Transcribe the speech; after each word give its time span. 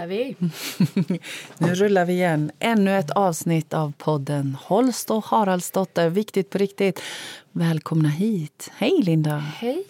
rullar 0.00 0.06
vi. 0.06 0.36
nu 1.58 1.74
rullar 1.74 2.04
vi 2.04 2.12
igen. 2.12 2.50
Ännu 2.58 2.98
ett 2.98 3.10
avsnitt 3.10 3.74
av 3.74 3.92
podden 3.98 4.56
Holst 4.62 5.10
och 5.10 5.24
Haraldsdotter. 5.24 6.08
Viktigt 6.08 6.50
på 6.50 6.58
riktigt. 6.58 7.02
Välkomna 7.52 8.08
hit. 8.08 8.70
Hej, 8.74 9.02
Linda. 9.02 9.36
Hej. 9.36 9.84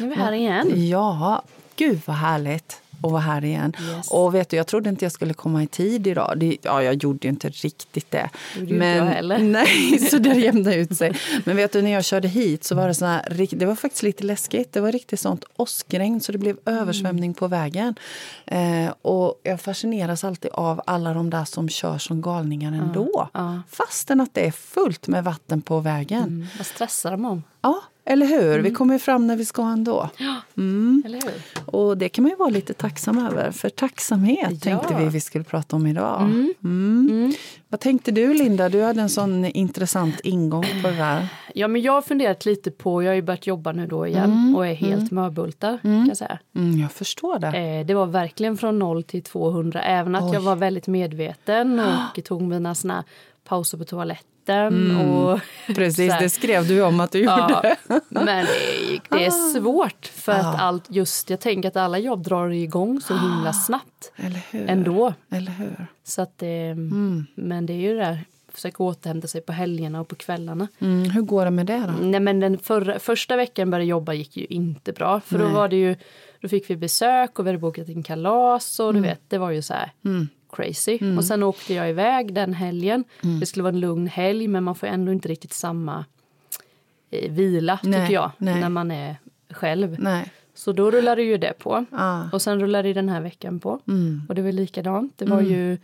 Nu 0.00 0.06
är 0.06 0.08
vi 0.08 0.14
här 0.14 0.32
igen. 0.32 0.88
Ja, 0.88 1.42
gud 1.76 2.00
vad 2.04 2.16
härligt 2.16 2.81
att 3.04 3.12
vara 3.12 3.22
här 3.22 3.44
igen. 3.44 3.72
Yes. 3.96 4.10
Och 4.10 4.34
vet 4.34 4.48
du, 4.48 4.56
jag 4.56 4.66
trodde 4.66 4.88
inte 4.90 5.04
jag 5.04 5.12
skulle 5.12 5.34
komma 5.34 5.62
i 5.62 5.66
tid 5.66 6.06
idag. 6.06 6.34
Det, 6.36 6.56
ja, 6.62 6.82
jag 6.82 6.94
gjorde 6.94 7.18
ju 7.26 7.28
inte 7.28 7.48
riktigt 7.48 8.10
det. 8.10 8.30
gjorde 8.56 8.74
men, 8.74 9.02
inte 9.02 9.14
heller. 9.14 9.38
Nej, 9.42 9.98
så 9.98 10.18
det 10.18 10.34
jämnade 10.34 10.76
ut 10.76 10.96
sig. 10.96 11.16
Men 11.44 11.56
vet 11.56 11.72
du, 11.72 11.82
när 11.82 11.90
jag 11.90 12.04
körde 12.04 12.28
hit 12.28 12.64
så 12.64 12.74
var 12.74 12.88
det 12.88 12.94
så 12.94 13.06
här, 13.06 13.48
det 13.50 13.66
var 13.66 13.74
faktiskt 13.74 14.02
lite 14.02 14.24
läskigt. 14.24 14.72
Det 14.72 14.80
var 14.80 14.92
riktigt 14.92 15.20
sånt 15.20 15.44
åskregn 15.56 16.20
så 16.20 16.32
det 16.32 16.38
blev 16.38 16.56
översvämning 16.66 17.24
mm. 17.24 17.34
på 17.34 17.48
vägen. 17.48 17.94
Eh, 18.46 18.92
och 19.02 19.40
jag 19.42 19.60
fascineras 19.60 20.24
alltid 20.24 20.50
av 20.50 20.82
alla 20.86 21.14
de 21.14 21.30
där 21.30 21.44
som 21.44 21.68
kör 21.68 21.98
som 21.98 22.22
galningar 22.22 22.72
ändå. 22.72 23.28
Ja. 23.34 23.62
Fastän 23.68 24.20
att 24.20 24.34
det 24.34 24.46
är 24.46 24.50
fullt 24.50 25.08
med 25.08 25.24
vatten 25.24 25.62
på 25.62 25.80
vägen. 25.80 26.22
Mm. 26.22 26.46
Vad 26.58 26.66
stressar 26.66 27.10
de 27.10 27.24
om? 27.24 27.42
Ja, 27.62 27.82
eller 28.04 28.26
hur? 28.26 28.52
Mm. 28.52 28.62
Vi 28.62 28.70
kommer 28.70 28.94
ju 28.94 28.98
fram 28.98 29.26
när 29.26 29.36
vi 29.36 29.44
ska 29.44 29.62
ändå. 29.62 30.10
Mm. 30.56 31.02
eller 31.06 31.20
hur? 31.22 31.62
Och 31.66 31.98
det 31.98 32.08
kan 32.08 32.22
man 32.22 32.30
ju 32.30 32.36
vara 32.36 32.48
lite 32.50 32.74
tacksam 32.74 33.26
över. 33.26 33.50
För 33.50 33.68
tacksamhet 33.68 34.50
ja. 34.50 34.56
tänkte 34.58 34.94
vi 34.98 35.08
vi 35.08 35.20
skulle 35.20 35.44
prata 35.44 35.76
om 35.76 35.86
idag. 35.86 36.20
Mm. 36.22 36.54
Mm. 36.64 37.08
Mm. 37.10 37.32
Vad 37.68 37.80
tänkte 37.80 38.10
du 38.10 38.34
Linda? 38.34 38.68
Du 38.68 38.82
hade 38.82 39.00
en 39.00 39.08
sån 39.08 39.44
intressant 39.44 40.20
ingång 40.20 40.64
på 40.82 40.88
det 40.88 40.96
där. 40.96 41.28
Ja, 41.54 41.68
men 41.68 41.82
jag 41.82 41.92
har 41.92 42.02
funderat 42.02 42.44
lite 42.46 42.70
på, 42.70 43.02
jag 43.02 43.10
har 43.10 43.14
ju 43.14 43.22
börjat 43.22 43.46
jobba 43.46 43.72
nu 43.72 43.86
då 43.86 44.06
igen 44.06 44.24
Mm. 44.32 44.56
och 44.56 44.66
är 44.66 44.74
helt 44.74 45.10
mörbultar 45.10 45.78
kan 45.82 46.06
jag 46.06 46.16
säga. 46.16 46.38
Mm, 46.56 46.80
jag 46.80 46.92
förstår 46.92 47.38
det. 47.38 47.46
Eh, 47.58 47.86
det 47.86 47.94
var 47.94 48.06
verkligen 48.06 48.56
från 48.56 48.78
0 48.78 49.02
till 49.02 49.22
200, 49.22 49.82
även 49.82 50.14
att 50.14 50.22
Oj. 50.22 50.30
jag 50.34 50.40
var 50.40 50.56
väldigt 50.56 50.86
medveten 50.86 51.80
och 51.80 52.24
tog 52.24 52.42
mina 52.42 52.74
såna 52.74 53.04
pauser 53.44 53.78
på 53.78 53.84
toaletten. 53.84 54.31
Mm. 54.48 55.00
Och 55.00 55.40
Precis, 55.74 56.12
det 56.20 56.30
skrev 56.30 56.66
du 56.68 56.82
om 56.82 57.00
att 57.00 57.12
du 57.12 57.18
Ja, 57.20 57.40
gjorde. 57.50 57.76
men 58.08 58.26
det 58.26 58.32
är, 58.32 59.00
det 59.18 59.24
är 59.26 59.30
svårt 59.60 60.06
för 60.06 60.32
att 60.32 60.44
Ah. 60.54 60.58
allt 60.58 60.84
just, 60.88 61.30
jag 61.30 61.40
tänker 61.40 61.68
att 61.68 61.76
alla 61.76 61.98
jobb 61.98 62.22
drar 62.24 62.48
igång 62.50 63.00
så 63.00 63.14
himla 63.18 63.52
snabbt 63.52 64.12
Eller 64.16 64.40
hur? 64.50 64.68
ändå. 64.70 65.14
Eller 65.30 65.52
hur? 65.52 65.86
Så 66.04 66.22
att 66.22 66.38
det, 66.38 66.62
Mm. 66.66 67.26
Men 67.34 67.66
det 67.66 67.72
är 67.72 67.76
ju 67.80 67.94
det 67.94 68.00
där, 68.04 68.18
försöka 68.52 68.82
återhämta 68.82 69.28
sig 69.28 69.40
på 69.40 69.52
helgerna 69.52 70.00
och 70.00 70.08
på 70.08 70.14
kvällarna. 70.14 70.68
Mm, 70.78 71.10
hur 71.10 71.22
går 71.22 71.44
det 71.44 71.50
med 71.50 71.66
det 71.66 71.84
då? 71.86 71.92
Nej 72.06 72.20
men 72.20 72.40
den 72.40 72.58
förra, 72.58 72.98
första 72.98 73.36
veckan 73.36 73.70
började 73.70 73.84
jobba 73.90 74.12
gick 74.12 74.36
ju 74.36 74.44
inte 74.44 74.92
bra 74.92 75.20
för 75.20 75.38
då 75.38 75.48
var 75.48 75.68
det 75.68 75.76
ju, 75.76 75.96
då 76.40 76.48
fick 76.48 76.70
vi 76.70 76.76
besök 76.76 77.38
och 77.38 77.46
vi 77.46 77.48
hade 77.48 77.58
bokat 77.58 77.88
in 77.88 78.02
kalas 78.02 78.80
och 78.80 78.94
du 78.94 79.00
vet, 79.00 79.20
det 79.28 79.38
var 79.38 79.50
ju 79.50 79.62
så 79.62 79.74
här 79.74 79.92
Mm. 80.04 80.28
Crazy. 80.52 81.16
Och 81.16 81.24
sen 81.24 81.42
åkte 81.42 81.74
jag 81.74 81.90
iväg 81.90 82.34
den 82.34 82.54
helgen. 82.54 83.04
Mm. 83.22 83.40
Det 83.40 83.46
skulle 83.46 83.62
vara 83.62 83.74
en 83.74 83.80
lugn 83.80 84.06
helg 84.06 84.48
men 84.48 84.64
man 84.64 84.74
får 84.74 84.86
ändå 84.86 85.12
inte 85.12 85.28
riktigt 85.28 85.52
samma 85.52 86.04
eh, 87.10 87.32
vila 87.32 87.78
Nej, 87.82 88.00
tycker 88.00 88.14
jag 88.14 88.30
nej. 88.38 88.60
när 88.60 88.68
man 88.68 88.90
är 88.90 89.16
själv. 89.50 89.96
Nej. 90.00 90.32
Så 90.54 90.72
då 90.72 90.90
rullade 90.90 91.22
ju 91.22 91.36
det 91.36 91.52
på. 91.58 91.84
Ah. 91.90 92.22
Och 92.32 92.42
sen 92.42 92.60
rullade 92.60 92.92
den 92.92 93.08
här 93.08 93.20
veckan 93.20 93.60
på. 93.60 93.80
Mm. 93.88 94.22
Och 94.28 94.34
det 94.34 94.42
var 94.42 94.52
likadant. 94.52 95.18
Det 95.18 95.24
var 95.24 95.40
ju 95.40 95.78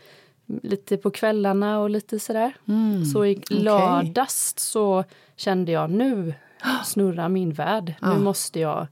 lite 0.63 0.97
på 0.97 1.11
kvällarna 1.11 1.79
och 1.79 1.91
lite 1.91 2.19
sådär. 2.19 2.53
Mm. 2.69 3.05
Så 3.05 3.25
i 3.27 3.37
Okej. 3.37 3.59
lördags 3.59 4.55
så 4.57 5.05
kände 5.37 5.73
jag 5.73 5.91
nu 5.91 6.35
snurrar 6.85 7.29
min 7.29 7.53
värld. 7.53 7.95
Ja. 8.01 8.15
Nu 8.15 8.25
måste 8.25 8.61
jag, 8.61 8.87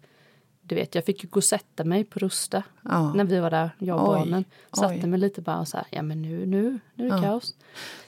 du 0.67 0.75
vet 0.75 0.95
jag 0.95 1.05
fick 1.05 1.25
ju 1.25 1.29
gå 1.31 1.37
och 1.39 1.45
sätta 1.45 1.85
mig 1.85 2.05
på 2.05 2.19
Rusta 2.19 2.63
Ja. 2.83 3.13
när 3.13 3.25
vi 3.25 3.39
var 3.41 3.51
där, 3.51 3.71
jag 3.79 3.97
och 4.03 4.09
Oj. 4.13 4.19
barnen. 4.19 4.45
Satte 4.73 4.95
Oj. 5.03 5.07
mig 5.07 5.21
lite 5.21 5.41
bara 5.41 5.65
så 5.65 5.77
här, 5.77 5.87
ja 5.91 6.03
men 6.03 6.23
nu, 6.23 6.47
nu, 6.47 6.79
nu 6.95 7.07
är 7.07 7.11
det 7.11 7.17
Ja. 7.17 7.23
kaos. 7.23 7.55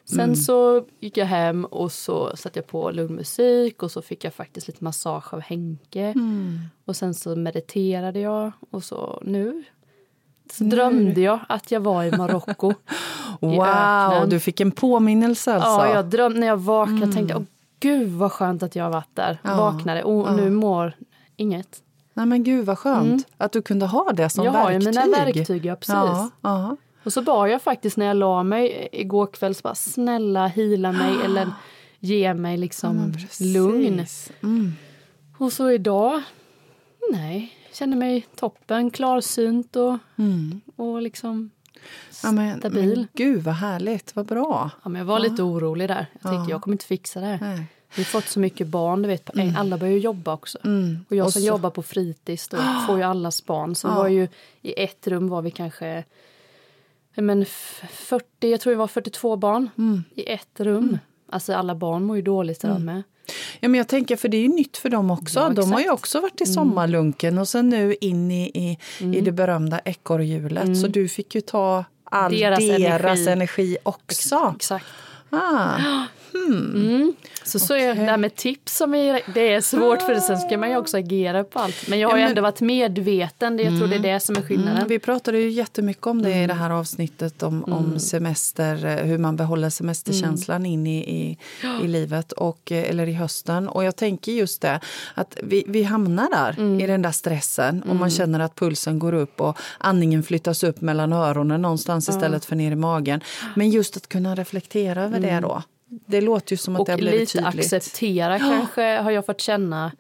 Sen 0.05 0.21
Mm. 0.21 0.37
så 0.37 0.85
gick 1.01 1.17
jag 1.17 1.27
hem 1.27 1.65
och 1.65 1.93
så 1.93 2.37
satte 2.37 2.59
jag 2.59 2.67
på 2.67 2.91
lugn 2.91 3.15
musik 3.15 3.83
och 3.83 3.91
så 3.91 4.03
fick 4.03 4.25
jag 4.25 4.35
faktiskt 4.35 4.67
lite 4.69 4.85
massage 4.85 5.35
av 5.35 5.41
Henke. 5.41 6.03
Mm. 6.05 6.59
Och 6.85 6.97
sen 6.97 7.15
så 7.15 7.37
mediterade 7.37 8.21
jag 8.21 8.53
och 8.71 8.85
så 8.85 9.23
nu 9.25 9.65
så 10.53 10.65
Nu. 10.65 10.71
drömde 10.71 11.21
jag 11.21 11.39
att 11.49 11.71
jag 11.71 11.81
var 11.81 12.05
i 12.05 12.11
Marocko. 12.17 12.73
Wow, 13.41 13.63
öknen. 13.63 14.29
du 14.31 14.41
fick 14.41 14.61
en 14.61 14.71
påminnelse 14.71 15.55
alltså. 15.55 15.87
Ja, 15.87 15.95
jag 15.95 16.07
drömde, 16.07 16.41
när 16.41 16.47
jag 16.47 16.57
vaknade 16.57 17.13
tänkte 17.13 17.35
jag, 17.35 17.45
gud 17.81 18.09
vad 18.11 18.33
skönt 18.33 18.63
att 18.63 18.77
jag 18.77 18.91
varit 18.91 19.15
där. 19.15 19.39
Ja, 19.43 19.57
Vaknade 19.57 20.03
och 20.03 20.37
nu 20.37 20.51
mår 20.51 20.93
inget. 21.37 21.83
Nej 22.19 22.27
men 22.27 22.45
gud 22.45 22.67
vad 22.67 22.79
skönt 22.79 23.07
Mm. 23.07 23.23
att 23.37 23.53
du 23.53 23.63
kunde 23.63 23.87
ha 23.87 24.13
det 24.13 24.29
som 24.29 24.45
jag 24.45 24.53
har 24.53 24.71
ju 24.71 24.79
verktyg. 24.79 24.95
mina 25.05 25.25
verktyg, 25.25 25.67
ja 25.67 25.77
precis. 25.77 25.95
Ja, 25.95 26.31
ja. 26.41 26.77
Och 27.05 27.13
så 27.13 27.23
bad 27.23 27.51
jag 27.51 27.63
faktiskt 27.63 27.97
när 27.97 28.07
jag 28.07 28.17
la 28.17 28.43
mig 28.43 28.89
igår 28.93 29.27
kväll, 29.27 29.55
så 29.55 29.61
bara 29.63 29.75
snälla 29.75 30.47
hila 30.47 30.93
mig 30.93 31.15
eller 31.25 31.51
ge 31.99 32.35
mig 32.35 32.55
Ja, 32.55 32.61
liksom 32.61 33.13
precis. 33.13 33.55
lugn. 33.55 34.07
Mm. 34.43 34.73
Och 35.39 35.53
så 35.53 35.71
idag, 35.71 36.23
nej, 37.13 37.53
känner 37.73 37.97
mig 37.97 38.27
toppen, 38.37 38.91
klarsynt 38.91 39.77
och, 39.77 39.99
Mm. 40.17 40.61
och 40.77 41.03
liksom 41.03 41.51
Ja, 42.23 42.33
men, 42.33 42.59
stabil. 42.59 42.97
men 42.97 43.09
gud 43.13 43.43
vad 43.43 43.55
härligt, 43.55 44.17
vad 44.17 44.27
bra. 44.27 44.71
Ja, 44.83 44.89
men 44.89 44.99
jag 44.99 45.07
var 45.07 45.19
lite 45.19 45.43
orolig 45.43 45.89
där. 45.89 46.07
Jag 46.13 46.23
tänkte 46.23 46.51
Ja. 46.51 46.55
jag 46.55 46.63
kommer 46.63 46.75
inte 46.75 46.85
fixa 46.87 47.21
det 47.21 47.27
här. 47.27 47.39
Nej. 47.41 47.67
Vi 47.97 48.03
har 48.03 48.05
fått 48.05 48.29
så 48.29 48.41
mycket 48.41 48.67
barn, 48.67 49.03
du 49.03 49.09
vet, 49.09 49.25
på 49.25 49.39
en- 49.41 49.57
alla 49.57 49.79
börjar 49.79 49.97
jobba 49.99 50.33
också. 50.35 50.59
Mm. 50.65 51.05
Och 51.11 51.17
jag 51.17 51.27
Och 51.27 51.33
som 51.33 51.43
så- 51.43 51.49
jobbar 51.49 51.71
på 51.71 51.83
fritids 51.83 52.49
då 52.49 52.57
får 52.87 52.97
ju 52.97 53.03
allas 53.03 53.45
barn. 53.47 53.75
Så 53.75 53.89
Ja. 53.89 53.95
var 53.95 54.09
ju 54.09 54.29
i 54.63 54.83
ett 54.83 55.07
rum 55.07 55.29
var 55.29 55.43
vi 55.43 55.51
kanske 55.51 56.05
men 57.15 57.43
f- 57.43 57.83
40, 57.91 58.51
jag 58.51 58.61
tror 58.61 58.71
det 58.73 58.77
var 58.77 58.87
42 58.87 59.37
barn 59.37 59.71
Mm. 59.79 60.05
i 60.15 60.23
ett 60.33 60.61
rum. 60.61 60.99
Alltså 61.31 61.53
alla 61.55 61.75
barn 61.75 62.05
mår 62.05 62.17
ju 62.17 62.23
dåligt 62.23 62.61
där 62.61 62.79
med. 62.79 63.03
Ja, 63.61 63.69
men 63.69 63.79
jag 63.79 63.89
tänker, 63.89 64.17
för 64.17 64.29
det 64.29 64.37
är 64.37 64.43
ju 64.43 64.49
nytt 64.49 64.77
för 64.77 64.89
dem 64.89 65.11
också. 65.11 65.41
Ja, 65.41 65.49
de 65.51 65.73
har 65.73 65.81
ju 65.81 65.91
också 65.91 66.21
varit 66.21 66.41
i 66.41 66.47
sommarlunken 66.47 67.39
och 67.39 67.49
sen 67.49 67.69
nu 67.69 67.97
in 68.01 68.31
i, 68.31 68.51
i, 68.55 68.79
i 69.17 69.21
det 69.21 69.33
berömda 69.33 69.79
ekorrhjulet. 69.85 70.81
Så 70.81 70.87
du 70.87 71.09
fick 71.09 71.35
ju 71.35 71.41
ta 71.41 71.85
all 72.05 72.33
deras, 72.33 72.59
Deras 72.59 73.19
energi. 73.19 73.29
energi. 73.29 73.77
också. 73.83 74.53
Exakt. 74.57 74.87
Ah. 75.31 75.77
Mm. 76.49 77.15
Så, 77.45 77.59
så 77.59 77.75
är 77.75 77.95
det 77.95 78.07
där 78.07 78.17
med 78.17 78.35
tips 78.35 78.77
som 78.77 78.95
är, 78.95 79.21
det 79.35 79.53
är 79.53 79.61
svårt 79.61 80.03
för 80.03 80.15
sen 80.21 80.39
ska 80.39 80.59
man 80.59 80.71
ju 80.71 80.77
också 80.77 80.97
agera 80.97 81.45
på 81.45 81.59
allt. 81.59 81.89
Men 81.89 81.99
jag 81.99 82.09
har 82.09 82.17
Ja, 82.17 82.23
men- 82.23 82.29
ändå 82.31 82.43
varit 82.43 82.61
medveten, 82.61 83.59
jag 83.59 83.79
tror 83.79 83.89
det 83.89 83.95
är 83.97 84.15
det 84.15 84.21
som 84.21 84.37
är 84.37 84.41
skillnaden. 84.43 84.77
Mm, 84.77 84.89
vi 84.89 84.99
pratade 84.99 85.39
ju 85.39 85.51
jättemycket 85.51 86.07
om 86.07 86.23
det 86.23 86.43
i 86.43 86.47
det 86.47 86.55
här 86.55 86.71
avsnittet 86.71 87.43
om, 87.43 87.65
om 87.65 87.99
semester, 87.99 88.85
eh, 88.87 89.05
hur 89.05 89.19
man 89.19 89.37
behåller 89.37 89.71
semesterkänslan 89.71 90.67
in 90.67 90.87
i, 90.87 90.99
i, 90.99 91.39
i 91.85 91.89
livet 91.89 92.33
och, 92.33 92.73
eh, 92.73 92.91
eller 92.91 93.07
i 93.09 93.13
hösten. 93.13 93.69
Och 93.69 93.85
jag 93.85 93.97
tänker 93.97 94.33
just 94.33 94.61
det, 94.63 94.81
att 95.15 95.37
vi, 95.43 95.65
vi 95.67 95.83
hamnar 95.83 96.31
där 96.31 96.81
i 96.83 96.87
den 96.87 97.03
där 97.03 97.13
stressen 97.13 97.83
och 97.83 97.97
man 97.97 98.11
känner 98.11 98.41
att 98.41 98.55
pulsen 98.55 98.99
går 98.99 99.13
upp 99.15 99.41
och 99.41 99.59
andningen 99.79 100.23
flyttas 100.23 100.65
upp 100.65 100.81
mellan 100.81 101.13
öronen 101.13 101.63
någonstans 101.63 102.09
istället 102.09 102.45
för 102.45 102.57
ner 102.57 102.73
i 102.73 102.77
magen. 102.77 103.21
Men 103.57 103.71
just 103.71 103.97
att 103.97 104.09
kunna 104.09 104.35
reflektera 104.35 105.03
över 105.03 105.18
det 105.19 105.41
då. 105.41 105.63
Det 106.07 106.21
låter 106.21 106.53
ju 106.53 106.57
som 106.57 106.77
att 106.77 106.87
det 106.87 106.93
har 106.93 106.97
Och 106.97 107.01
blivit 107.01 107.21
lite 107.21 107.33
tydligt. 107.51 107.73
acceptera 107.73 108.39
kanske 108.39 108.83
har 108.99 109.11
jag 109.11 109.27
fått 109.27 109.41
känna. 109.41 109.93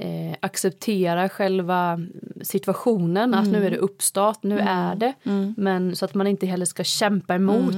Eh, 0.00 0.36
acceptera 0.40 1.28
själva 1.28 2.00
situationen, 2.42 3.34
att 3.34 3.46
nu 3.48 3.66
är 3.66 3.70
det 3.70 3.76
uppstart, 3.76 4.42
nu 4.42 4.58
är 4.58 4.94
det. 4.94 5.12
Men 5.56 5.96
så 5.96 6.04
att 6.04 6.14
man 6.14 6.26
inte 6.26 6.46
heller 6.46 6.66
ska 6.66 6.84
kämpa 6.84 7.34
emot, 7.34 7.74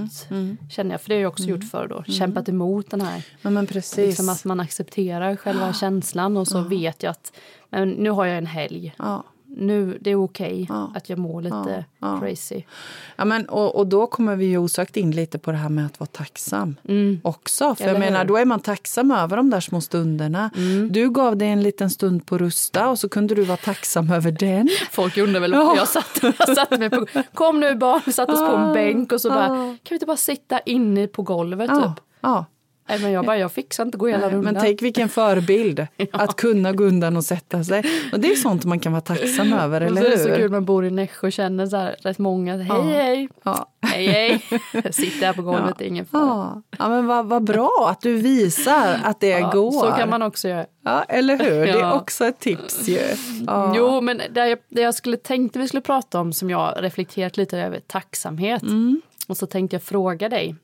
känner 0.71 0.91
jag. 0.91 1.01
För 1.01 1.09
det 1.09 1.15
har 1.15 1.23
jag 1.23 1.29
också 1.33 1.45
gjort 1.45 1.71
förr 1.71 1.87
då, 1.89 2.13
kämpat 2.13 2.49
emot 2.49 2.91
den 2.91 3.01
här. 3.01 3.23
Ja, 3.43 3.51
men 3.51 3.67
precis. 3.67 3.97
Liksom 4.07 4.29
att 4.29 4.45
man 4.45 4.61
accepterar 4.61 5.37
själva 5.37 5.73
känslan 5.73 6.37
och 6.37 6.49
så 6.49 6.61
vet 6.61 7.03
jag 7.03 7.11
att 7.11 7.33
men 7.71 7.89
nu 7.91 8.11
har 8.11 8.27
jag 8.27 8.39
en 8.39 8.47
helg. 8.47 8.95
ja. 8.99 9.25
Nu, 9.59 9.99
det 10.01 10.11
är 10.11 10.15
okej 10.25 10.67
Ja. 10.69 10.93
att 10.95 11.09
jag 11.09 11.19
mår 11.19 11.43
lite 11.43 11.85
Ja. 12.01 12.09
Ja. 12.15 12.21
crazy. 12.21 12.63
Ja, 13.17 13.25
men, 13.25 13.49
och, 13.49 13.77
och 13.77 13.87
då 13.87 14.07
kommer 14.07 14.37
vi 14.37 14.45
ju 14.47 14.59
osökt 14.59 14.97
in 14.97 15.11
lite 15.11 15.39
på 15.39 15.51
det 15.53 15.57
här 15.57 15.69
med 15.69 15.87
att 15.87 16.01
vara 16.01 16.07
tacksam 16.13 16.77
också. 17.23 17.75
För 17.75 17.85
jag 17.85 17.99
menar, 17.99 18.19
hur? 18.21 18.29
då 18.29 18.37
är 18.37 18.45
man 18.45 18.61
tacksam 18.61 19.11
över 19.11 19.37
de 19.37 19.51
där 19.51 19.61
små 19.61 19.81
stunderna. 19.81 20.51
Du 20.91 21.11
gav 21.11 21.37
dig 21.37 21.49
en 21.49 21.63
liten 21.63 21.91
stund 21.91 22.27
på 22.27 22.39
Rusta 22.39 22.89
och 22.89 22.99
så 22.99 23.09
kunde 23.09 23.35
du 23.35 23.43
vara 23.43 23.57
tacksam 23.57 24.11
över 24.11 24.31
den. 24.33 24.69
Folk 24.91 25.19
undrar 25.19 25.41
väl 25.41 25.53
Ja. 25.53 25.59
varför 25.65 25.77
jag 25.79 25.89
satt, 25.89 26.23
jag 26.49 26.57
satt 26.57 26.79
mig 26.79 26.91
på, 26.91 27.07
kom 27.35 27.61
nu 27.61 27.75
barn, 27.75 28.01
vi 28.07 28.13
satte 28.13 28.33
oss 28.33 28.39
på 28.39 28.57
en 28.57 28.63
Ah, 28.71 28.75
bänk 28.75 29.13
och 29.13 29.21
så 29.21 29.29
bara, 29.29 29.45
ah. 29.45 29.57
kan 29.57 29.77
vi 29.89 29.95
inte 29.95 30.07
bara 30.07 30.17
sitta 30.17 30.59
inne 30.61 31.07
på 31.07 31.23
golvet 31.23 31.71
Ja, 31.71 31.83
typ? 31.95 32.05
ja. 32.21 32.45
Nej, 32.89 32.99
men 33.03 33.13
jag 33.13 33.25
bara, 33.27 33.39
jag 33.39 33.53
fixar 33.53 33.85
inte 33.85 33.99
gå 33.99 34.07
hela 34.07 34.27
rundan. 34.31 34.55
Men 34.55 34.63
tänk 34.63 34.83
vilken 34.83 35.09
förebild, 35.09 35.87
att 36.13 36.37
kunna 36.37 36.73
gå 36.73 36.85
undan 36.85 37.17
och 37.17 37.25
sätta 37.25 37.65
sig. 37.65 37.85
Och 38.13 38.21
det 38.21 38.33
är 38.33 38.37
sånt 38.37 38.65
man 38.65 38.81
kan 38.81 38.93
vara 38.93 39.01
tacksam 39.01 39.53
över, 39.63 39.81
eller 39.81 40.01
hur? 40.03 40.09
Det 40.09 40.15
är 40.15 40.19
så 40.19 40.37
kul, 40.37 40.51
man 40.51 40.65
bor 40.65 40.85
i 40.87 40.91
Nässjö 40.91 41.27
och 41.27 41.33
känner 41.33 41.67
så 41.67 41.77
här, 41.77 41.97
rätt 41.99 42.19
många, 42.19 42.57
hej 42.57 42.83
hej, 42.93 43.29
Ja. 43.43 43.69
hej 43.83 44.07
hej. 44.07 44.43
Jag 44.85 44.95
sitter 44.95 45.27
här 45.27 45.33
på 45.33 45.43
golvet, 45.43 45.75
Ja. 45.79 45.85
ingen 45.87 46.07
fara. 46.07 46.23
Ja, 46.23 46.63
ja 46.79 46.89
men 46.89 47.07
vad, 47.07 47.27
vad 47.27 47.45
bra 47.45 47.89
att 47.91 48.01
du 48.01 48.15
visar 48.15 49.01
att 49.05 49.21
det 49.21 49.29
Ja, 49.29 49.51
går. 49.51 49.71
Så 49.73 49.91
kan 49.93 50.11
man 50.11 50.23
också 50.23 50.49
göra. 50.49 50.67
Ja, 50.85 51.03
eller 51.09 51.39
hur? 51.39 51.51
Det 51.67 51.71
är 51.73 51.79
Ja. 51.81 51.95
också 52.01 52.25
ett 52.25 52.39
tips 52.41 52.89
ju. 52.89 53.01
Ja. 53.47 53.75
Jo, 53.77 54.01
men 54.01 54.21
det 54.31 54.49
jag, 54.49 54.59
det 54.69 54.81
jag 54.83 54.95
skulle 54.95 55.17
tänkte 55.17 55.59
vi 55.59 55.69
skulle 55.69 55.81
prata 55.81 56.21
om 56.21 56.33
som 56.33 56.51
jag 56.51 56.75
reflekterat 56.77 57.37
lite 57.37 57.59
över, 57.59 57.81
tacksamhet. 57.87 58.63
Mm. 58.63 59.01
Och 59.27 59.37
så 59.37 59.47
tänkte 59.47 59.75
jag 59.77 59.83
fråga 59.83 60.29
dig. 60.29 60.55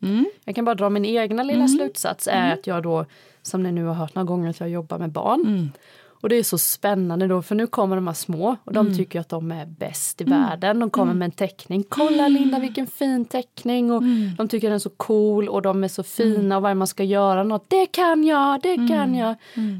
Jag 0.44 0.54
kan 0.54 0.64
bara 0.64 0.74
dra 0.74 0.90
min 0.90 1.04
egna 1.04 1.42
lilla 1.42 1.58
Mm. 1.64 1.68
slutsats 1.68 2.28
är 2.32 2.52
att 2.52 2.66
jag 2.66 2.82
då, 2.82 3.04
som 3.42 3.62
ni 3.62 3.72
nu 3.72 3.84
har 3.84 3.94
hört 3.94 4.14
några 4.14 4.26
gånger, 4.26 4.50
att 4.50 4.60
jag 4.60 4.68
jobbar 4.68 4.98
med 4.98 5.10
barn. 5.10 5.40
Mm. 5.46 5.70
Och 6.04 6.28
det 6.28 6.36
är 6.36 6.42
så 6.42 6.58
spännande 6.58 7.26
då, 7.26 7.42
för 7.42 7.54
nu 7.54 7.66
kommer 7.66 7.96
de 7.96 8.06
här 8.06 8.14
små 8.14 8.56
och 8.64 8.72
Mm. 8.72 8.86
de 8.90 8.96
tycker 8.96 9.20
att 9.20 9.28
de 9.28 9.52
är 9.52 9.66
bäst 9.66 10.20
i 10.20 10.24
världen. 10.24 10.80
De 10.80 10.90
kommer 10.90 11.14
med 11.14 11.24
en 11.26 11.30
teckning. 11.32 11.84
Kolla 11.88 12.28
Linda 12.28 12.58
vilken 12.58 12.86
fin 12.86 13.24
teckning! 13.24 13.90
Och 13.90 14.02
Mm. 14.02 14.30
de 14.38 14.48
tycker 14.48 14.68
den 14.68 14.74
är 14.74 14.78
så 14.78 14.90
cool 14.90 15.48
och 15.48 15.62
de 15.62 15.84
är 15.84 15.88
så 15.88 16.02
fina 16.02 16.56
och 16.56 16.62
varje 16.62 16.74
man 16.74 16.86
ska 16.86 17.04
göra 17.04 17.42
något. 17.42 17.64
Det 17.70 17.86
kan 17.86 18.24
jag, 18.24 18.62
det 18.62 18.74
Mm. 18.74 18.88
kan 18.88 19.14
jag! 19.14 19.34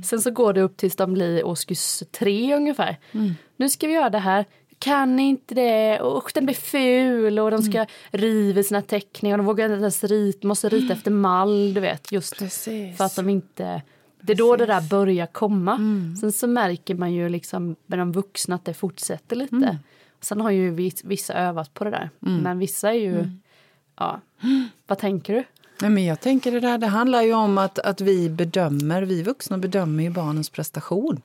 Sen 0.05 0.20
så 0.20 0.31
går 0.31 0.52
det 0.52 0.61
upp 0.62 0.76
tills 0.76 0.96
de 0.96 1.14
blir 1.14 1.46
årskurs 1.46 2.02
tre 2.19 2.56
ungefär. 2.56 2.96
Mm. 3.12 3.31
Nu 3.56 3.69
ska 3.69 3.87
vi 3.87 3.93
göra 3.93 4.11
det 4.11 4.19
här. 4.19 4.44
Kan 4.82 5.19
inte 5.20 5.55
det, 5.55 6.00
och 6.00 6.31
den 6.34 6.44
blir 6.44 6.55
ful 6.55 7.38
och 7.38 7.50
de 7.50 7.62
ska 7.62 7.79
Mm. 7.79 7.87
riva 8.11 8.62
sina 8.62 8.82
teckningar. 8.82 9.37
De 9.37 9.46
vågar 9.46 9.64
inte 9.64 9.81
ens 9.81 10.05
rita, 10.05 10.46
måste 10.49 10.69
rita 10.69 10.93
efter 10.94 11.11
mall, 11.11 11.75
du 11.75 11.81
vet. 11.81 12.12
Just 12.12 12.38
Precis. 12.38 12.96
för 12.96 13.05
att 13.05 13.17
de 13.17 13.29
inte... 13.29 13.82
Det 14.20 14.32
är 14.32 14.37
då 14.37 14.56
det 14.56 14.67
där 14.67 14.88
börjar 14.90 15.26
komma. 15.26 15.75
Mm. 15.75 16.17
Sen 16.17 16.32
så 16.32 16.46
märker 16.46 16.94
man 16.94 17.12
ju 17.12 17.29
liksom 17.29 17.76
med 17.87 17.99
de 17.99 18.12
vuxna 18.12 18.55
att 18.55 18.64
det 18.64 18.75
fortsätter 18.75 19.37
lite. 19.37 19.56
Mm. 19.56 19.76
Sen 20.20 20.40
har 20.40 20.50
ju 20.50 20.70
vis- 20.70 21.05
vissa 21.05 21.34
övat 21.34 21.75
på 21.75 21.84
det 21.84 21.90
där. 21.90 22.11
Men 22.19 22.58
vissa 22.58 22.88
är 22.88 22.99
ju... 22.99 23.14
Mm. 23.19 23.40
Ja. 23.96 24.20
Vad 24.87 24.99
tänker 24.99 25.34
du? 25.34 25.44
Nej, 25.82 25.90
men 25.90 26.05
jag 26.05 26.20
tänker 26.20 26.52
det 26.52 26.61
där, 26.61 26.79
det 26.79 26.87
handlar 26.87 27.23
ju 27.23 27.34
om 27.34 27.58
att, 27.58 27.79
att 27.79 28.00
vi 28.00 28.29
bedömer, 28.31 29.02
vi 29.02 29.23
vuxna 29.23 29.58
bedömer 29.58 30.02
ju 30.02 30.11
barnens 30.11 30.50
prestation. 30.50 31.20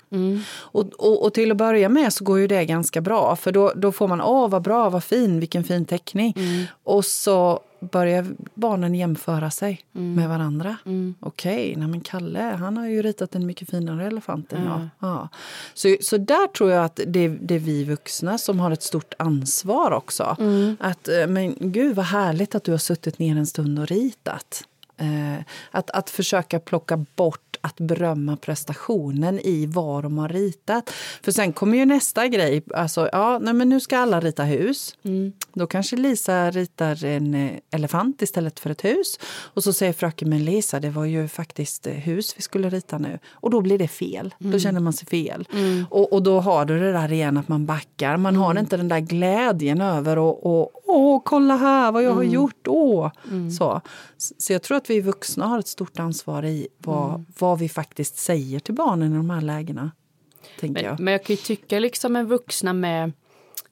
Och, 0.49 0.85
och, 0.97 1.25
och 1.25 1.33
till 1.33 1.51
att 1.51 1.57
börja 1.57 1.89
med 1.89 2.13
så 2.13 2.23
går 2.23 2.39
ju 2.39 2.47
det 2.47 2.65
ganska 2.65 3.01
bra 3.01 3.35
för 3.35 3.51
då, 3.51 3.73
då 3.75 3.91
får 3.91 4.07
man, 4.07 4.21
åh 4.21 4.49
vad 4.49 4.61
bra, 4.61 4.89
vad 4.89 5.03
fin, 5.03 5.39
vilken 5.39 5.63
fin 5.63 5.85
teckning. 5.85 6.35
Och 6.83 7.05
så 7.05 7.59
börjar 7.79 8.25
barnen 8.53 8.95
jämföra 8.95 9.51
sig 9.51 9.81
med 9.91 10.29
varandra. 10.29 10.77
Okej, 11.19 11.75
nej 11.77 11.87
men 11.87 12.01
Kalle 12.01 12.39
han 12.39 12.77
har 12.77 12.87
ju 12.87 13.01
ritat 13.01 13.35
en 13.35 13.45
mycket 13.45 13.69
finare 13.69 14.07
elefant 14.07 14.53
än 14.53 14.63
jag. 14.65 14.89
Ja. 14.99 15.29
Så, 15.73 15.95
så 16.01 16.17
där 16.17 16.47
tror 16.47 16.71
jag 16.71 16.85
att 16.85 16.99
det, 17.07 17.27
det 17.27 17.55
är 17.55 17.59
vi 17.59 17.83
vuxna 17.83 18.37
som 18.37 18.59
har 18.59 18.71
ett 18.71 18.83
stort 18.83 19.13
ansvar 19.19 19.91
också. 19.91 20.37
Att, 20.79 21.07
eh, 21.07 21.27
men 21.27 21.55
gud 21.59 21.95
vad 21.95 22.05
härligt 22.05 22.55
att 22.55 22.63
du 22.63 22.71
har 22.71 22.77
suttit 22.77 23.19
ner 23.19 23.37
en 23.37 23.47
stund 23.47 23.79
och 23.79 23.87
ritat. 23.87 24.63
Eh, 24.97 25.43
att, 25.71 25.89
att 25.89 26.09
försöka 26.09 26.59
plocka 26.59 27.05
bort 27.15 27.47
att 27.61 27.77
berömma 27.77 28.37
prestationen 28.37 29.39
i 29.39 29.65
vad 29.65 30.03
de 30.03 30.17
har 30.17 30.29
ritat. 30.29 30.89
För 31.23 31.31
sen 31.31 31.53
kommer 31.53 31.77
ju 31.77 31.85
nästa 31.85 32.27
grej. 32.27 32.63
Alltså, 32.73 33.09
ja, 33.11 33.39
nej, 33.39 33.53
men 33.53 33.69
nu 33.69 33.79
ska 33.79 33.97
alla 33.97 34.19
rita 34.19 34.43
hus. 34.43 34.95
Då 35.53 35.67
kanske 35.67 35.95
Lisa 35.95 36.51
ritar 36.51 37.05
en 37.05 37.33
eh, 37.33 37.51
elefant 37.71 38.21
istället 38.21 38.59
för 38.59 38.69
ett 38.69 38.85
hus. 38.85 39.19
Och 39.25 39.63
så 39.63 39.73
säger 39.73 39.93
fröken, 39.93 40.29
men 40.29 40.45
Lisa, 40.45 40.79
det 40.79 40.89
var 40.89 41.05
ju 41.05 41.27
faktiskt 41.27 41.87
eh, 41.87 41.93
hus 41.93 42.33
vi 42.37 42.41
skulle 42.41 42.69
rita 42.69 42.97
nu. 42.97 43.19
Och 43.31 43.49
då 43.49 43.61
blir 43.61 43.77
det 43.77 43.87
fel. 43.87 44.35
Då 44.39 44.59
känner 44.59 44.79
man 44.79 44.93
sig 44.93 45.07
fel. 45.07 45.47
Och, 45.89 46.13
och 46.13 46.23
då 46.23 46.39
har 46.39 46.65
du 46.65 46.79
det 46.79 46.91
där 46.91 47.11
igen 47.11 47.37
att 47.37 47.47
man 47.47 47.65
backar. 47.65 48.17
Man 48.17 48.35
har 48.35 48.59
inte 48.59 48.77
den 48.77 48.87
där 48.87 48.99
glädjen 48.99 49.81
över 49.81 50.17
och, 50.17 50.45
och 50.45 50.71
åh, 50.85 51.21
kolla 51.25 51.57
här 51.57 51.91
vad 51.91 52.03
jag 52.03 52.13
har 52.13 52.23
gjort. 52.23 52.67
Åh. 52.67 53.11
Så. 53.57 53.81
så 54.17 54.53
jag 54.53 54.61
tror 54.61 54.77
att 54.77 54.86
vi 54.89 55.01
vuxna 55.01 55.47
har 55.47 55.59
ett 55.59 55.67
stort 55.67 55.99
ansvar 55.99 56.45
i 56.45 56.67
vad, 56.77 57.25
vad 57.39 57.59
vi 57.59 57.69
faktiskt 57.69 58.17
säger 58.17 58.59
till 58.59 58.73
barnen 58.73 59.13
i 59.13 59.15
de 59.15 59.29
här 59.29 59.41
lägena. 59.41 59.91
Tänker 60.59 60.73
Men, 60.81 60.83
jag. 60.91 60.99
men 60.99 61.11
jag 61.11 61.23
kan 61.23 61.35
ju 61.35 61.41
tycka 61.41 61.79
liksom 61.79 62.15
en 62.15 62.25
vuxna 62.27 62.73
med... 62.73 63.11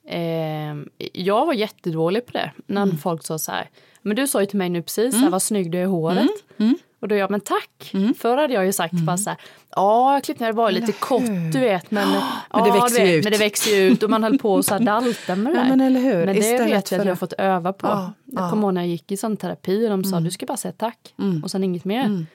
Eh, 0.07 0.75
jag 1.13 1.45
var 1.45 1.53
jättedålig 1.53 2.25
på 2.25 2.31
det. 2.31 2.51
När 2.65 2.83
Mm. 2.83 2.97
folk 2.97 3.23
sa 3.25 3.39
så 3.39 3.51
här. 3.51 3.69
Men 4.01 4.15
du 4.15 4.27
sa 4.27 4.39
ju 4.41 4.45
till 4.45 4.57
mig 4.57 4.69
nu 4.69 4.81
precis 4.81 5.13
så 5.13 5.19
här, 5.19 5.29
vad 5.29 5.41
snygg 5.41 5.71
du 5.71 5.77
är 5.77 5.81
i 5.81 5.85
håret. 5.85 6.27
Mm. 6.57 6.75
Och 7.05 7.09
då 7.09 7.15
jag, 7.15 7.31
men 7.31 7.39
tack. 7.39 7.91
Förr 8.17 8.37
hade 8.37 8.53
jag 8.53 8.65
ju 8.65 8.73
sagt 8.73 8.93
bara 8.93 9.17
så 9.17 9.29
här. 9.29 9.39
Ja, 9.75 10.21
det 10.37 10.51
var 10.51 10.71
lite 10.71 10.91
kort 10.91 11.23
du 11.53 11.59
vet. 11.59 11.91
Men, 11.91 12.07
Men 12.53 12.63
det 12.63 12.71
växer 12.71 12.99
ju 12.99 13.05
vet, 13.05 13.15
ut. 13.17 13.23
Men 13.23 13.31
det 13.33 13.37
växer 13.39 13.71
ju 13.75 13.77
ut 13.81 14.03
och 14.03 14.09
man 14.09 14.23
höll 14.23 14.37
på 14.39 14.53
och 14.53 14.65
så 14.65 14.73
här 14.73 14.81
dalta 14.81 15.35
med 15.35 15.53
det 15.53 15.59
Ja, 15.59 15.63
men 15.69 15.81
eller 15.81 15.99
hur? 15.99 16.25
Men 16.25 16.35
det 16.35 16.39
Istället 16.39 16.61
vet 16.61 16.69
jag 16.69 16.77
att 16.77 16.91
jag 16.91 16.99
har 17.05 17.11
att- 17.11 17.19
fått 17.19 17.33
öva 17.33 17.73
på. 17.73 17.87
Ja, 17.87 18.13
jag 18.25 18.43
ja. 18.43 18.49
kommer 18.49 18.63
ihåg 18.63 18.73
när 18.73 18.81
jag 18.81 18.87
gick 18.89 19.11
i 19.11 19.17
sån 19.17 19.37
terapi 19.37 19.85
och 19.85 19.89
de 19.89 20.03
sa 20.03 20.19
du 20.19 20.31
ska 20.31 20.45
bara 20.45 20.57
säga 20.57 20.71
tack 20.77 21.13
och 21.43 21.51
sen 21.51 21.63
inget 21.63 21.85
mer. 21.85 22.25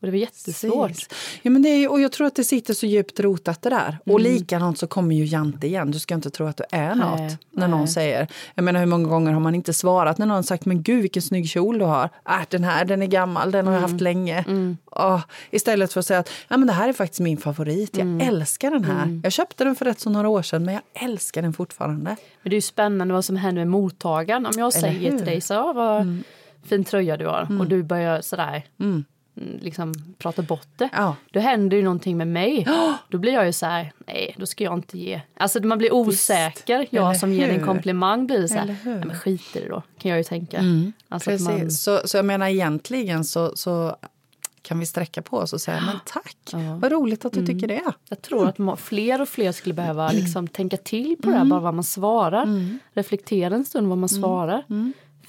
Och 0.00 0.06
det 0.06 0.10
var 0.10 0.18
jättesvårt. 0.18 0.88
Precis. 0.88 1.08
Ja, 1.42 1.50
men 1.50 1.62
det 1.62 1.68
är, 1.68 1.90
och 1.90 2.00
jag 2.00 2.12
tror 2.12 2.26
att 2.26 2.34
det 2.34 2.44
sitter 2.44 2.74
så 2.74 2.86
djupt 2.86 3.20
rotat 3.20 3.62
det 3.62 3.70
där. 3.70 3.98
Och 4.06 4.20
likadant 4.20 4.78
så 4.78 4.86
kommer 4.86 5.14
ju 5.14 5.24
Jante 5.24 5.66
igen. 5.66 5.90
Du 5.90 5.98
ska 5.98 6.14
inte 6.14 6.30
tro 6.30 6.46
att 6.46 6.56
du 6.56 6.64
är 6.70 6.94
något 6.94 7.20
Nej, 7.20 7.38
när 7.50 7.68
någon 7.68 7.80
nej. 7.80 7.88
säger. 7.88 8.28
Jag 8.54 8.64
menar 8.64 8.80
hur 8.80 8.86
många 8.86 9.08
gånger 9.08 9.32
har 9.32 9.40
man 9.40 9.54
inte 9.54 9.72
svarat 9.72 10.18
när 10.18 10.26
någon 10.26 10.44
sagt 10.44 10.64
men 10.64 10.82
gud 10.82 11.02
vilken 11.02 11.22
snygg 11.22 11.48
kjol 11.48 11.78
du 11.78 11.84
har. 11.84 12.10
Äh, 12.28 12.34
den 12.48 12.64
här 12.64 12.84
den 12.84 13.02
är 13.02 13.06
gammal, 13.06 13.50
den 13.50 13.66
har 13.66 13.74
jag 13.74 13.80
haft 13.80 14.00
länge. 14.00 14.44
Åh, 14.90 15.20
istället 15.50 15.92
för 15.92 16.00
att 16.00 16.06
säga 16.06 16.18
att 16.18 16.30
ja, 16.48 16.56
men 16.56 16.66
det 16.66 16.72
här 16.72 16.88
är 16.88 16.92
faktiskt 16.92 17.20
min 17.20 17.36
favorit. 17.36 17.96
Jag 17.96 18.22
älskar 18.22 18.70
den 18.70 18.84
här. 18.84 19.20
Jag 19.22 19.32
köpte 19.32 19.64
den 19.64 19.74
för 19.74 19.84
rätt 19.84 20.00
så 20.00 20.10
några 20.10 20.28
år 20.28 20.42
sedan 20.42 20.64
men 20.64 20.74
jag 20.74 20.82
älskar 20.94 21.42
den 21.42 21.52
fortfarande. 21.52 22.16
Men 22.42 22.50
det 22.50 22.50
är 22.50 22.54
ju 22.54 22.60
spännande 22.60 23.14
vad 23.14 23.24
som 23.24 23.36
händer 23.36 23.60
med 23.60 23.68
mottagaren. 23.70 24.46
Om 24.46 24.52
jag 24.58 24.72
säger 24.72 24.98
hur? 25.00 25.06
Mm. 25.06 25.18
till 25.18 25.26
dig 25.26 25.40
så, 25.40 25.72
vad 25.72 26.22
fin 26.64 26.84
tröja 26.84 27.16
du 27.16 27.26
har 27.26 27.60
och 27.60 27.66
du 27.66 27.82
börjar 27.82 28.20
sådär 28.20 28.62
mm, 28.80 29.04
liksom 29.34 29.94
prata 30.18 30.42
bort 30.42 30.68
det. 30.76 30.88
Ja. 30.92 31.16
Då 31.30 31.40
händer 31.40 31.76
ju 31.76 31.82
någonting 31.82 32.16
med 32.16 32.28
mig. 32.28 32.66
Då 33.08 33.18
blir 33.18 33.32
jag 33.32 33.46
ju 33.46 33.52
så 33.52 33.66
här, 33.66 33.92
nej 34.06 34.34
då 34.38 34.46
ska 34.46 34.64
jag 34.64 34.74
inte 34.74 34.98
ge. 34.98 35.20
Alltså 35.36 35.66
man 35.66 35.78
blir 35.78 35.94
osäker. 35.94 36.74
Eller 36.74 36.86
Jag 36.90 37.16
som 37.16 37.32
ger 37.32 37.40
dig 37.46 37.50
en 37.54 37.60
hur? 37.60 37.66
komplimang 37.66 38.26
blir 38.26 38.46
så 38.46 38.54
här, 38.54 38.62
Eller 38.62 38.74
hur? 38.74 38.94
nej 38.94 39.04
men 39.06 39.16
skit 39.18 39.56
i 39.56 39.60
det 39.60 39.68
då. 39.68 39.82
Kan 39.98 40.10
jag 40.10 40.18
ju 40.18 40.24
tänka. 40.24 40.58
Alltså 41.08 41.30
att 41.30 41.34
Precis. 41.38 41.48
man, 41.48 41.70
Så, 41.70 42.00
så 42.08 42.16
jag 42.16 42.24
menar 42.24 42.46
egentligen 42.48 43.24
så, 43.24 43.56
så 43.56 43.96
kan 44.62 44.78
vi 44.78 44.86
sträcka 44.86 45.22
på 45.22 45.36
oss 45.36 45.52
och 45.52 45.60
säga 45.60 45.80
men 45.86 45.96
tack, 46.06 46.36
vad 46.80 46.92
roligt 46.92 47.24
att 47.24 47.32
du 47.32 47.46
tycker 47.46 47.68
det. 47.68 47.80
jag 48.08 48.22
tror 48.22 48.48
att 48.48 48.58
må- 48.58 48.76
fler 48.76 49.20
och 49.22 49.28
fler 49.28 49.52
skulle 49.52 49.74
behöva 49.74 50.10
liksom 50.12 50.48
tänka 50.48 50.76
till 50.76 51.16
på 51.22 51.30
det 51.30 51.36
här, 51.36 51.44
bara 51.44 51.60
vad 51.60 51.74
man 51.74 51.84
svarar. 51.84 52.46
Reflektera 52.94 53.54
en 53.54 53.64
stund 53.64 53.86
vad 53.88 53.98
man 53.98 54.08
svarar. 54.08 54.64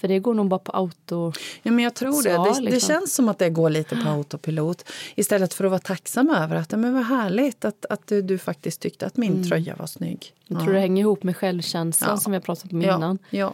För 0.01 0.07
det 0.07 0.19
går 0.19 0.33
nog 0.33 0.47
bara 0.47 0.59
på 0.59 0.71
auto. 0.71 1.31
Ja, 1.63 1.71
men 1.71 1.83
jag 1.83 1.93
tror 1.93 2.23
det. 2.23 2.29
Det, 2.29 2.53
det 2.55 2.61
liksom. 2.71 2.87
känns 2.87 3.15
som 3.15 3.29
att 3.29 3.39
det 3.39 3.49
går 3.49 3.69
lite 3.69 3.95
på 3.95 4.09
autopilot. 4.09 4.83
Istället 5.15 5.53
för 5.53 5.63
att 5.63 5.71
vara 5.71 5.79
tacksam 5.79 6.29
över 6.29 6.55
att 6.55 6.71
ja, 6.71 6.77
men 6.77 6.93
vad 6.93 7.03
härligt 7.05 7.65
att, 7.65 7.85
att 7.89 8.07
du, 8.07 8.21
du 8.21 8.37
faktiskt 8.37 8.81
tyckte 8.81 9.05
att 9.05 9.17
min 9.17 9.49
tröja 9.49 9.75
var 9.75 9.87
snygg. 9.87 10.33
Jag 10.47 10.63
tror 10.63 10.73
det 10.73 10.79
hänger 10.79 11.01
ihop 11.01 11.23
med 11.23 11.37
självkänslan 11.37 12.09
Ja. 12.09 12.17
som 12.17 12.31
vi 12.31 12.35
har 12.35 12.41
pratat 12.41 12.71
om 12.73 12.81
Ja, 12.81 12.95
innan. 12.95 13.17
ja. 13.29 13.53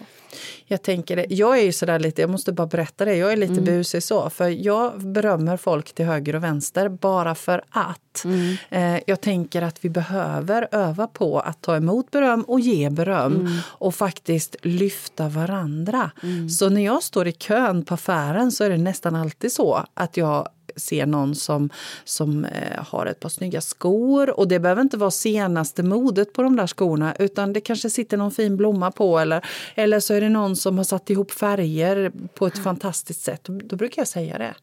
Jag 0.66 0.82
tänker 0.82 1.16
det. 1.16 1.26
Jag 1.30 1.60
är 1.60 1.64
ju 1.64 1.72
sådär 1.72 2.00
lite, 2.00 2.22
jag 2.22 2.30
måste 2.30 2.52
bara 2.52 2.68
berätta 2.68 3.06
det, 3.06 3.16
jag 3.16 3.32
är 3.34 3.38
lite 3.38 3.62
busig 3.62 4.04
så. 4.04 4.30
För 4.30 4.48
jag 4.50 5.00
berömmer 5.02 5.58
folk 5.58 5.94
till 5.94 6.06
höger 6.06 6.36
och 6.36 6.44
vänster 6.44 6.90
bara 6.90 7.36
för 7.36 7.62
att. 7.70 8.26
Eh, 8.70 8.98
jag 9.08 9.22
tänker 9.22 9.62
att 9.62 9.86
vi 9.86 9.90
behöver 9.90 10.68
öva 10.72 11.08
på 11.08 11.40
att 11.40 11.62
ta 11.62 11.76
emot 11.76 12.12
beröm 12.12 12.42
och 12.42 12.60
ge 12.60 12.90
beröm. 12.90 13.50
Och 13.64 13.96
faktiskt 13.96 14.56
lyfta 14.62 15.30
varandra. 15.30 16.12
Så 16.50 16.70
när 16.70 16.86
jag 16.86 17.04
står 17.04 17.28
i 17.28 17.32
kön 17.32 17.86
på 17.86 17.94
affären 17.94 18.52
så 18.52 18.64
är 18.64 18.70
det 18.70 18.78
nästan 18.78 19.16
alltid 19.16 19.52
så 19.52 19.86
att 19.94 20.18
jag 20.18 20.48
ser 20.76 21.06
någon 21.06 21.36
som, 21.36 21.70
som 22.04 22.46
eh, 22.46 22.84
har 22.88 23.06
ett 23.06 23.20
par 23.20 23.30
snygga 23.30 23.62
skor. 23.62 24.40
Och 24.40 24.48
det 24.48 24.60
behöver 24.60 24.82
inte 24.82 24.98
vara 24.98 25.12
senaste 25.12 25.84
modet 25.84 26.34
på 26.34 26.42
de 26.42 26.56
där 26.56 26.68
skorna 26.68 27.16
utan 27.20 27.54
det 27.54 27.62
kanske 27.62 27.90
sitter 27.90 28.18
någon 28.18 28.32
fin 28.32 28.58
blomma 28.58 28.92
på 28.92 29.20
eller, 29.20 29.46
eller 29.76 30.00
så 30.00 30.14
är 30.14 30.22
det 30.22 30.30
någon 30.30 30.56
som 30.56 30.78
har 30.78 30.84
satt 30.84 31.10
ihop 31.10 31.32
färger 31.32 32.12
på 32.34 32.48
ett 32.48 32.64
fantastiskt 32.64 33.22
sätt. 33.22 33.44
Då, 33.44 33.60
då 33.64 33.76
brukar 33.76 34.02
jag 34.02 34.08
säga 34.08 34.38
det. 34.38 34.54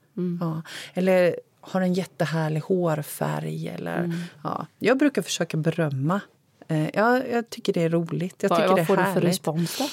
Ja. 0.40 0.62
Eller 0.94 1.36
har 1.60 1.80
en 1.80 1.94
jättehärlig 1.94 2.60
hårfärg. 2.60 3.68
Eller, 3.68 4.12
ja. 4.42 4.66
Jag 4.78 4.98
brukar 4.98 5.22
försöka 5.22 5.56
berömma. 5.56 6.20
Eh, 6.68 6.88
jag, 6.94 7.30
jag 7.30 7.50
tycker 7.50 7.72
det 7.72 7.82
är 7.82 7.88
roligt. 7.90 8.36
Jag 8.40 8.48
Vad, 8.48 8.58
tycker 8.58 8.68
vad 8.68 8.78
det 8.78 8.82
är 8.82 8.86
får 8.86 8.96
du 8.96 9.02
för 9.02 9.10
härligt. 9.10 9.28
respons 9.28 9.78
då? 9.78 9.84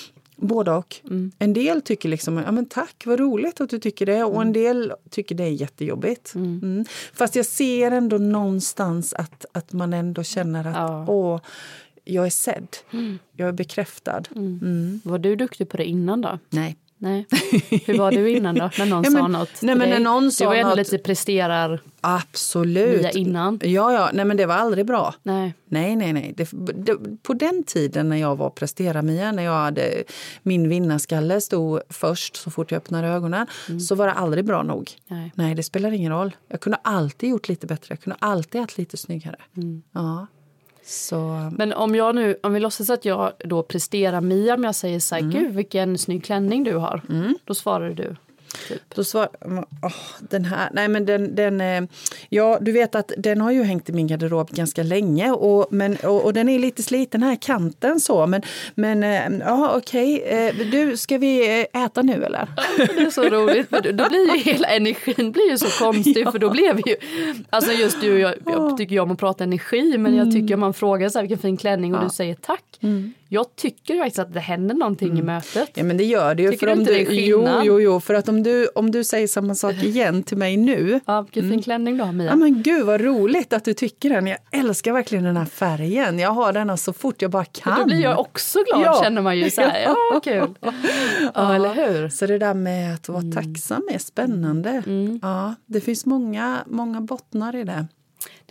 Både 0.41 0.71
och. 0.71 0.95
En 1.39 1.53
del 1.53 1.81
tycker 1.81 2.09
liksom, 2.09 2.37
ja 2.37 2.51
men 2.51 2.65
tack 2.65 3.03
vad 3.05 3.19
roligt 3.19 3.61
att 3.61 3.69
du 3.69 3.79
tycker 3.79 4.05
det 4.05 4.23
och 4.23 4.41
en 4.41 4.53
del 4.53 4.93
tycker 5.09 5.35
det 5.35 5.43
är 5.43 5.49
jättejobbigt. 5.49 6.35
Mm. 6.35 6.85
Fast 7.13 7.35
jag 7.35 7.45
ser 7.45 7.91
ändå 7.91 8.17
någonstans 8.17 9.13
att, 9.13 9.45
att 9.51 9.73
man 9.73 9.93
ändå 9.93 10.23
känner 10.23 10.67
att 10.67 10.75
Ja. 10.75 11.05
åh, 11.07 11.41
jag 12.03 12.25
är 12.25 12.29
sedd. 12.29 12.67
Jag 13.35 13.47
är 13.47 13.51
bekräftad. 13.51 14.23
Mm. 14.35 15.01
Var 15.03 15.19
du 15.19 15.35
duktig 15.35 15.69
på 15.69 15.77
det 15.77 15.85
innan 15.85 16.21
då? 16.21 16.39
Nej. 16.49 16.77
Nej. 17.01 17.25
Hur 17.85 17.97
var 17.97 18.11
du 18.11 18.29
innan 18.29 18.55
då? 18.55 18.69
När 18.77 18.85
någon 18.85 19.03
Ja, 19.03 19.09
men- 19.09 19.21
sa 19.21 19.27
något 19.27 19.49
nej, 19.61 19.75
men 19.75 19.89
när 19.89 19.99
någon 19.99 20.23
Du 20.23 20.31
sa 20.31 20.45
var 20.45 20.55
ändå 20.55 20.69
något- 20.69 20.77
lite 20.77 20.97
presterar 20.97 21.79
Absolut. 22.01 23.15
Innan. 23.15 23.59
Ja, 23.63 23.93
ja, 23.93 24.09
nej 24.13 24.25
men 24.25 24.37
det 24.37 24.45
var 24.45 24.55
aldrig 24.55 24.85
bra. 24.85 25.15
Nej. 25.23 25.53
Nej, 25.65 25.95
nej, 25.95 26.13
nej. 26.13 26.33
Det, 26.37 26.49
det, 26.75 26.97
på 27.23 27.33
den 27.33 27.63
tiden 27.63 28.09
när 28.09 28.17
jag 28.17 28.35
var 28.35 28.49
prestera-Mia, 28.49 29.31
när 29.31 29.43
jag 29.43 29.53
hade 29.53 30.03
min 30.43 30.69
vinnarskalle 30.69 31.41
stod 31.41 31.81
först 31.89 32.35
så 32.35 32.51
fort 32.51 32.71
jag 32.71 32.77
öppnade 32.77 33.07
ögonen, 33.07 33.47
så 33.87 33.95
var 33.95 34.07
det 34.07 34.13
aldrig 34.13 34.45
bra 34.45 34.63
nog. 34.63 34.91
Nej. 35.07 35.31
Nej, 35.35 35.55
det 35.55 35.63
spelar 35.63 35.91
ingen 35.91 36.11
roll. 36.11 36.35
Jag 36.47 36.61
kunde 36.61 36.77
alltid 36.83 37.29
gjort 37.29 37.49
lite 37.49 37.67
bättre. 37.67 37.85
Jag 37.89 37.99
kunde 37.99 38.15
alltid 38.19 38.61
haft 38.61 38.77
lite 38.77 38.97
snyggare. 38.97 39.35
Ja. 39.93 40.27
Så... 40.83 41.49
Men 41.57 41.73
om 41.73 41.95
jag 41.95 42.15
nu, 42.15 42.37
om 42.43 42.53
vi 42.53 42.59
låtsas 42.59 42.89
att 42.89 43.05
jag 43.05 43.31
då 43.39 43.63
presterar 43.63 44.21
Mia, 44.21 44.53
om 44.53 44.63
jag 44.63 44.75
säger 44.75 44.99
så 44.99 45.15
Mm. 45.15 45.31
här, 45.31 45.39
gud 45.41 45.55
vilken 45.55 45.97
snygg 45.97 46.23
klänning 46.23 46.63
du 46.63 46.75
har. 46.75 47.01
Då 47.45 47.53
svarar 47.53 47.89
du. 47.89 48.15
Typ. 48.73 48.95
Då 48.95 49.03
svar, 49.03 49.29
åh, 49.83 49.91
den 50.29 50.45
här, 50.45 50.69
nej 50.73 50.87
men 50.87 51.05
den, 51.05 51.35
den, 51.35 51.61
eh, 51.61 51.83
ja 52.29 52.57
du 52.61 52.71
vet 52.71 52.95
att 52.95 53.11
den 53.17 53.41
har 53.41 53.51
ju 53.51 53.63
hängt 53.63 53.89
i 53.89 53.93
min 53.93 54.07
garderob 54.07 54.49
ganska 54.51 54.83
länge 54.83 55.31
och, 55.31 55.67
men, 55.71 55.95
och, 56.03 56.25
och 56.25 56.33
den 56.33 56.49
är 56.49 56.59
lite 56.59 56.83
sliten 56.83 57.23
här 57.23 57.35
kanten 57.41 57.99
så 57.99 58.27
men, 58.27 58.41
men 58.75 59.03
eh, 59.03 59.45
ja 59.47 59.73
okej, 59.77 60.21
eh, 60.21 60.55
du 60.71 60.97
ska 60.97 61.17
vi 61.17 61.61
äta 61.73 62.01
nu 62.01 62.23
eller? 62.23 62.47
Det 62.77 63.01
är 63.01 63.09
så 63.09 63.23
roligt, 63.23 63.69
för 63.69 63.91
då- 63.93 64.09
blir 64.09 64.33
ju 64.35 64.39
hela 64.51 64.67
energin 64.67 65.31
blir 65.31 65.51
ju 65.51 65.57
så 65.57 65.83
konstig 65.83 66.31
för 66.31 66.39
då 66.39 66.49
blev 66.49 66.77
ju, 66.87 66.95
alltså 67.49 67.71
just 67.71 68.01
du 68.01 68.13
och 68.13 68.19
jag, 68.19 68.33
jag 68.45 68.77
tycker 68.77 68.93
ju 68.93 68.99
om 68.99 69.11
att 69.11 69.19
prata 69.19 69.43
energi 69.43 69.97
men 69.97 70.15
jag 70.15 70.31
tycker 70.31 70.53
om 70.53 70.59
man 70.59 70.73
frågar 70.73 71.09
så 71.09 71.17
här, 71.19 71.23
vilken 71.23 71.37
fin 71.41 71.57
klänning 71.57 71.95
och 71.95 72.03
du 72.03 72.09
säger 72.09 72.35
tack. 72.35 72.63
Jag 73.33 73.55
tycker 73.55 73.97
faktiskt 73.97 74.19
att 74.19 74.33
det 74.33 74.39
händer 74.39 74.75
någonting 74.75 75.19
i 75.19 75.21
mötet. 75.21 75.69
Ja 75.73 75.83
men 75.83 75.97
det 75.97 76.03
gör 76.03 76.35
det 76.35 76.43
ju. 76.43 76.49
Tycker 76.51 76.59
för 76.59 76.67
du 76.67 76.73
om 76.73 76.79
inte 76.79 76.91
det 76.91 77.01
är 77.01 77.27
jo, 77.27 77.47
jo, 77.63 77.81
jo, 77.81 77.99
för 77.99 78.13
att 78.13 78.29
om 78.29 78.43
du, 78.43 78.67
om 78.75 78.91
du 78.91 79.03
säger 79.03 79.27
samma 79.27 79.55
sak 79.55 79.73
igen 79.83 80.23
till 80.23 80.37
mig 80.37 80.57
nu 80.57 80.99
Ja, 81.05 81.21
vilken 81.21 81.49
fin 81.49 81.61
klänning 81.61 81.97
du 81.97 82.03
har 82.03 82.11
Mia. 82.11 82.27
Ja 82.29 82.35
men 82.35 82.63
gud 82.63 82.85
vad 82.85 83.01
roligt 83.01 83.53
att 83.53 83.65
du 83.65 83.73
tycker 83.73 84.09
den. 84.09 84.27
Jag 84.27 84.37
älskar 84.51 84.93
verkligen 84.93 85.23
den 85.23 85.37
här 85.37 85.45
färgen. 85.45 86.19
Jag 86.19 86.29
har 86.31 86.53
den 86.53 86.77
så 86.77 86.93
fort 86.93 87.21
jag 87.21 87.31
bara 87.31 87.45
kan. 87.45 87.79
Då 87.79 87.85
blir 87.85 88.01
jag 88.01 88.19
också 88.19 88.59
glad 88.63 88.81
Ja. 88.85 88.99
känner 89.03 89.21
man 89.21 89.37
ju 89.37 89.49
så 89.49 89.61
här, 89.61 89.81
ja 90.13 90.19
kul. 90.23 90.49
Ja, 91.33 91.55
eller 91.55 91.73
hur? 91.73 92.09
Så 92.09 92.25
det 92.25 92.37
där 92.37 92.53
med 92.53 92.93
att 92.93 93.09
vara 93.09 93.23
tacksam 93.33 93.87
är 93.91 93.97
spännande. 93.99 94.83
Ja, 95.21 95.55
det 95.65 95.81
finns 95.81 96.05
många, 96.05 96.57
många 96.65 97.01
bottnar 97.01 97.55
i 97.55 97.63
det. 97.63 97.85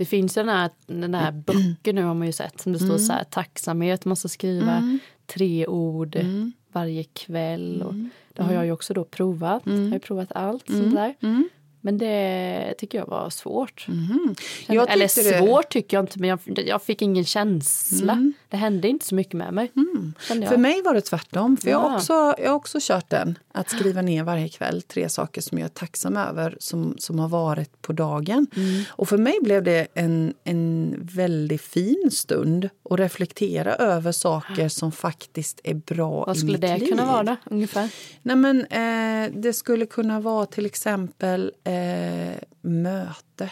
Det 0.00 0.06
finns 0.06 0.36
ju 0.36 0.42
den 0.42 0.48
här, 0.48 0.70
den 0.86 1.14
här 1.14 1.32
böcker 1.32 1.92
nu 1.92 2.02
har 2.02 2.14
man 2.14 2.26
ju 2.26 2.32
sett 2.32 2.60
som 2.60 2.72
det 2.72 2.78
står 2.78 2.98
så 2.98 3.12
här 3.12 3.24
tacksamhet, 3.24 4.04
man 4.04 4.16
ska 4.16 4.28
skriva 4.28 4.98
tre 5.26 5.66
ord 5.66 6.16
varje 6.72 7.04
kväll. 7.04 7.82
Och 7.82 7.94
det 8.32 8.42
har 8.42 8.52
jag 8.52 8.64
ju 8.64 8.72
också 8.72 8.94
då 8.94 9.04
provat. 9.04 9.62
Jag 9.64 9.72
har 9.72 9.92
ju 9.92 9.98
provat 9.98 10.32
allt 10.32 10.66
sånt 10.66 10.94
där. 10.94 11.14
Men 11.80 11.98
det 11.98 12.74
tycker 12.78 12.98
jag 12.98 13.06
var 13.06 13.30
svårt. 13.30 13.86
Jag 14.66 14.90
Eller 14.90 15.08
tyckte 15.08 15.30
det- 15.30 15.38
svårt 15.38 15.68
tycker 15.68 15.96
jag 15.96 16.02
inte, 16.02 16.18
men 16.18 16.28
jag, 16.28 16.38
jag 16.66 16.82
fick 16.82 17.02
ingen 17.02 17.24
känsla. 17.24 18.32
Det 18.48 18.56
hände 18.56 18.88
inte 18.88 19.06
så 19.06 19.14
mycket 19.14 19.32
med 19.34 19.54
mig. 19.54 19.72
jag. 20.28 20.48
För 20.48 20.56
mig 20.56 20.82
var 20.82 20.94
det 20.94 21.00
tvärtom. 21.00 21.56
För 21.56 21.70
jag, 21.70 21.78
har 21.78 21.90
Ja. 21.90 21.96
också, 21.96 22.12
jag 22.38 22.48
har 22.50 22.56
också 22.56 22.78
kört 22.80 23.10
den. 23.10 23.38
Att 23.52 23.70
skriva 23.70 24.02
ner 24.02 24.24
varje 24.24 24.48
kväll 24.48 24.82
tre 24.82 25.08
saker 25.08 25.40
som 25.40 25.58
jag 25.58 25.64
är 25.64 25.68
tacksam 25.68 26.16
över 26.16 26.56
som, 26.60 26.94
som 26.98 27.18
har 27.18 27.28
varit 27.28 27.82
på 27.82 27.92
dagen. 27.92 28.46
Mm. 28.56 28.82
Och 28.90 29.08
för 29.08 29.18
mig 29.18 29.34
blev 29.42 29.62
det 29.62 29.86
en, 29.94 30.34
en 30.44 30.96
väldigt 31.14 31.60
fin 31.62 32.10
stund 32.12 32.68
att 32.90 32.98
reflektera 32.98 33.74
över 33.74 34.12
saker 34.12 34.68
som 34.68 34.92
faktiskt 34.92 35.60
är 35.64 35.74
bra 35.74 36.24
Vad 36.26 36.36
i 36.36 36.38
skulle 36.38 36.52
mitt 36.52 36.60
det 36.60 36.76
liv. 36.78 36.86
kunna 36.88 37.06
vara 37.06 37.22
då, 37.22 37.36
ungefär? 37.44 37.88
Nej, 38.22 38.36
men, 38.36 38.64
eh, 38.64 39.32
det 39.40 39.52
skulle 39.52 39.86
kunna 39.86 40.20
vara 40.20 40.46
till 40.46 40.66
exempel 40.66 41.52
eh, 41.70 42.38
möte. 42.60 43.50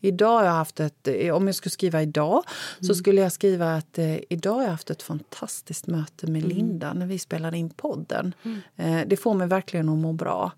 Idag 0.00 0.38
har 0.38 0.44
jag 0.44 0.52
haft 0.52 0.80
ett, 0.80 1.08
eh, 1.08 1.34
om 1.34 1.46
jag 1.46 1.54
skulle 1.54 1.70
skriva 1.70 2.02
idag 2.02 2.42
så 2.80 2.94
skulle 2.94 3.20
jag 3.20 3.32
skriva 3.32 3.74
att 3.74 3.98
eh, 3.98 4.18
idag 4.28 4.54
har 4.54 4.62
jag 4.62 4.70
haft 4.70 4.90
ett 4.90 5.02
fantastiskt 5.02 5.86
möte 5.86 6.26
med 6.26 6.42
Linda 6.42 6.92
när 6.92 7.06
vi 7.06 7.18
spelade 7.18 7.58
in 7.58 7.70
podden. 7.70 8.34
Eh, 8.76 9.00
det 9.06 9.16
får 9.16 9.34
mig 9.34 9.48
verkligen 9.48 9.88
att 9.88 9.98
må 9.98 10.12
bra. 10.12 10.52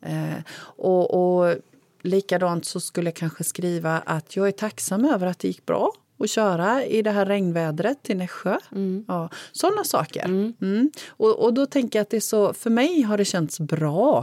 Eh, 0.00 0.38
och, 0.58 1.14
och 1.14 1.54
likadant 2.02 2.64
så 2.64 2.80
skulle 2.80 3.08
jag 3.08 3.16
kanske 3.16 3.44
skriva 3.44 3.98
att 3.98 4.36
jag 4.36 4.48
är 4.48 4.52
tacksam 4.52 5.04
över 5.04 5.26
att 5.26 5.38
det 5.38 5.48
gick 5.48 5.66
bra 5.66 5.92
att 6.18 6.30
köra 6.30 6.84
i 6.84 7.02
det 7.02 7.10
här 7.10 7.26
regnvädret 7.26 8.02
till 8.02 8.16
Nässjö. 8.16 8.56
Ja, 9.08 9.28
sådana 9.52 9.84
saker. 9.84 10.24
Mm. 10.24 10.90
Och, 11.08 11.38
och 11.44 11.54
då 11.54 11.66
tänker 11.66 11.98
jag 11.98 12.02
att 12.02 12.10
det 12.10 12.16
är 12.16 12.20
så, 12.20 12.52
för 12.54 12.70
mig 12.70 13.02
har 13.02 13.18
det 13.18 13.24
känts 13.24 13.60
bra 13.60 14.18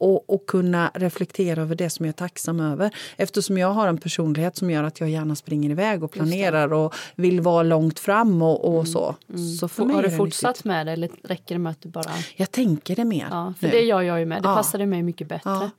att, 0.00 0.34
att 0.34 0.46
kunna 0.46 0.90
reflektera 0.94 1.62
över 1.62 1.74
det 1.74 1.90
som 1.90 2.06
jag 2.06 2.12
är 2.12 2.16
tacksam 2.16 2.60
över. 2.60 2.90
Eftersom 3.16 3.58
jag 3.58 3.68
har 3.68 3.88
en 3.88 3.98
personlighet 3.98 4.56
som 4.56 4.70
gör 4.70 4.84
att 4.84 5.00
jag 5.00 5.10
gärna 5.10 5.34
springer 5.36 5.70
iväg 5.70 6.04
och 6.04 6.10
planerar 6.12 6.72
och 6.72 6.94
vill 7.16 7.40
vara 7.40 7.62
långt 7.62 7.98
fram 8.00 8.42
och, 8.42 8.76
och 8.78 8.88
så. 8.88 9.14
så 9.60 9.68
för 9.68 9.84
mig 9.84 9.96
Har 9.96 10.02
du 10.02 10.10
fortsatt 10.16 10.50
nyttigt. 10.50 10.64
med 10.64 10.86
det 10.86 10.92
eller 10.92 11.10
räcker 11.22 11.54
det 11.54 11.58
med 11.58 11.70
att 11.70 11.80
du 11.80 11.88
bara... 11.88 12.10
Jag 12.36 12.50
tänker 12.50 12.96
det 12.96 13.04
mer 13.04 13.26
Ja, 13.30 13.54
för 13.60 13.66
nu. 13.66 13.72
det 13.72 13.80
gör 13.80 14.02
jag 14.02 14.18
ju 14.20 14.26
med. 14.26 14.42
Det 14.42 14.48
Ja. 14.48 14.54
passade 14.56 14.86
mig 14.86 15.02
mycket 15.02 15.28
bättre. 15.28 15.50
Ja, 15.50 15.70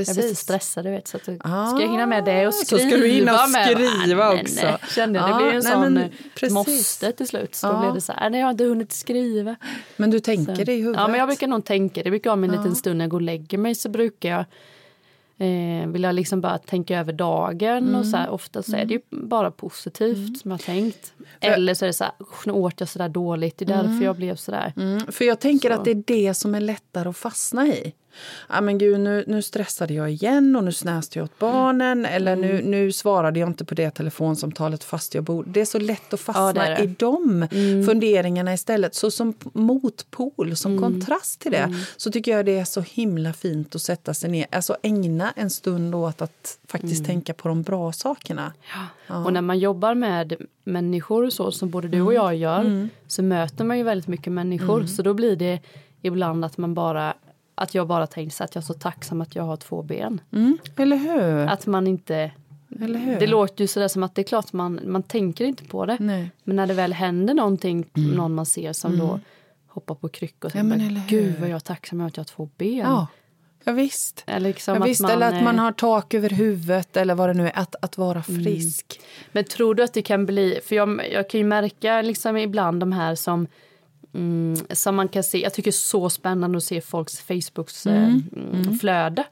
Jag 0.00 0.04
blir 0.04 0.14
så 0.14 0.20
precis. 0.20 0.38
stressad, 0.38 0.84
du 0.84 0.90
vet. 0.90 1.08
Så 1.08 1.16
att 1.16 1.26
jag 1.28 1.36
Ah, 1.44 1.66
ska 1.66 1.80
jag 1.80 1.88
hinna 1.90 2.06
med 2.06 2.24
det 2.24 2.46
och 2.46 2.54
så 2.54 2.64
skriva 2.64 2.88
ska 2.90 2.96
du 2.98 3.06
hinna 3.08 3.38
skriva 3.38 4.24
Ah, 4.24 4.32
nej, 4.34 4.42
också. 4.42 4.60
Nej, 4.66 4.76
kände 4.94 5.18
jag. 5.18 5.28
Det 5.28 5.34
Ah, 5.34 5.36
blir 5.36 5.46
ju 5.50 5.56
en 5.56 5.62
nej, 5.64 5.72
sån 5.72 5.80
men 5.80 5.96
eh, 5.98 6.08
precis. 6.34 6.54
måste 6.54 7.12
till 7.12 7.28
slut. 7.28 7.54
Så 7.54 7.72
då 7.72 7.80
blev 7.80 7.94
det 7.94 8.00
så 8.00 8.12
här, 8.12 8.30
nej 8.30 8.40
jag 8.40 8.46
har 8.46 8.50
inte 8.52 8.64
hunnit 8.64 8.92
skriva. 8.92 9.56
Men 9.96 10.10
du 10.10 10.20
tänker 10.20 10.64
det 10.64 10.72
i 10.72 10.76
huvudet? 10.78 11.00
Ja, 11.00 11.08
men 11.08 11.18
jag 11.18 11.28
brukar 11.28 11.46
nog 11.46 11.64
tänka 11.64 12.02
det. 12.02 12.10
brukar 12.10 12.30
ha 12.30 12.44
en 12.44 12.50
liten 12.50 12.74
stund 12.74 12.98
när 12.98 13.04
jag 13.04 13.10
går 13.10 13.18
och 13.18 13.22
lägger 13.22 13.58
mig 13.58 13.74
så 13.74 13.88
brukar 13.88 14.28
jag 14.30 14.44
eh, 15.38 15.88
vill 15.88 16.02
jag 16.02 16.14
liksom 16.14 16.40
bara 16.40 16.58
tänka 16.58 16.98
över 17.00 17.12
dagen 17.12 17.94
och 17.94 18.06
så 18.06 18.16
här, 18.16 18.30
ofta 18.30 18.62
så 18.62 18.76
är 18.76 18.84
det 18.84 18.94
ju 18.94 19.00
bara 19.10 19.50
positivt 19.50 20.38
som 20.40 20.50
jag 20.50 20.60
tänkt. 20.60 21.12
Eller 21.40 21.74
så 21.74 21.84
är 21.84 21.86
det 21.86 21.92
så 21.92 22.04
här, 22.04 22.12
"Usch, 22.20 22.46
nu 22.46 22.52
åt 22.52 22.80
jag 22.80 22.88
så 22.88 22.98
där 22.98 23.08
dåligt, 23.08 23.58
det 23.58 23.64
är 23.64 23.82
därför 23.82 24.04
jag 24.04 24.16
blev 24.16 24.36
så 24.36 24.50
där. 24.50 24.72
Mm, 24.76 25.12
för 25.12 25.24
jag 25.24 25.40
tänker 25.40 25.68
Så. 25.68 25.74
att 25.74 25.84
det 25.84 25.90
är 25.90 26.02
det 26.06 26.34
som 26.34 26.54
är 26.54 26.60
lättare 26.60 27.08
att 27.08 27.16
fastna 27.16 27.66
i. 27.66 27.92
Ja, 28.48 28.60
men 28.60 28.78
gud, 28.78 29.00
nu, 29.00 29.24
nu 29.26 29.42
stressade 29.42 29.94
jag 29.94 30.10
igen 30.12 30.56
och 30.56 30.64
nu 30.64 30.72
snäste 30.72 31.18
jag 31.18 31.24
åt 31.24 31.38
barnen. 31.38 32.04
Eller 32.06 32.36
nu, 32.36 32.50
Mm. 32.58 32.70
nu 32.70 32.92
svarade 32.92 33.40
jag 33.40 33.48
inte 33.48 33.64
på 33.64 33.74
det 33.74 33.90
telefonsamtalet 33.90 34.84
fast 34.84 35.14
jag 35.14 35.24
bor. 35.24 35.44
Det 35.46 35.60
är 35.60 35.64
så 35.64 35.78
lätt 35.78 36.14
att 36.14 36.20
fastna 36.20 36.42
Ja, 36.46 36.52
det 36.52 36.60
det. 36.60 36.66
Mm. 36.76 36.90
i 36.90 36.94
de 36.98 37.84
funderingarna 37.86 38.54
istället. 38.54 38.94
Så 38.94 39.10
som 39.10 39.34
motpol, 39.52 40.56
som 40.56 40.72
Mm. 40.72 40.82
kontrast 40.82 41.40
till 41.40 41.52
det, 41.52 41.74
så 41.96 42.10
tycker 42.10 42.32
jag 42.36 42.46
det 42.46 42.58
är 42.58 42.64
så 42.64 42.80
himla 42.80 43.32
fint 43.32 43.74
att 43.74 43.82
sätta 43.82 44.14
sig 44.14 44.30
ner. 44.30 44.46
Alltså 44.52 44.76
ägna 44.82 45.32
en 45.36 45.50
stund 45.50 45.94
åt 45.94 46.22
att 46.22 46.58
faktiskt 46.68 47.00
Mm. 47.00 47.06
tänka 47.06 47.34
på 47.34 47.48
de 47.48 47.62
bra 47.62 47.92
sakerna. 47.92 48.52
Och 49.24 49.32
när 49.32 49.40
man 49.40 49.58
jobbar 49.58 49.94
med 49.94 50.34
människor 50.64 51.30
så 51.30 51.52
som 51.52 51.70
både 51.70 51.88
du 51.88 52.00
och 52.00 52.14
jag 52.14 52.36
gör 52.36 52.88
så 53.06 53.22
möter 53.22 53.64
man 53.64 53.78
ju 53.78 53.82
väldigt 53.84 54.08
mycket 54.08 54.32
människor. 54.32 54.86
Så 54.86 55.02
då 55.02 55.14
blir 55.14 55.36
det 55.36 55.60
ibland 56.02 56.44
att 56.44 56.58
man 56.58 56.74
bara 56.74 57.14
att 57.54 57.74
jag 57.74 57.86
bara 57.86 58.06
tänker 58.06 58.36
så 58.36 58.44
att 58.44 58.54
jag 58.54 58.62
är 58.62 58.66
så 58.66 58.74
tacksam 58.74 59.20
att 59.20 59.34
jag 59.34 59.42
har 59.42 59.56
två 59.56 59.82
ben. 59.82 60.20
Mm, 60.32 60.58
eller 60.76 60.96
hur? 60.96 61.46
Att 61.46 61.66
man 61.66 61.86
inte 61.86 62.30
eller 62.82 62.98
hur? 62.98 63.20
Det 63.20 63.26
låter 63.26 63.64
ju 63.64 63.68
sådär 63.68 63.88
som 63.88 64.02
att 64.02 64.14
det 64.14 64.22
är 64.22 64.24
klart 64.24 64.52
man, 64.52 64.80
man 64.84 65.02
tänker 65.02 65.44
inte 65.44 65.64
på 65.64 65.86
det. 65.86 65.96
Nej. 66.00 66.30
Men 66.44 66.56
när 66.56 66.66
det 66.66 66.74
väl 66.74 66.92
händer 66.92 67.34
någonting, 67.34 67.86
någon 67.94 68.34
man 68.34 68.46
ser 68.46 68.72
som 68.72 68.98
då 68.98 69.20
hoppar 69.68 69.94
på 69.94 70.08
kryckor. 70.08 70.50
Ja, 70.54 70.62
men 70.62 70.78
bara, 70.78 70.86
eller 70.86 71.00
hur? 71.00 71.08
Gud 71.08 71.40
vad 71.40 71.48
jag 71.48 71.56
är 71.56 71.60
tacksam 71.60 72.00
att 72.00 72.16
jag 72.16 72.20
har 72.20 72.26
två 72.26 72.48
ben. 72.56 72.76
Ja, 72.76 73.06
ja 73.64 73.72
visst. 73.72 74.24
Eller, 74.26 74.48
liksom 74.48 74.74
Ja, 74.74 74.80
att 74.80 74.88
visst, 74.88 75.02
man, 75.02 75.10
eller 75.10 75.26
att 75.26 75.44
man 75.44 75.56
eh, 75.56 75.62
har 75.62 75.72
tak 75.72 76.14
över 76.14 76.30
huvudet 76.30 76.96
eller 76.96 77.14
vad 77.14 77.28
det 77.28 77.34
nu 77.34 77.46
är. 77.46 77.58
Att, 77.58 77.74
att 77.82 77.98
vara 77.98 78.22
frisk. 78.22 79.00
Men 79.32 79.44
tror 79.44 79.74
du 79.74 79.82
att 79.82 79.92
det 79.92 80.02
kan 80.02 80.26
bli, 80.26 80.60
för 80.64 80.76
jag, 80.76 81.12
jag 81.12 81.30
kan 81.30 81.40
ju 81.40 81.46
märka 81.46 82.02
liksom 82.02 82.36
ibland 82.36 82.80
de 82.80 82.92
här 82.92 83.14
som 83.14 83.46
Mm, 84.14 84.56
som 84.70 84.96
man 84.96 85.08
kan 85.08 85.22
se, 85.22 85.42
jag 85.42 85.54
tycker 85.54 85.70
det 85.70 85.74
är 85.74 85.78
så 85.78 86.10
spännande 86.10 86.56
att 86.58 86.64
se 86.64 86.80
folks 86.80 87.20
Facebooks 87.20 87.86
eh, 87.86 88.04
mm, 88.04 88.78
flöde. 88.80 89.24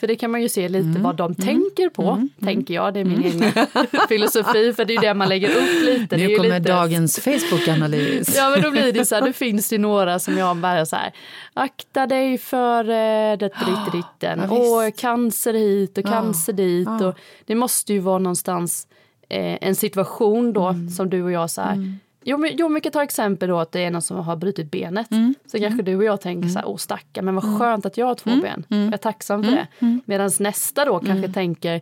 För 0.00 0.06
det 0.06 0.16
kan 0.16 0.30
man 0.30 0.42
ju 0.42 0.48
se 0.48 0.68
lite 0.68 1.00
vad 1.00 1.16
de 1.16 1.34
tänker 1.34 1.88
på, 1.88 2.28
tänker 2.40 2.74
jag. 2.74 2.94
Det 2.94 3.00
är 3.00 3.04
min 3.04 3.24
egen 3.24 3.52
filosofi, 4.08 4.72
för 4.72 4.84
det 4.84 4.92
är 4.92 4.94
ju 4.94 5.00
det 5.00 5.14
man 5.14 5.28
lägger 5.28 5.48
upp 5.50 5.84
lite. 5.84 6.16
Nu 6.16 6.36
kommer 6.36 6.58
lite, 6.58 6.72
dagens 6.72 7.18
Facebook-analys. 7.20 8.34
Ja 8.36 8.50
men 8.50 8.62
då 8.62 8.70
blir 8.70 8.92
det 8.92 9.04
så 9.04 9.14
här, 9.14 9.22
då 9.26 9.32
finns 9.32 9.68
det 9.68 9.78
några 9.78 10.18
som 10.18 10.38
jag 10.38 10.56
bara 10.56 10.86
så 10.86 10.96
här, 10.96 11.12
akta 11.54 12.06
dig 12.06 12.38
för 12.38 12.84
eh, 12.84 13.36
det 13.38 13.50
ditt 13.66 13.92
ditten, 13.92 14.40
Ja, 14.50 14.86
och 14.86 14.96
cancer 14.96 15.54
hit 15.54 15.98
och 15.98 16.04
Ja, 16.06 16.10
cancer 16.10 16.52
dit. 16.52 16.88
ja. 17.00 17.06
Och 17.06 17.18
det 17.46 17.54
måste 17.54 17.92
ju 17.92 17.98
vara 17.98 18.18
någonstans 18.18 18.86
eh, 19.28 19.58
en 19.60 19.74
situation 19.74 20.52
då 20.52 20.66
Mm. 20.68 20.90
som 20.90 21.10
du 21.10 21.22
och 21.22 21.32
jag 21.32 21.50
så 21.50 21.60
här, 21.60 21.98
Jo 22.24 22.36
men, 22.38 22.50
jo, 22.54 22.68
vi 22.68 22.80
kan 22.80 22.92
ta 22.92 23.02
exempel 23.02 23.48
då 23.48 23.58
att 23.58 23.72
det 23.72 23.80
är 23.84 23.90
någon 23.90 24.02
som 24.02 24.16
har 24.16 24.36
brutit 24.36 24.70
benet. 24.70 25.10
Mm. 25.10 25.34
Så 25.46 25.58
kanske 25.58 25.82
du 25.82 25.96
och 25.96 26.04
jag 26.04 26.20
tänker 26.20 26.48
så 26.48 26.58
här, 26.58 26.68
åh 26.68 26.76
stackarn, 26.76 27.24
men 27.24 27.34
vad 27.34 27.58
skönt 27.58 27.86
att 27.86 27.96
jag 27.96 28.06
har 28.06 28.14
två 28.14 28.30
ben. 28.30 28.64
Mm. 28.70 28.84
Jag 28.84 28.92
är 28.92 28.96
tacksam 28.98 29.44
för 29.44 29.50
det. 29.52 29.66
Medan 30.04 30.30
nästa 30.40 30.84
då 30.84 30.98
kanske 30.98 31.28
tänker, 31.32 31.80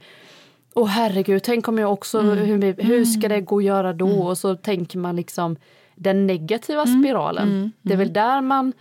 åh 0.75 0.87
herregud, 0.87 1.43
tänk 1.43 1.69
om 1.69 1.79
jag 1.79 1.93
också, 1.93 2.19
Mm. 2.21 2.39
hur, 2.39 2.75
hur 2.83 3.05
ska 3.05 3.29
det 3.29 3.41
gå 3.41 3.59
att 3.59 3.65
göra 3.65 3.93
då? 3.93 4.09
Och 4.23 4.39
så 4.39 4.57
tänker 4.57 4.99
man 4.99 5.17
liksom 5.17 5.57
den 5.95 6.27
negativa 6.27 6.83
Mm. 6.83 7.03
spiralen. 7.03 7.73
Det 7.83 7.93
är 7.93 7.97
väl 7.97 8.13
där 8.13 8.41
man, 8.41 8.73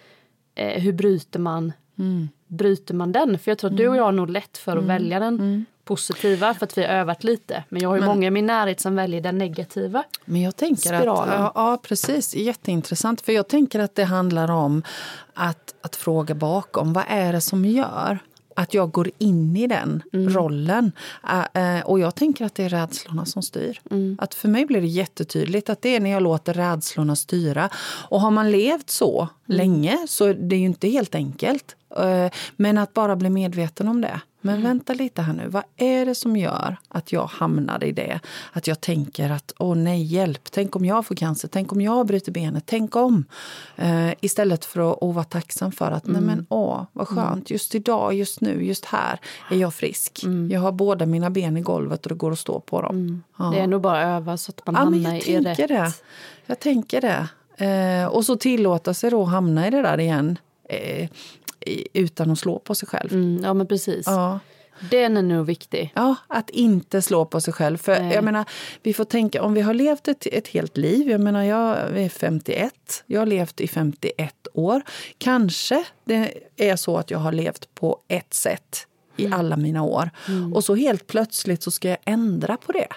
eh, 0.55 0.81
hur 0.81 0.93
bryter 0.93 1.39
man 1.39 1.73
bryter 2.47 2.93
man 2.93 3.11
den? 3.11 3.39
För 3.39 3.51
jag 3.51 3.57
tror 3.57 3.71
att 3.71 3.77
du 3.77 3.87
och 3.87 3.95
jag 3.97 4.03
har 4.03 4.11
nog 4.11 4.29
lätt 4.29 4.57
för 4.57 4.77
att 4.77 4.83
välja 4.83 5.19
den 5.19 5.65
positiva 5.89 6.53
för 6.53 6.65
att 6.65 6.77
vi 6.77 6.81
har 6.81 6.89
övat 6.89 7.23
lite. 7.23 7.63
Men 7.69 7.81
jag 7.81 7.89
har 7.89 7.95
ju 7.95 8.05
många 8.05 8.27
i 8.27 8.31
min 8.31 8.45
närhet 8.45 8.79
som 8.79 8.95
väljer 8.95 9.21
den 9.21 9.37
negativa. 9.37 10.03
Men 10.25 10.41
jag 10.41 10.55
tänker 10.55 10.93
att, 10.93 10.99
spiralen. 10.99 11.41
ja, 11.41 11.51
ja, 11.55 11.79
precis. 11.83 12.35
Jätteintressant. 12.35 13.21
För 13.21 13.31
jag 13.31 13.47
tänker 13.47 13.79
att 13.79 13.95
det 13.95 14.03
handlar 14.03 14.51
om 14.51 14.83
att, 15.33 15.75
att 15.81 15.95
fråga 15.95 16.35
bakom. 16.35 16.93
Vad 16.93 17.03
är 17.07 17.33
det 17.33 17.41
som 17.41 17.65
gör 17.65 18.19
att 18.55 18.73
jag 18.73 18.91
går 18.91 19.09
in 19.17 19.55
i 19.57 19.67
den 19.67 20.03
rollen. 20.11 20.91
Ä- 21.27 21.77
eh, 21.77 21.85
och 21.85 21.99
jag 21.99 22.15
tänker 22.15 22.45
att 22.45 22.55
det 22.55 22.63
är 22.63 22.69
rädslorna 22.69 23.25
som 23.25 23.43
styr. 23.43 23.81
Att 24.17 24.33
för 24.33 24.47
mig 24.47 24.65
blir 24.65 24.81
det 24.81 24.87
jättetydligt 24.87 25.69
att 25.69 25.81
det 25.81 25.95
är 25.95 25.99
när 25.99 26.09
jag 26.09 26.23
låter 26.23 26.53
rädslorna 26.53 27.15
styra. 27.15 27.69
Och 28.09 28.21
har 28.21 28.31
man 28.31 28.51
levt 28.51 28.89
så 28.89 29.27
länge 29.45 29.97
så 30.07 30.25
är 30.25 30.33
det 30.33 30.55
ju 30.55 30.65
inte 30.65 30.87
helt 30.87 31.15
enkelt. 31.15 31.75
Eh, 31.97 32.31
Men 32.55 32.77
att 32.77 32.93
bara 32.93 33.15
bli 33.15 33.29
medveten 33.29 33.87
om 33.87 34.01
det. 34.01 34.21
Men 34.41 34.63
vänta 34.63 34.93
lite 34.93 35.21
här 35.21 35.33
nu, 35.33 35.47
vad 35.47 35.63
är 35.77 36.05
det 36.05 36.15
som 36.15 36.37
gör 36.37 36.77
att 36.87 37.11
jag 37.11 37.25
hamnar 37.25 37.83
i 37.83 37.91
det? 37.91 38.19
Att 38.53 38.67
jag 38.67 38.81
tänker 38.81 39.29
att 39.29 39.53
åh 39.59 39.75
nej, 39.75 40.03
hjälp, 40.03 40.41
tänk 40.51 40.75
om 40.75 40.85
jag 40.85 41.05
får 41.05 41.15
cancer, 41.15 41.47
tänk 41.47 41.71
om 41.71 41.81
jag 41.81 42.05
bryter 42.07 42.31
benet, 42.31 42.63
tänk 42.65 42.95
om. 42.95 43.25
Eh, 43.75 44.09
istället 44.21 44.65
för 44.65 44.91
att, 44.91 45.15
vara 45.15 45.23
tacksam 45.23 45.71
för 45.71 45.91
att 45.91 46.07
nej 46.07 46.21
men 46.21 46.45
åh, 46.49 46.83
vad 46.93 47.07
skönt, 47.07 47.49
just 47.49 47.75
idag, 47.75 48.13
just 48.13 48.41
nu, 48.41 48.65
just 48.65 48.85
här 48.85 49.19
är 49.51 49.57
jag 49.57 49.73
frisk. 49.73 50.21
Jag 50.49 50.59
har 50.61 50.71
båda 50.71 51.05
mina 51.05 51.29
ben 51.29 51.57
i 51.57 51.61
golvet 51.61 52.05
och 52.05 52.09
det 52.09 52.15
går 52.15 52.31
att 52.31 52.39
stå 52.39 52.59
på 52.59 52.81
dem. 52.81 53.23
Ja. 53.37 53.45
Det 53.45 53.59
är 53.59 53.67
nog 53.67 53.81
bara 53.81 54.01
att 54.15 54.21
öva 54.21 54.37
så 54.37 54.49
att 54.57 54.65
man 54.65 54.75
Ja, 54.75 54.81
hamnar 54.81 55.13
jag 55.13 55.27
i 55.27 55.39
rätt. 55.39 55.67
det. 55.67 55.93
Jag 56.45 56.59
tänker 56.59 57.01
det. 57.01 57.27
Eh, 57.65 58.05
och 58.07 58.25
så 58.25 58.35
tillåta 58.35 58.93
sig 58.93 59.09
då 59.11 59.23
att 59.23 59.29
hamna 59.29 59.67
i 59.67 59.69
det 59.71 59.81
där 59.81 59.99
igen 59.99 60.37
eh, 60.69 61.09
utan 61.93 62.31
att 62.31 62.39
slå 62.39 62.59
på 62.59 62.75
sig 62.75 62.87
själv. 62.87 63.13
Mm, 63.13 63.43
ja 63.43 63.53
men 63.53 63.67
precis. 63.67 64.05
Ja. 64.07 64.39
Den 64.91 65.17
är 65.17 65.21
nog 65.21 65.45
viktig. 65.45 65.91
Ja, 65.95 66.15
att 66.27 66.49
inte 66.49 67.01
slå 67.01 67.25
på 67.25 67.41
sig 67.41 67.53
själv. 67.53 67.77
För 67.77 67.99
Nej. 67.99 68.13
jag 68.13 68.23
menar, 68.23 68.45
vi 68.83 68.93
får 68.93 69.05
tänka, 69.05 69.43
om 69.43 69.53
vi 69.53 69.61
har 69.61 69.73
levt 69.73 70.07
ett, 70.07 70.27
ett 70.31 70.47
helt 70.47 70.77
liv, 70.77 71.09
jag 71.09 71.21
menar 71.21 71.43
jag 71.43 71.77
är 71.77 72.09
51, 72.09 73.03
jag 73.05 73.21
har 73.21 73.25
levt 73.25 73.61
i 73.61 73.67
51 73.67 74.47
år. 74.53 74.81
Kanske 75.17 75.83
det 76.05 76.33
är 76.57 76.75
så 76.75 76.97
att 76.97 77.11
jag 77.11 77.19
har 77.19 77.31
levt 77.31 77.75
på 77.75 77.99
ett 78.07 78.33
sätt 78.33 78.87
i 79.17 79.27
alla 79.27 79.57
mina 79.57 79.83
år. 79.83 80.09
Och 80.53 80.63
så 80.63 80.75
helt 80.75 81.07
plötsligt 81.07 81.63
så 81.63 81.71
ska 81.71 81.89
jag 81.89 81.97
ändra 82.05 82.57
på 82.57 82.71
det. 82.71 82.87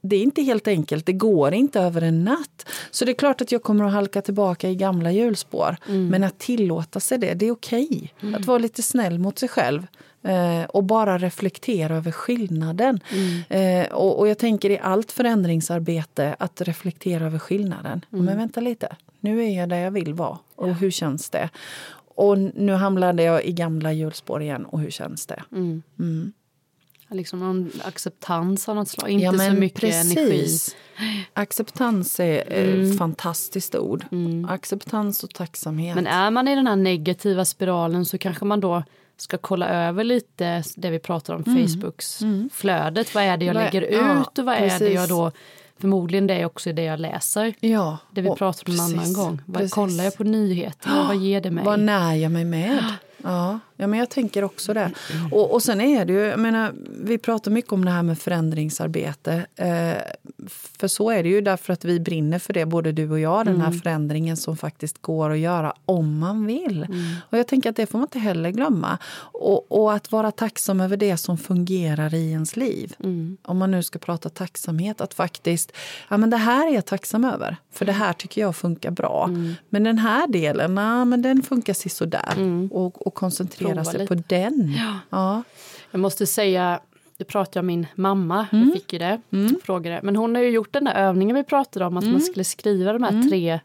Det 0.00 0.16
är 0.16 0.22
inte 0.22 0.42
helt 0.42 0.68
enkelt, 0.68 1.06
det 1.06 1.12
går 1.12 1.54
inte 1.54 1.80
över 1.80 2.02
en 2.02 2.24
natt. 2.24 2.68
Så 2.90 3.04
det 3.04 3.12
är 3.12 3.14
klart 3.14 3.40
att 3.40 3.52
jag 3.52 3.62
kommer 3.62 3.84
att 3.84 3.92
halka 3.92 4.22
tillbaka 4.22 4.70
i 4.70 4.74
gamla 4.74 5.12
hjulspår. 5.12 5.76
Men 6.10 6.24
att 6.24 6.38
tillåta 6.38 7.00
sig 7.00 7.18
det, 7.18 7.34
det 7.34 7.46
är 7.46 7.52
okej. 7.52 8.12
Att 8.36 8.46
vara 8.46 8.58
lite 8.58 8.82
snäll 8.82 9.18
mot 9.18 9.38
sig 9.38 9.48
själv. 9.48 9.86
Eh, 10.22 10.64
och 10.64 10.84
bara 10.84 11.18
reflektera 11.18 11.96
över 11.96 12.12
skillnaden. 12.12 13.00
Eh, 13.48 13.86
och, 13.92 14.18
och 14.18 14.28
jag 14.28 14.38
tänker 14.38 14.70
i 14.70 14.78
allt 14.78 15.12
förändringsarbete 15.12 16.36
att 16.38 16.60
reflektera 16.60 17.26
över 17.26 17.38
skillnaden. 17.38 18.04
Men 18.10 18.36
vänta 18.38 18.60
lite, 18.60 18.96
nu 19.20 19.44
är 19.44 19.58
jag 19.58 19.68
där 19.68 19.76
jag 19.78 19.90
vill 19.90 20.14
vara. 20.14 20.38
Och 20.56 20.74
hur 20.74 20.90
känns 20.90 21.30
det? 21.30 21.50
Och 22.16 22.38
nu 22.38 22.72
hamnade 22.72 23.22
jag 23.22 23.44
i 23.44 23.52
gamla 23.52 23.92
hjulspår 23.92 24.42
igen 24.42 24.64
och 24.64 24.80
hur 24.80 24.90
känns 24.90 25.26
det? 25.26 25.42
Liksom 27.10 27.38
någon 27.38 27.70
acceptans 27.84 28.68
av 28.68 28.76
något 28.76 28.88
slag. 28.88 29.10
Inte 29.10 29.38
så 29.38 29.52
mycket 29.52 29.94
energi. 29.94 30.58
Acceptans 31.32 32.20
är 32.20 32.52
ett 32.52 32.98
fantastiskt 32.98 33.74
ord. 33.74 34.04
Acceptans 34.48 35.24
och 35.24 35.34
tacksamhet. 35.34 35.94
Men 35.94 36.06
är 36.06 36.30
man 36.30 36.48
i 36.48 36.54
den 36.54 36.66
här 36.66 36.76
negativa 36.76 37.44
spiralen 37.44 38.04
så 38.04 38.18
kanske 38.18 38.44
man 38.44 38.60
då 38.60 38.82
ska 39.16 39.38
kolla 39.38 39.68
över 39.68 40.04
lite 40.04 40.62
det 40.76 40.90
vi 40.90 40.98
pratar 40.98 41.34
om, 41.34 41.44
Facebooks 41.44 42.20
flödet. 42.52 43.14
Vad 43.14 43.24
är 43.24 43.36
det 43.36 43.44
jag 43.44 43.54
lägger 43.54 43.92
ja, 43.92 44.20
ut 44.20 44.38
och 44.38 44.44
vad 44.44 44.54
är 44.54 44.60
det 44.60 44.68
precis. 44.68 44.94
jag 44.94 45.08
då 45.08 45.32
Förmodligen 45.78 46.26
det 46.26 46.34
är 46.34 46.44
också 46.44 46.72
det 46.72 46.82
jag 46.82 47.00
läser. 47.00 47.54
ja, 47.60 47.98
Det 48.10 48.22
vi 48.22 48.30
pratade 48.30 48.72
om 48.72 48.78
en 48.78 48.84
annan 48.84 48.98
precis, 48.98 49.16
gång. 49.16 49.40
Vad 49.46 49.56
precis. 49.56 49.72
kollar 49.72 50.04
jag 50.04 50.16
på 50.16 50.24
nyheter? 50.24 51.06
Vad 51.08 51.16
ger 51.16 51.40
det 51.40 51.50
mig? 51.50 51.64
Vad 51.64 51.80
när 51.80 52.14
jag 52.14 52.32
mig 52.32 52.44
med? 52.44 52.84
Ja, 53.24 53.58
ja 53.76 53.86
men 53.86 53.98
jag 53.98 54.10
tänker 54.10 54.44
också 54.44 54.74
det. 54.74 54.90
Och, 55.32 55.52
och 55.52 55.62
sen 55.62 55.80
är 55.80 56.04
det 56.04 56.12
ju, 56.12 56.20
jag 56.20 56.40
menar, 56.40 56.72
vi 57.04 57.18
pratar 57.18 57.50
mycket 57.50 57.72
om 57.72 57.84
det 57.84 57.90
här 57.90 58.02
med 58.02 58.18
förändringsarbete. 58.18 59.46
Eh, 59.56 59.94
för 60.78 60.88
så 60.88 61.10
är 61.10 61.22
det 61.22 61.28
ju 61.28 61.40
därför 61.40 61.72
att 61.72 61.84
vi 61.84 62.00
brinner 62.00 62.38
för 62.38 62.52
det, 62.52 62.66
både 62.66 62.92
du 62.92 63.10
och 63.10 63.20
jag, 63.20 63.46
den 63.46 63.60
här 63.60 63.70
förändringen 63.72 64.36
som 64.36 64.56
faktiskt 64.56 65.02
går 65.02 65.30
att 65.30 65.38
göra 65.38 65.72
om 65.84 66.18
man 66.18 66.46
vill. 66.46 66.86
Och 67.30 67.38
jag 67.38 67.48
tänker 67.48 67.70
att 67.70 67.76
det 67.76 67.86
får 67.86 67.98
man 67.98 68.06
inte 68.06 68.18
heller 68.18 68.50
glömma. 68.50 68.98
Och, 69.16 69.72
och 69.72 69.92
att 69.92 70.12
vara 70.12 70.30
tacksam 70.30 70.80
över 70.80 70.96
det 70.96 71.16
som 71.16 71.38
fungerar 71.38 72.14
i 72.14 72.30
ens 72.30 72.56
liv. 72.56 72.94
Om 73.42 73.58
man 73.58 73.70
nu 73.70 73.82
ska 73.82 73.98
prata 73.98 74.28
tacksamhet, 74.28 75.00
att 75.00 75.14
faktiskt, 75.14 75.72
ja 76.08 76.16
men 76.16 76.30
det 76.30 76.36
här 76.36 76.68
är 76.68 76.74
jag 76.74 76.84
tacksam 76.86 77.24
över. 77.24 77.56
För 77.72 77.84
det 77.84 77.92
här 77.92 78.12
tycker 78.12 78.40
jag 78.40 78.56
funkar 78.56 78.90
bra. 78.90 79.30
Men 79.68 79.84
den 79.84 79.98
här 79.98 80.26
delen, 80.28 80.76
ja, 80.76 81.04
men 81.04 81.22
den 81.22 81.42
funkar 81.42 81.72
sisådär. 81.74 82.34
Och, 82.70 83.06
och 83.06 83.13
koncentrera 83.14 83.68
Prova 83.70 83.84
sig 83.84 84.00
lite. 84.00 84.14
på 84.16 84.22
den. 84.26 84.74
Ja. 85.10 85.42
Jag 85.90 86.00
måste 86.00 86.26
säga, 86.26 86.80
det 87.16 87.24
pratade 87.24 87.58
jag 87.58 87.62
om 87.62 87.66
min 87.66 87.86
mamma, 87.94 88.46
jag 88.52 88.72
fick 88.72 88.92
ju 88.92 88.98
det, 88.98 89.20
frågade. 89.62 90.00
Men 90.02 90.16
hon 90.16 90.34
har 90.34 90.42
ju 90.42 90.50
gjort 90.50 90.72
den 90.72 90.84
där 90.84 90.94
övningen 90.94 91.36
vi 91.36 91.44
pratade 91.44 91.84
om, 91.84 91.96
att 91.96 92.04
man 92.04 92.20
skulle 92.20 92.44
skriva 92.44 92.92
de 92.92 93.02
här 93.02 93.28
tre, 93.30 93.60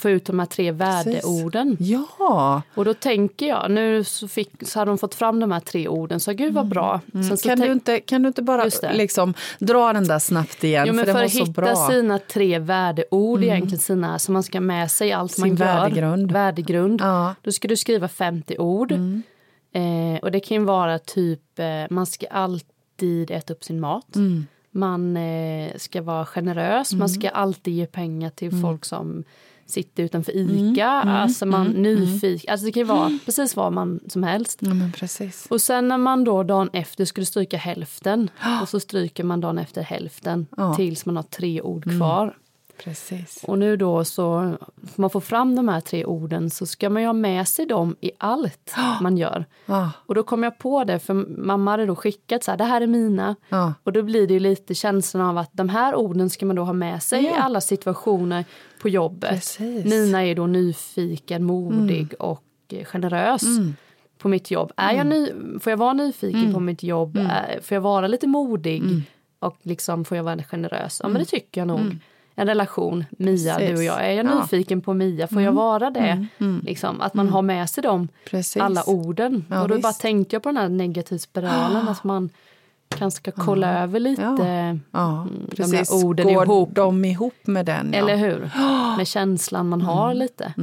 få 0.00 0.10
ut 0.10 0.24
de 0.24 0.38
här 0.38 0.46
tre 0.46 0.72
värdeorden. 0.72 1.76
ja. 1.80 2.62
Och 2.74 2.84
då 2.84 2.94
tänker 2.94 3.46
jag, 3.48 3.70
nu 3.70 4.04
så, 4.04 4.28
fick, 4.28 4.50
så 4.62 4.78
hade 4.78 4.90
hon 4.90 4.98
fått 4.98 5.14
fram 5.14 5.40
de 5.40 5.52
här 5.52 5.60
tre 5.60 5.88
orden, 5.88 6.20
så 6.20 6.32
gud 6.32 6.54
vad 6.54 6.68
bra. 6.68 7.00
Sen 7.12 7.36
så 7.36 7.48
Kan, 7.48 7.60
du 7.60 7.72
inte, 7.72 8.00
kan 8.00 8.22
du 8.22 8.28
inte 8.28 8.42
bara 8.42 8.64
liksom, 8.92 9.34
dra 9.58 9.92
den 9.92 10.04
där 10.08 10.18
snabbt 10.18 10.64
igen? 10.64 10.84
Jo, 10.88 10.94
men 10.94 11.04
för 11.06 11.12
för, 11.12 11.24
att 11.24 11.32
hitta 11.32 11.50
bra. 11.52 11.88
sina 11.90 12.18
tre 12.18 12.58
värdeord, 12.58 13.42
egentligen 13.42 13.78
sina, 13.78 14.18
som 14.18 14.32
man 14.32 14.42
ska 14.42 14.60
med 14.60 14.90
sig 14.90 15.08
i 15.08 15.12
allt 15.12 15.32
Sin 15.32 15.42
man 15.42 15.48
gör. 15.56 15.56
värdegrund. 15.66 16.32
Värdegrund. 16.32 17.00
Ja. 17.00 17.22
Mm. 17.24 17.34
Då 17.42 17.52
ska 17.52 17.68
du 17.68 17.76
skriva 17.76 18.08
50 18.08 18.58
ord. 18.58 18.92
Eh, 19.72 20.18
och 20.22 20.30
det 20.30 20.40
kan 20.40 20.56
ju 20.56 20.64
vara 20.64 20.98
typ, 20.98 21.58
eh, 21.58 21.66
man 21.90 22.06
ska 22.06 22.26
alltid 22.26 23.30
äta 23.30 23.52
upp 23.52 23.64
sin 23.64 23.80
mat. 23.80 24.16
Mm. 24.16 24.46
Man 24.72 25.16
eh, 25.16 25.72
ska 25.76 26.02
vara 26.02 26.26
generös, 26.26 26.92
man 26.92 27.08
ska 27.08 27.28
alltid 27.28 27.74
ge 27.74 27.86
pengar 27.86 28.30
till 28.30 28.48
Mm. 28.48 28.62
folk 28.62 28.84
som 28.84 29.24
sitter 29.70 30.02
utanför 30.02 30.32
ICA. 30.36 30.86
Alltså 30.88 31.46
man 31.46 31.66
nyfiken, 31.66 32.52
alltså 32.52 32.66
det 32.66 32.72
kan 32.72 32.80
ju 32.80 32.84
vara 32.86 33.18
precis 33.24 33.56
vad 33.56 33.72
man 33.72 34.00
som 34.08 34.22
helst. 34.22 34.58
Ja. 34.62 34.70
Och 35.50 35.60
sen 35.60 35.88
när 35.88 35.98
man 35.98 36.24
då 36.24 36.42
dagen 36.42 36.70
efter 36.72 37.04
skulle 37.04 37.26
stryka 37.26 37.56
hälften 37.56 38.30
och 38.62 38.68
så 38.68 38.80
stryker 38.80 39.24
man 39.24 39.40
dagen 39.40 39.58
efter 39.58 39.82
hälften 39.82 40.46
Ja. 40.56 40.74
tills 40.74 41.06
man 41.06 41.16
har 41.16 41.22
tre 41.22 41.62
ord 41.62 41.84
kvar. 41.98 42.36
Precis. 42.84 43.44
Och 43.46 43.58
nu 43.58 43.76
då 43.76 44.04
så, 44.04 44.56
för 44.94 45.00
man 45.00 45.10
får 45.10 45.20
fram 45.20 45.56
de 45.56 45.68
här 45.68 45.80
tre 45.80 46.04
orden 46.04 46.50
så 46.50 46.66
ska 46.66 46.90
man 46.90 47.02
ju 47.02 47.08
ha 47.08 47.12
med 47.12 47.48
sig 47.48 47.66
dem 47.66 47.96
i 48.00 48.10
allt 48.18 48.74
man 49.00 49.16
gör. 49.16 49.44
Ja. 49.66 49.90
Och 50.06 50.14
då 50.14 50.22
kom 50.22 50.42
jag 50.42 50.58
på 50.58 50.84
det, 50.84 50.98
för 50.98 51.14
mamma 51.44 51.70
hade 51.70 51.86
då 51.86 51.96
skickat 51.96 52.44
så 52.44 52.50
här, 52.50 52.58
det 52.58 52.64
här 52.64 52.80
är 52.80 52.86
mina. 52.86 53.36
Ja. 53.48 53.74
Och 53.84 53.92
då 53.92 54.02
blir 54.02 54.26
det 54.26 54.34
ju 54.34 54.40
lite 54.40 54.74
känslan 54.74 55.26
av 55.26 55.38
att 55.38 55.50
de 55.52 55.68
här 55.68 55.94
orden 55.94 56.30
ska 56.30 56.46
man 56.46 56.56
då 56.56 56.64
ha 56.64 56.72
med 56.72 57.02
sig 57.02 57.22
i 57.24 57.26
Ja. 57.26 57.36
alla 57.42 57.60
situationer 57.60 58.44
på 58.82 58.88
jobbet. 58.88 59.30
Precis. 59.30 59.84
Mina 59.84 60.24
är 60.26 60.34
då 60.34 60.46
nyfiken, 60.46 61.44
modig 61.44 62.14
och 62.18 62.44
eh, 62.68 62.84
generös 62.84 63.42
på 64.18 64.28
mitt 64.28 64.50
jobb. 64.50 64.72
Är 64.76 64.92
jag 64.92 65.06
ny, 65.06 65.28
får 65.60 65.70
jag 65.70 65.76
vara 65.76 65.92
nyfiken 65.92 66.52
på 66.54 66.60
mitt 66.60 66.82
jobb? 66.82 67.16
Är- 67.16 67.60
Får 67.62 67.74
jag 67.74 67.82
vara 67.82 68.06
lite 68.06 68.26
modig? 68.26 68.82
Och 69.38 69.56
liksom 69.62 70.04
får 70.04 70.16
jag 70.16 70.24
vara 70.24 70.42
generös? 70.42 71.00
Ja 71.02 71.08
men 71.08 71.18
det 71.18 71.24
tycker 71.24 71.60
jag 71.60 71.68
nog. 71.68 71.96
En 72.40 72.46
relation, 72.46 73.04
Mia, 73.10 73.54
Precis. 73.54 73.68
du 73.70 73.76
och 73.76 73.84
jag. 73.84 74.06
Är 74.06 74.12
jag 74.12 74.26
Ja. 74.26 74.40
nyfiken 74.40 74.80
på 74.80 74.94
Mia? 74.94 75.26
Får 75.26 75.42
jag 75.42 75.52
vara 75.52 75.90
det? 75.90 76.26
Liksom, 76.64 77.00
att 77.00 77.14
man 77.14 77.28
har 77.28 77.42
med 77.42 77.70
sig 77.70 77.82
dem, 77.82 78.08
Precis. 78.30 78.62
alla 78.62 78.82
orden. 78.86 79.44
Ja, 79.50 79.62
och 79.62 79.68
då 79.68 79.74
visst. 79.74 79.82
bara 79.82 79.92
tänkte 79.92 80.36
jag 80.36 80.42
på 80.42 80.48
den 80.48 80.56
här 80.56 80.68
negativa 80.68 81.18
spiralen. 81.18 81.88
Att 81.88 82.04
man 82.04 82.30
kanske 82.88 83.16
ska 83.18 83.30
kolla 83.44 83.82
över 83.82 84.00
lite 84.00 84.22
Ja. 84.92 85.22
Mm, 85.22 85.46
de 85.56 85.62
där 85.70 86.04
orden 86.04 86.34
Går 86.34 86.44
ihop. 86.44 86.68
de 86.74 87.04
ihop 87.04 87.34
med 87.46 87.66
den? 87.66 87.94
Eller 87.94 88.16
hur? 88.16 88.50
Med 88.96 89.06
känslan 89.06 89.68
man 89.68 89.80
har 89.82 90.14
lite. 90.14 90.54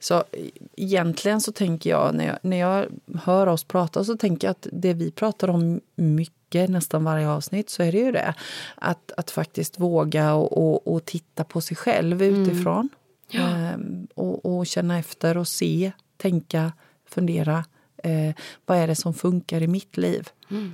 Så 0.00 0.18
e- 0.32 0.50
egentligen 0.76 1.40
så 1.40 1.52
tänker 1.52 1.90
jag 1.90 2.14
när, 2.14 2.26
jag, 2.26 2.38
när 2.42 2.56
jag 2.56 2.86
hör 3.24 3.46
oss 3.46 3.64
prata 3.64 4.04
så 4.04 4.16
tänker 4.16 4.46
jag 4.46 4.50
att 4.50 4.66
det 4.72 4.92
vi 4.94 5.10
pratar 5.10 5.48
om 5.50 5.80
mycket, 5.94 6.34
nästan 6.54 7.04
varje 7.04 7.28
avsnitt, 7.28 7.70
så 7.70 7.82
är 7.82 7.92
det 7.92 7.98
ju 7.98 8.12
det. 8.12 8.34
Att, 8.74 9.12
att 9.16 9.30
faktiskt 9.30 9.80
våga 9.80 10.34
och, 10.34 10.58
och, 10.58 10.94
och 10.94 11.04
titta 11.04 11.44
på 11.44 11.60
sig 11.60 11.76
själv 11.76 12.22
utifrån. 12.22 12.88
Ehm, 13.32 14.06
och, 14.14 14.46
och 14.46 14.66
känna 14.66 14.98
efter 14.98 15.36
och 15.36 15.48
se, 15.48 15.92
tänka, 16.16 16.72
fundera. 17.08 17.64
Eh, 17.96 18.34
vad 18.66 18.78
är 18.78 18.86
det 18.86 18.94
som 18.94 19.14
funkar 19.14 19.62
i 19.62 19.66
mitt 19.66 19.96
liv? 19.96 20.28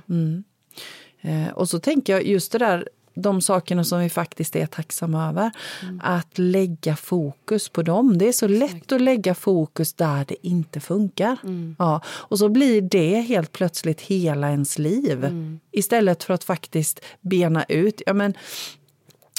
Mm. 0.09 0.43
Eh, 1.21 1.47
och 1.47 1.69
så 1.69 1.79
tänker 1.79 2.13
jag 2.13 2.25
just 2.25 2.51
det 2.51 2.57
där 2.57 2.89
de 3.19 3.41
sakerna 3.41 3.83
som 3.83 3.99
vi 3.99 4.09
faktiskt 4.09 4.55
är 4.55 4.65
tacksamma 4.65 5.29
över. 5.29 5.51
Mm. 5.83 6.01
Att 6.03 6.37
lägga 6.37 6.95
fokus 6.95 7.69
på 7.69 7.81
dem. 7.81 8.17
Det 8.17 8.27
är 8.27 8.31
så 8.31 8.45
Exakt. 8.45 8.73
lätt 8.73 8.91
att 8.91 9.01
lägga 9.01 9.35
fokus 9.35 9.93
där 9.93 10.25
det 10.27 10.47
inte 10.47 10.79
funkar. 10.79 11.37
Mm. 11.43 11.75
Ja, 11.79 12.01
och 12.07 12.39
så 12.39 12.49
blir 12.49 12.81
det 12.81 13.21
helt 13.21 13.51
plötsligt 13.51 14.01
hela 14.01 14.49
ens 14.49 14.79
liv. 14.79 15.25
Mm. 15.25 15.59
Istället 15.71 16.23
för 16.23 16.33
att 16.33 16.43
faktiskt 16.43 16.99
bena 17.21 17.63
ut. 17.63 18.01
Ja, 18.05 18.13
men, 18.13 18.33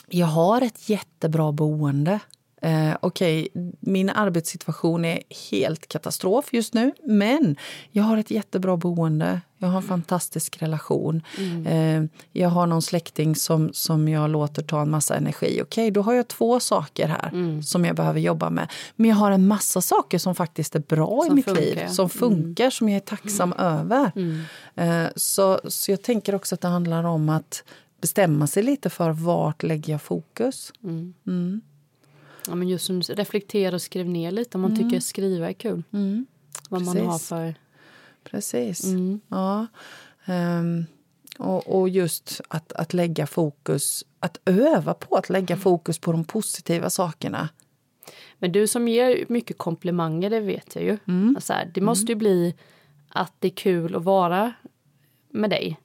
jag 0.08 0.26
har 0.26 0.62
ett 0.62 0.88
jättebra 0.88 1.52
boende. 1.52 2.20
Eh, 2.62 2.96
Okej, 3.00 3.48
okay, 3.52 3.72
min 3.80 4.10
arbetssituation 4.10 5.04
är 5.04 5.22
helt 5.50 5.88
katastrof 5.88 6.52
just 6.52 6.74
nu 6.74 6.92
men 7.04 7.56
jag 7.90 8.04
har 8.04 8.16
ett 8.16 8.30
jättebra 8.30 8.76
boende. 8.76 9.40
Jag 9.62 9.68
har 9.68 9.76
en 9.76 9.88
fantastisk 9.88 10.62
relation. 10.62 11.22
Mm. 11.38 11.66
Eh, 11.66 12.10
jag 12.32 12.48
har 12.48 12.66
någon 12.66 12.82
släkting 12.82 13.36
som, 13.36 13.70
som 13.72 14.08
jag 14.08 14.30
låter 14.30 14.62
ta 14.62 14.82
en 14.82 14.90
massa 14.90 15.16
energi. 15.16 15.46
Okej, 15.46 15.62
okay, 15.62 15.90
då 15.90 16.02
har 16.02 16.14
jag 16.14 16.28
två 16.28 16.60
saker 16.60 17.08
här 17.08 17.28
mm. 17.32 17.62
som 17.62 17.84
jag 17.84 17.96
behöver 17.96 18.20
jobba 18.20 18.50
med. 18.50 18.70
Men 18.96 19.10
jag 19.10 19.16
har 19.16 19.30
en 19.30 19.46
massa 19.46 19.80
saker 19.80 20.18
som 20.18 20.34
faktiskt 20.34 20.74
är 20.74 20.80
bra 20.80 21.22
som 21.22 21.32
i 21.32 21.34
mitt 21.34 21.44
funkar. 21.44 21.62
liv. 21.62 21.86
Som 21.88 22.04
mm. 22.04 22.10
funkar, 22.10 22.64
mm. 22.64 22.70
som 22.70 22.88
jag 22.88 22.96
är 22.96 23.00
tacksam 23.00 23.52
mm. 23.52 23.66
över. 23.66 24.12
Mm. 24.16 24.42
Eh, 24.74 25.10
så, 25.16 25.60
så 25.64 25.90
jag 25.90 26.02
tänker 26.02 26.34
också 26.34 26.54
att 26.54 26.60
det 26.60 26.68
handlar 26.68 27.04
om 27.04 27.28
att 27.28 27.64
bestämma 28.00 28.46
sig 28.46 28.62
lite 28.62 28.90
för 28.90 29.10
vart 29.10 29.62
lägger 29.62 29.92
jag 29.92 30.02
fokus. 30.02 30.72
Ja, 32.48 32.54
men 32.54 32.68
just 32.68 32.90
reflektera 33.10 33.74
och 33.74 33.82
skriv 33.82 34.08
ner 34.08 34.30
lite 34.30 34.56
om 34.56 34.62
man 34.62 34.76
tycker 34.76 35.00
skriva 35.00 35.48
är 35.48 35.52
kul. 35.52 35.82
Vad 36.68 36.80
Precis. 36.80 36.94
man 36.94 37.06
har 37.06 37.18
för... 37.18 37.54
Precis. 38.24 38.84
Mm. 38.84 39.20
Ja. 39.28 39.66
Um, 40.26 40.86
och, 41.38 41.80
och, 41.80 41.88
just 41.88 42.40
att, 42.48 42.72
att 42.72 42.94
lägga 42.94 43.26
fokus, 43.26 44.04
att 44.20 44.40
öva 44.44 44.94
på 44.94 45.16
att 45.16 45.28
lägga 45.28 45.54
mm. 45.54 45.62
fokus 45.62 45.98
på 45.98 46.12
de 46.12 46.24
positiva 46.24 46.90
sakerna. 46.90 47.48
Men 48.38 48.52
du 48.52 48.66
som 48.66 48.88
ger 48.88 49.24
mycket 49.28 49.58
komplimanger, 49.58 50.30
det 50.30 50.40
vet 50.40 50.74
jag 50.74 50.84
ju. 50.84 50.98
Mm. 51.08 51.36
Alltså 51.36 51.52
här, 51.52 51.70
det 51.74 51.80
måste 51.80 52.12
ju 52.12 52.16
bli 52.16 52.54
att 53.08 53.32
det 53.38 53.48
är 53.48 53.56
kul 53.56 53.96
att 53.96 54.04
vara 54.04 54.52
med 55.30 55.50
dig. 55.50 55.80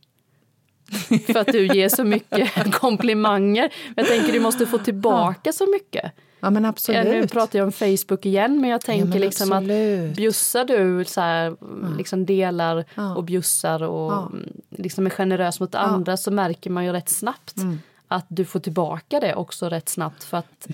För 1.26 1.38
att 1.38 1.48
du 1.48 1.68
ger 1.68 1.90
så 1.90 2.04
mycket 2.04 2.72
komplimanger. 2.74 3.74
Jag 3.96 4.08
tänker 4.08 4.34
du 4.34 4.40
måste 4.40 4.66
få 4.66 4.78
tillbaka 4.78 5.54
så 5.54 5.68
mycket. 5.72 6.12
Ja, 6.40 6.50
men 6.50 6.66
absolut. 6.66 7.06
nu 7.06 7.28
pratar 7.28 7.60
jag 7.60 7.66
om 7.66 7.72
Facebook 7.72 8.26
igen, 8.26 8.62
men 8.62 8.70
jag 8.70 8.82
tänker 8.82 9.20
ja, 9.20 9.26
liksom 9.26 9.52
absolut. 9.52 10.10
att 10.10 10.16
bjussar 10.16 10.66
du 10.66 11.06
så 11.06 11.22
här, 11.22 11.56
liksom 11.98 12.26
delar 12.26 12.86
ja. 12.96 13.16
och 13.16 13.24
bjussar 13.24 13.84
och 13.84 14.12
ja. 14.12 14.32
liksom 14.70 15.06
är 15.06 15.10
generös 15.10 15.60
mot 15.60 15.76
andra 15.76 16.18
så 16.18 16.32
märker 16.32 16.70
man 16.70 16.86
ju 16.86 16.92
rätt 16.92 17.10
snabbt 17.10 17.58
mm. 17.58 17.80
att 18.08 18.26
du 18.28 18.46
får 18.46 18.60
tillbaka 18.60 19.20
det 19.20 19.36
också 19.36 19.70
rätt 19.70 19.90
snabbt 19.90 20.24
för 20.24 20.38
att 20.38 20.68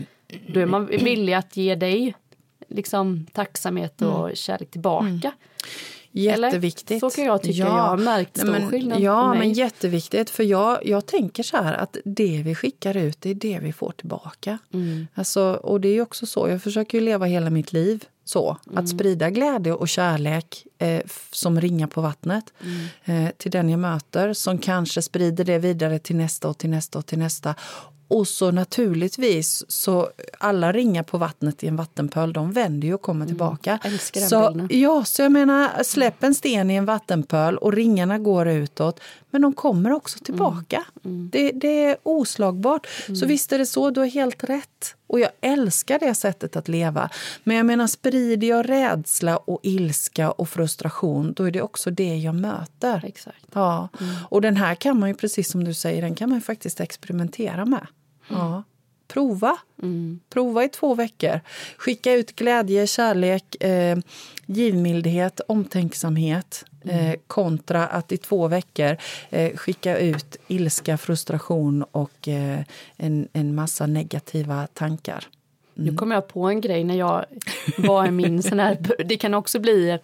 då 0.47 0.59
är 0.59 0.65
man 0.65 0.85
villig 0.85 1.33
att 1.33 1.57
ge 1.57 1.75
dig 1.75 2.15
liksom 2.67 3.25
tacksamhet 3.33 4.01
och 4.01 4.23
mm. 4.23 4.35
kärlek 4.35 4.71
tillbaka. 4.71 5.05
Mm. 5.07 5.31
Jätteviktigt. 6.11 6.91
Eller? 6.91 6.99
Så 6.99 7.09
kan 7.09 7.25
jag 7.25 7.43
tycka. 7.43 7.57
Ja. 7.57 7.65
Jag 7.65 7.83
har 7.83 7.97
märkt 7.97 8.37
stor 8.37 8.51
men, 8.51 8.69
skillnad 8.69 8.99
Ja, 8.99 9.33
men 9.33 9.53
jätteviktigt. 9.53 10.29
För 10.29 10.43
jag, 10.43 10.85
jag 10.85 11.05
tänker 11.05 11.43
så 11.43 11.57
här 11.57 11.73
att 11.73 11.97
det 12.05 12.41
vi 12.45 12.55
skickar 12.55 12.97
ut, 12.97 13.21
det 13.21 13.29
är 13.29 13.35
det 13.35 13.59
vi 13.61 13.73
får 13.73 13.91
tillbaka. 13.91 14.57
Mm. 14.73 15.07
Alltså, 15.13 15.53
och 15.53 15.81
det 15.81 15.89
är 15.89 16.01
också 16.01 16.25
så. 16.25 16.49
Jag 16.49 16.63
försöker 16.63 17.01
leva 17.01 17.25
hela 17.25 17.49
mitt 17.49 17.73
liv 17.73 18.05
så. 18.25 18.57
Mm. 18.67 18.77
Att 18.77 18.89
sprida 18.89 19.29
glädje 19.29 19.73
och 19.73 19.89
kärlek 19.89 20.65
eh, 20.77 21.01
som 21.31 21.61
ringar 21.61 21.87
på 21.87 22.01
vattnet 22.01 22.53
mm. 22.63 23.25
eh, 23.25 23.31
till 23.37 23.51
den 23.51 23.69
jag 23.69 23.79
möter 23.79 24.33
som 24.33 24.57
kanske 24.57 25.01
sprider 25.01 25.43
det 25.43 25.59
vidare 25.59 25.99
till 25.99 26.15
nästa 26.15 26.47
och 26.47 26.57
till 26.57 26.69
nästa 26.69 26.99
och 26.99 27.05
till 27.05 27.19
nästa. 27.19 27.55
Och 28.11 28.27
så 28.27 28.51
naturligtvis, 28.51 29.63
så 29.67 30.09
alla 30.39 30.71
ringar 30.71 31.03
på 31.03 31.17
vattnet 31.17 31.63
i 31.63 31.67
en 31.67 31.75
vattenpöl, 31.75 32.33
de 32.33 32.51
vänder 32.51 32.87
ju 32.87 32.93
och 32.93 33.01
kommer 33.01 33.25
mm. 33.25 33.27
tillbaka. 33.27 33.79
Så, 34.29 34.67
ja, 34.69 35.03
så 35.05 35.21
jag 35.21 35.31
menar, 35.31 35.83
släpp 35.83 36.23
en 36.23 36.35
sten 36.35 36.71
i 36.71 36.75
en 36.75 36.85
vattenpöl 36.85 37.57
och 37.57 37.73
ringarna 37.73 38.19
går 38.19 38.47
utåt. 38.47 38.99
Men 39.29 39.41
de 39.41 39.53
kommer 39.53 39.91
också 39.91 40.19
tillbaka. 40.19 40.85
Mm. 41.03 41.15
Mm. 41.17 41.29
Det, 41.31 41.51
det, 41.51 41.85
är 41.85 41.97
oslagbart. 42.03 42.87
Så 43.05 43.11
mm. 43.11 43.27
visst 43.27 43.53
är 43.53 43.57
det 43.57 43.65
så, 43.65 43.89
du 43.89 43.99
har 43.99 44.07
helt 44.07 44.43
rätt. 44.43 44.95
Och 45.07 45.19
jag 45.19 45.29
älskar 45.41 45.99
det 45.99 46.15
sättet 46.15 46.55
att 46.55 46.67
leva. 46.67 47.09
Men 47.43 47.57
jag 47.57 47.65
menar, 47.65 47.87
sprider 47.87 48.47
jag 48.47 48.69
rädsla 48.69 49.37
och 49.37 49.59
ilska 49.63 50.31
och 50.31 50.49
frustration, 50.49 51.33
då 51.33 51.43
är 51.43 51.51
det 51.51 51.61
också 51.61 51.91
det 51.91 52.17
jag 52.17 52.35
möter. 52.35 53.05
Exakt. 53.05 53.45
Ja. 53.53 53.89
Mm. 53.99 54.15
Och 54.29 54.41
den 54.41 54.57
här 54.57 54.75
kan 54.75 54.99
man 54.99 55.09
ju, 55.09 55.15
precis 55.15 55.51
som 55.51 55.63
du 55.63 55.73
säger, 55.73 56.01
den 56.01 56.15
kan 56.15 56.29
man 56.29 56.41
faktiskt 56.41 56.79
experimentera 56.79 57.65
med. 57.65 57.87
Ja. 58.31 58.63
Prova. 59.07 59.57
Mm. 59.81 60.19
Prova 60.29 60.63
i 60.63 60.69
två 60.69 60.95
veckor. 60.95 61.39
Skicka 61.77 62.13
ut 62.13 62.35
glädje, 62.35 62.87
kärlek, 62.87 63.63
eh, 63.63 63.97
givmildhet, 64.45 65.41
omtänksamhet 65.47 66.65
mm. 66.83 66.95
eh, 66.95 67.15
kontra 67.27 67.87
att 67.87 68.11
i 68.11 68.17
två 68.17 68.47
veckor 68.47 68.97
eh, 69.29 69.57
skicka 69.57 69.97
ut 69.97 70.37
ilska, 70.47 70.97
frustration 70.97 71.83
och 71.91 72.27
eh, 72.27 72.59
en, 72.97 73.27
en 73.33 73.55
massa 73.55 73.87
negativa 73.87 74.67
tankar. 74.73 75.27
Mm. 75.77 75.91
Nu 75.91 75.97
kom 75.97 76.11
jag 76.11 76.27
på 76.27 76.47
en 76.47 76.61
grej 76.61 76.83
när 76.83 76.95
jag 76.95 77.25
var 77.77 78.05
i 78.05 78.11
min 78.11 78.43
sån 78.43 78.59
här... 78.59 78.77
Det 79.05 79.17
kan 79.17 79.33
också 79.33 79.59
bli... 79.59 79.99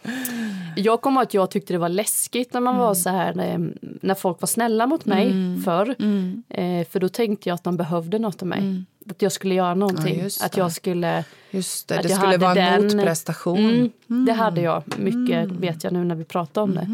Jag 0.78 1.02
kommer 1.02 1.22
att 1.22 1.34
jag 1.34 1.52
tyckte 1.52 1.74
det 1.74 1.80
var 1.80 1.90
läskigt 1.90 2.54
när 2.54 2.62
man 2.62 2.74
mm. 2.74 2.86
var 2.86 2.94
så 2.94 3.10
här 3.10 3.34
när, 3.34 3.74
när, 3.82 4.16
folk 4.16 4.42
var 4.42 4.48
snälla 4.48 4.88
mot 4.88 5.06
mig 5.06 5.32
mm. 5.32 5.64
förr. 5.64 5.96
Mm. 6.00 6.44
Eh, 6.50 6.88
för 6.88 7.00
då 7.00 7.10
tänkte 7.10 7.50
jag 7.50 7.56
att 7.56 7.64
de 7.64 7.78
behövde 7.78 8.20
något 8.20 8.42
av 8.42 8.48
mig. 8.48 8.60
Mm. 8.60 8.86
Att 9.10 9.22
jag 9.22 9.32
skulle 9.32 9.56
göra 9.56 9.76
någonting. 9.76 10.20
Ja, 10.20 10.46
att 10.46 10.58
jag 10.58 10.72
skulle... 10.72 11.24
Just 11.52 11.88
det, 11.88 12.00
det 12.02 12.10
skulle 12.10 12.38
vara 12.38 12.56
en 12.56 12.82
den, 12.82 12.98
motprestation. 12.98 13.60
Mm, 13.60 13.92
det 14.08 14.14
mm. 14.32 14.38
hade 14.38 14.62
jag 14.62 14.84
mycket, 14.98 15.52
vet 15.52 15.84
jag 15.84 15.94
nu 15.94 16.04
när 16.04 16.16
vi 16.16 16.24
pratar 16.24 16.62
om 16.62 16.76
det. 16.76 16.88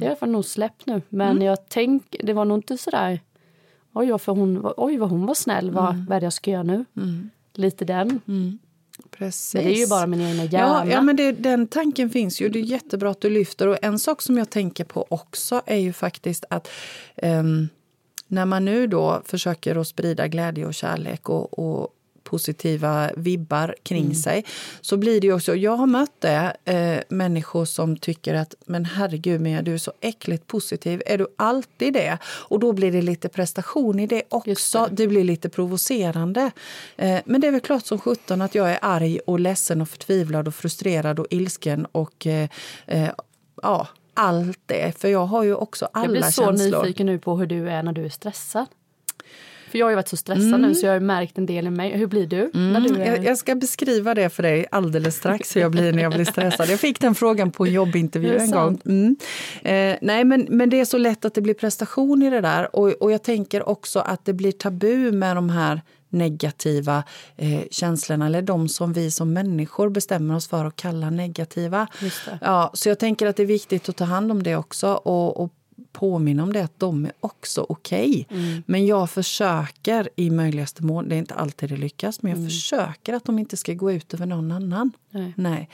Det 0.00 0.06
har 0.06 0.16
jag 0.20 0.28
nog 0.28 0.44
släppt 0.44 0.86
nu. 0.86 1.02
Men 1.08 1.42
jag 1.42 1.58
tänk, 1.68 2.16
det 2.22 2.32
var 2.32 2.44
nog 2.44 2.58
inte 2.58 2.78
så 2.78 2.90
där... 2.90 3.20
Oj, 3.92 4.18
för 4.18 4.32
hon, 4.32 4.72
oj 4.76 4.96
vad 4.96 5.10
hon 5.10 5.26
var 5.26 5.34
snäll, 5.34 5.70
vad, 5.70 5.96
vad 6.08 6.16
är 6.16 6.20
det 6.20 6.26
jag 6.26 6.32
ska 6.32 6.50
göra 6.50 6.62
nu? 6.62 6.84
lite 7.54 7.84
den. 7.84 8.20
Precis. 9.10 9.54
Men 9.54 9.64
det 9.64 9.70
är 9.70 9.80
ju 9.80 9.86
bara 9.86 10.06
min 10.06 10.20
egna 10.20 10.44
hjärna. 10.44 10.86
Ja, 10.86 10.92
ja 10.92 11.02
men 11.02 11.16
det, 11.16 11.32
den 11.32 11.66
tanken 11.66 12.10
finns 12.10 12.40
ju. 12.40 12.48
Det 12.48 12.58
är 12.58 12.62
jättebra 12.62 13.10
att 13.10 13.20
du 13.20 13.30
lyfter. 13.30 13.68
Och 13.68 13.78
en 13.82 13.98
sak 13.98 14.22
som 14.22 14.38
jag 14.38 14.50
tänker 14.50 14.84
på 14.84 15.06
också 15.08 15.62
är 15.66 15.76
ju 15.76 15.92
faktiskt 15.92 16.44
att 16.50 16.68
um, 17.22 17.68
när 18.26 18.44
man 18.44 18.64
nu 18.64 18.86
då 18.86 19.22
försöker 19.24 19.76
att 19.76 19.88
sprida 19.88 20.28
glädje 20.28 20.66
och 20.66 20.74
kärlek 20.74 21.28
och, 21.28 21.58
och 21.58 21.88
positiva 22.30 23.10
vibbar 23.16 23.74
kring 23.82 24.04
mm. 24.04 24.14
sig. 24.14 24.44
Så 24.80 24.96
blir 24.96 25.20
det 25.20 25.32
också, 25.32 25.54
jag 25.54 25.76
har 25.76 25.86
mött 25.86 26.20
det, 26.20 26.56
eh, 26.64 27.02
människor 27.08 27.64
som 27.64 27.96
tycker 27.96 28.34
att 28.34 28.54
men 28.66 28.84
herregud 28.84 29.40
Mia, 29.40 29.62
du 29.62 29.74
är 29.74 29.78
så 29.78 29.92
äckligt 30.00 30.46
positiv. 30.46 31.02
Är 31.06 31.18
du 31.18 31.26
alltid 31.36 31.92
det? 31.92 32.18
Och 32.24 32.60
då 32.60 32.72
blir 32.72 32.92
det 32.92 33.02
lite 33.02 33.28
prestation 33.28 34.00
i 34.00 34.06
det 34.06 34.22
också. 34.28 34.86
Det. 34.90 34.96
det. 34.96 35.08
blir 35.08 35.24
lite 35.24 35.48
provocerande. 35.48 36.50
Eh, 36.96 37.20
men 37.24 37.40
det 37.40 37.46
är 37.46 37.52
väl 37.52 37.60
klart 37.60 37.86
som 37.86 37.98
sjutton 37.98 38.42
att 38.42 38.54
jag 38.54 38.70
är 38.70 38.78
arg 38.82 39.18
och 39.26 39.40
ledsen 39.40 39.80
och 39.80 39.88
förtvivlad 39.88 40.48
och 40.48 40.54
frustrerad 40.54 41.18
och 41.18 41.26
ilsken 41.30 41.86
och 41.92 42.26
eh, 42.26 42.48
eh 42.86 43.10
ja, 43.62 43.88
allt 44.14 44.60
det. 44.66 44.98
För 44.98 45.08
jag 45.08 45.26
har 45.26 45.42
ju 45.44 45.54
också 45.54 45.88
alla 45.92 46.22
känslor. 46.22 46.46
Jag 46.46 46.54
blir 46.54 46.70
så 46.70 46.82
nyfiken 46.82 47.06
nu 47.06 47.18
på 47.18 47.36
hur 47.36 47.46
du 47.46 47.70
är 47.70 47.82
när 47.82 47.92
du 47.92 48.04
är 48.04 48.08
stressad. 48.08 48.66
För 49.70 49.78
jag 49.78 49.86
har 49.86 49.90
ju 49.90 49.96
varit 49.96 50.08
så 50.08 50.16
stressad 50.16 50.46
mm. 50.46 50.60
nu 50.60 50.74
så 50.74 50.86
jag 50.86 50.92
har 50.92 51.00
märkt 51.00 51.38
en 51.38 51.46
del 51.46 51.66
i 51.66 51.70
mig. 51.70 51.96
Hur 51.96 52.06
blir 52.06 52.26
du? 52.26 52.50
Mm. 52.54 52.72
När 52.72 52.80
du 52.80 53.02
är... 53.02 53.06
jag, 53.06 53.24
jag, 53.24 53.38
ska 53.38 53.54
beskriva 53.54 54.14
det 54.14 54.30
för 54.30 54.42
dig 54.42 54.66
alldeles 54.70 55.16
strax 55.16 55.56
hur 55.56 55.60
jag 55.60 55.70
blir 55.70 55.92
när 55.92 56.02
jag 56.02 56.12
blir 56.12 56.24
stressad. 56.24 56.68
Jag 56.68 56.80
fick 56.80 57.00
den 57.00 57.14
frågan 57.14 57.50
på 57.50 57.66
jobbintervju 57.66 58.36
en 58.38 58.50
gång. 58.50 58.80
Mm. 58.84 59.16
Eh, 59.62 59.98
nej 60.02 60.24
men, 60.24 60.46
men 60.48 60.70
det 60.70 60.80
är 60.80 60.84
så 60.84 60.98
lätt 60.98 61.24
att 61.24 61.34
det 61.34 61.40
blir 61.40 61.54
prestation 61.54 62.22
i 62.22 62.30
det 62.30 62.40
där 62.40 62.76
och, 62.76 62.88
och 62.88 63.12
jag 63.12 63.22
tänker 63.22 63.68
också 63.68 63.98
att 63.98 64.24
det 64.24 64.32
blir 64.32 64.52
tabu 64.52 65.12
med 65.12 65.36
de 65.36 65.50
här 65.50 65.80
negativa 66.10 67.04
eh, 67.36 67.62
känslorna 67.70 68.26
eller 68.26 68.42
de 68.42 68.68
som 68.68 68.92
vi 68.92 69.10
som 69.10 69.32
människor 69.32 69.88
bestämmer 69.88 70.36
oss 70.36 70.48
för 70.48 70.64
att 70.64 70.76
kalla 70.76 71.10
negativa. 71.10 71.86
Ja, 72.40 72.70
så 72.74 72.88
jag 72.88 72.98
tänker 72.98 73.26
att 73.26 73.36
det 73.36 73.42
är 73.42 73.46
viktigt 73.46 73.88
att 73.88 73.96
ta 73.96 74.04
hand 74.04 74.30
om 74.30 74.42
det 74.42 74.56
också 74.56 74.92
och, 74.92 75.40
och 75.40 75.52
påminna 75.92 76.42
om 76.42 76.52
det, 76.52 76.64
att 76.64 76.78
de 76.78 77.04
är 77.04 77.12
också 77.20 77.66
okej. 77.68 78.26
Okay. 78.28 78.38
Mm. 78.38 78.62
Men 78.66 78.86
jag 78.86 79.10
försöker 79.10 80.08
i 80.16 80.30
möjligaste 80.30 80.84
mån, 80.84 81.08
det 81.08 81.14
är 81.14 81.18
inte 81.18 81.34
alltid 81.34 81.68
det 81.68 81.76
lyckas, 81.76 82.22
men 82.22 82.30
jag 82.30 82.38
mm. 82.38 82.50
försöker 82.50 83.14
att 83.14 83.24
de 83.24 83.38
inte 83.38 83.56
ska 83.56 83.74
gå 83.74 83.92
ut 83.92 84.14
över 84.14 84.26
någon 84.26 84.52
annan. 84.52 84.92
Nej. 85.10 85.34
Nej. 85.36 85.68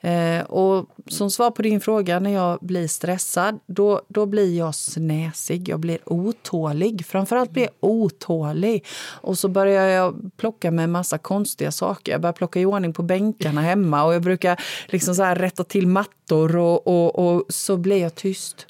Eh, 0.00 0.42
och 0.44 0.86
som 1.06 1.30
svar 1.30 1.50
på 1.50 1.62
din 1.62 1.80
fråga, 1.80 2.20
när 2.20 2.30
jag 2.30 2.58
blir 2.60 2.88
stressad, 2.88 3.60
då, 3.66 4.02
då 4.08 4.26
blir 4.26 4.58
jag 4.58 4.74
snäsig, 4.74 5.68
jag 5.68 5.80
blir 5.80 5.98
otålig. 6.04 7.06
Framförallt 7.06 7.50
blir 7.50 7.62
jag 7.62 7.72
otålig. 7.80 8.84
Och 9.06 9.38
så 9.38 9.48
börjar 9.48 9.86
jag 9.86 10.30
plocka 10.36 10.70
med 10.70 10.88
massa 10.88 11.18
konstiga 11.18 11.72
saker. 11.72 12.12
Jag 12.12 12.20
börjar 12.20 12.32
plocka 12.32 12.60
i 12.60 12.66
ordning 12.66 12.92
på 12.92 13.02
bänkarna 13.02 13.60
hemma 13.60 14.04
och 14.04 14.14
jag 14.14 14.22
brukar 14.22 14.60
liksom 14.88 15.14
så 15.14 15.22
här 15.22 15.36
rätta 15.36 15.64
till 15.64 15.86
mattor 15.86 16.56
och, 16.56 16.86
och, 16.86 17.18
och 17.18 17.44
så 17.48 17.76
blir 17.76 18.02
jag 18.02 18.14
tyst. 18.14 18.66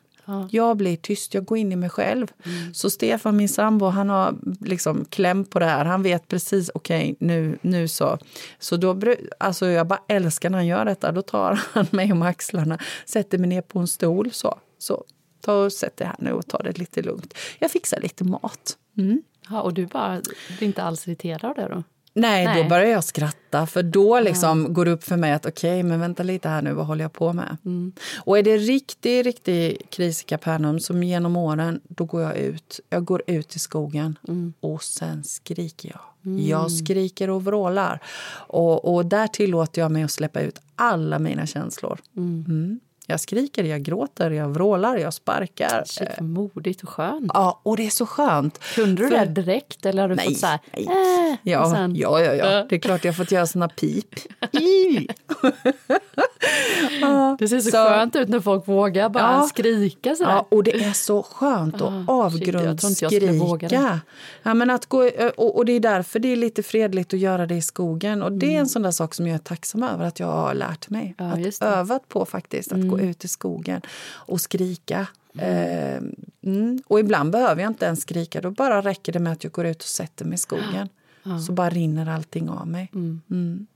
Jag 0.50 0.76
blir 0.76 0.96
tyst, 0.96 1.34
jag 1.34 1.44
går 1.44 1.58
in 1.58 1.72
i 1.72 1.76
mig 1.76 1.90
själv. 1.90 2.26
Mm. 2.44 2.74
Så 2.74 2.90
Stefan, 2.90 3.36
min 3.36 3.48
sambo, 3.48 3.86
han 3.86 4.08
har 4.08 4.34
liksom 4.60 5.04
kläm 5.04 5.44
på 5.44 5.58
det 5.58 5.64
här. 5.64 5.84
Han 5.84 6.02
vet 6.02 6.28
precis, 6.28 6.70
okej, 6.74 7.12
okay, 7.12 7.26
nu, 7.28 7.58
nu 7.62 7.88
så. 7.88 8.18
Så 8.58 8.76
då, 8.76 9.00
alltså 9.38 9.66
jag 9.66 9.86
bara 9.86 10.02
älskar 10.08 10.50
när 10.50 10.58
han 10.58 10.66
gör 10.66 10.84
detta. 10.84 11.12
Då 11.12 11.22
tar 11.22 11.60
han 11.72 11.86
mig 11.90 12.12
om 12.12 12.22
axlarna, 12.22 12.78
sätter 13.06 13.38
mig 13.38 13.48
ner 13.48 13.62
på 13.62 13.78
en 13.78 13.86
stol. 13.86 14.30
Så, 14.32 14.58
så 14.78 15.04
ta 15.40 15.64
och 15.64 15.72
sätt 15.72 15.96
dig 15.96 16.06
här 16.06 16.16
nu 16.18 16.32
och 16.32 16.46
ta 16.46 16.58
det 16.58 16.78
lite 16.78 17.02
lugnt. 17.02 17.34
Jag 17.58 17.70
fixar 17.70 18.00
lite 18.00 18.24
mat. 18.24 18.76
Mm. 18.98 19.22
Ja, 19.50 19.60
och 19.60 19.74
du 19.74 19.86
bara, 19.86 20.20
blir 20.58 20.68
inte 20.68 20.82
alls 20.82 21.08
irriterad 21.08 21.44
av 21.44 21.54
det 21.54 21.68
då? 21.74 21.82
Nej, 22.14 22.44
Nej, 22.44 22.62
då 22.62 22.68
börjar 22.68 22.90
jag 22.90 23.04
skratta. 23.04 23.66
För 23.66 23.82
då 23.82 24.20
liksom 24.20 24.62
ja. 24.62 24.68
går 24.68 24.84
det 24.84 24.90
upp 24.90 25.04
för 25.04 25.16
mig 25.16 25.32
att 25.32 25.46
okej, 25.46 25.70
okay, 25.70 25.82
men 25.82 26.00
vänta 26.00 26.22
lite 26.22 26.48
här 26.48 26.62
nu, 26.62 26.72
vad 26.72 26.86
håller 26.86 27.04
jag 27.04 27.12
på 27.12 27.32
med? 27.32 27.56
Mm. 27.64 27.92
Och 28.18 28.38
är 28.38 28.42
det 28.42 28.56
riktig, 28.56 29.26
riktig 29.26 29.90
kris 29.90 30.22
i 30.22 30.24
Kapernaum, 30.24 30.80
som 30.80 31.02
genom 31.02 31.36
åren, 31.36 31.80
då 31.88 32.04
går 32.04 32.22
jag 32.22 32.36
ut. 32.36 32.80
Jag 32.90 33.04
går 33.04 33.22
ut 33.26 33.56
i 33.56 33.58
skogen 33.58 34.18
mm. 34.28 34.52
och 34.60 34.82
sen 34.82 35.24
skriker 35.24 35.88
jag. 35.88 36.32
Mm. 36.32 36.46
Jag 36.46 36.72
skriker 36.72 37.30
och 37.30 37.44
vrålar. 37.44 38.00
Och, 38.32 38.94
och 38.94 39.06
där 39.06 39.26
tillåter 39.26 39.82
jag 39.82 39.90
mig 39.90 40.02
att 40.02 40.10
släppa 40.10 40.40
ut 40.40 40.60
alla 40.74 41.18
mina 41.18 41.46
känslor. 41.46 41.98
Mm. 42.16 42.80
Jag 43.10 43.20
skriker, 43.20 43.64
jag 43.64 43.82
gråter, 43.82 44.30
jag 44.30 44.48
vrålar, 44.48 44.96
jag 44.96 45.14
sparkar. 45.14 45.84
Shit, 45.86 46.08
vad 46.18 46.28
modigt 46.28 46.82
och 46.82 46.88
skönt. 46.88 47.30
Ja, 47.34 47.60
och 47.62 47.76
det 47.76 47.86
är 47.86 47.90
så 47.90 48.06
skönt. 48.06 48.64
Kunde 48.74 49.02
du 49.02 49.08
För... 49.08 49.18
det 49.18 49.26
direkt 49.26 49.86
eller 49.86 50.02
har 50.02 50.08
du 50.08 50.14
nej, 50.14 50.28
fått 50.28 50.38
så 50.38 50.46
här, 50.46 50.58
nej. 50.72 50.86
Äh, 51.32 51.38
ja, 51.42 51.70
sen... 51.70 51.96
ja, 51.96 52.20
ja, 52.20 52.34
ja, 52.34 52.66
det 52.68 52.74
är 52.74 52.80
klart 52.80 53.04
jag 53.04 53.12
har 53.12 53.16
fått 53.16 53.32
göra 53.32 53.46
såna 53.46 53.68
pip. 53.68 54.14
det 57.38 57.48
ser 57.48 57.60
så, 57.60 57.70
så, 57.70 57.76
skönt 57.76 58.16
ut 58.16 58.28
när 58.28 58.40
folk 58.40 58.68
vågar 58.68 59.08
bara 59.08 59.22
ja, 59.22 59.48
skrika 59.48 60.14
så 60.14 60.22
Ja, 60.22 60.46
och 60.48 60.64
det 60.64 60.84
är 60.84 60.92
så 60.92 61.22
skönt 61.22 61.74
att 61.74 61.82
ah, 61.82 62.04
avgrundsskrika. 62.06 64.00
Ja, 64.42 64.54
men 64.54 64.70
att 64.70 64.86
gå, 64.86 65.10
och, 65.36 65.56
och 65.56 65.64
det 65.64 65.72
är 65.72 65.80
därför 65.80 66.18
det 66.18 66.32
är 66.32 66.36
lite 66.36 66.62
fredligt 66.62 67.14
att 67.14 67.20
göra 67.20 67.46
det 67.46 67.54
i 67.54 67.62
skogen. 67.62 68.22
Och 68.22 68.32
det 68.32 68.46
är 68.46 68.50
en 68.50 68.56
mm. 68.56 68.66
sån 68.66 68.82
där 68.82 68.90
sak 68.90 69.14
som 69.14 69.26
jag 69.26 69.34
är 69.34 69.38
tacksam 69.38 69.82
över 69.82 70.04
att 70.04 70.20
jag 70.20 70.26
har 70.26 70.54
lärt 70.54 70.90
mig. 70.90 71.14
Ja, 71.18 71.24
att 71.24 71.62
övat 71.62 72.08
på 72.08 72.24
faktiskt, 72.24 72.72
att 72.72 72.76
mm. 72.76 72.88
gå 72.88 72.99
ut 73.00 73.24
i 73.24 73.28
skogen 73.28 73.80
och 74.08 74.40
skrika. 74.40 75.06
Mm. 75.38 76.14
mm. 76.42 76.82
Och 76.86 77.00
ibland 77.00 77.30
behöver 77.30 77.62
jag 77.62 77.70
inte 77.70 77.84
ens 77.84 78.02
skrika, 78.02 78.40
då 78.40 78.50
bara 78.50 78.82
räcker 78.82 79.12
det 79.12 79.18
med 79.18 79.32
att 79.32 79.44
jag 79.44 79.52
går 79.52 79.66
ut 79.66 79.82
och 79.82 79.88
sätter 79.88 80.24
mig 80.24 80.34
i 80.34 80.38
skogen. 80.38 80.88
Ja. 81.22 81.38
Så 81.38 81.52
bara 81.52 81.70
rinner 81.70 82.08
allting 82.08 82.48
av 82.48 82.68
mig. 82.68 82.90
Mm. 82.94 83.20
mm. 83.30 83.66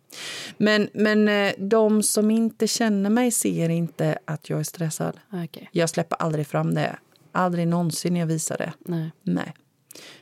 Men, 0.57 0.89
men 0.93 1.29
eh, 1.29 1.53
de 1.59 2.03
som 2.03 2.31
inte 2.31 2.67
känner 2.67 3.11
mig 3.11 3.31
ser 3.31 3.69
inte 3.69 4.19
att 4.25 4.51
jag 4.51 4.61
är 4.61 4.65
stressad. 4.65 5.21
Okay. 5.45 5.67
Jag 5.73 5.91
släpper 5.91 6.17
aldrig 6.17 6.47
fram 6.47 6.75
det. 6.75 6.97
Aldrig 7.33 7.69
någonsin 7.69 8.17
jag 8.17 8.27
visar 8.27 8.57
det. 8.57 8.73
Nej. 8.79 9.11
Nej. 9.23 9.55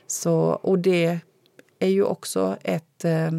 Så, 0.07 0.35
och 0.41 0.79
det 0.79 1.19
är 1.79 1.89
ju 1.89 2.03
också 2.03 2.57
ett, 2.61 3.05
eh, 3.05 3.31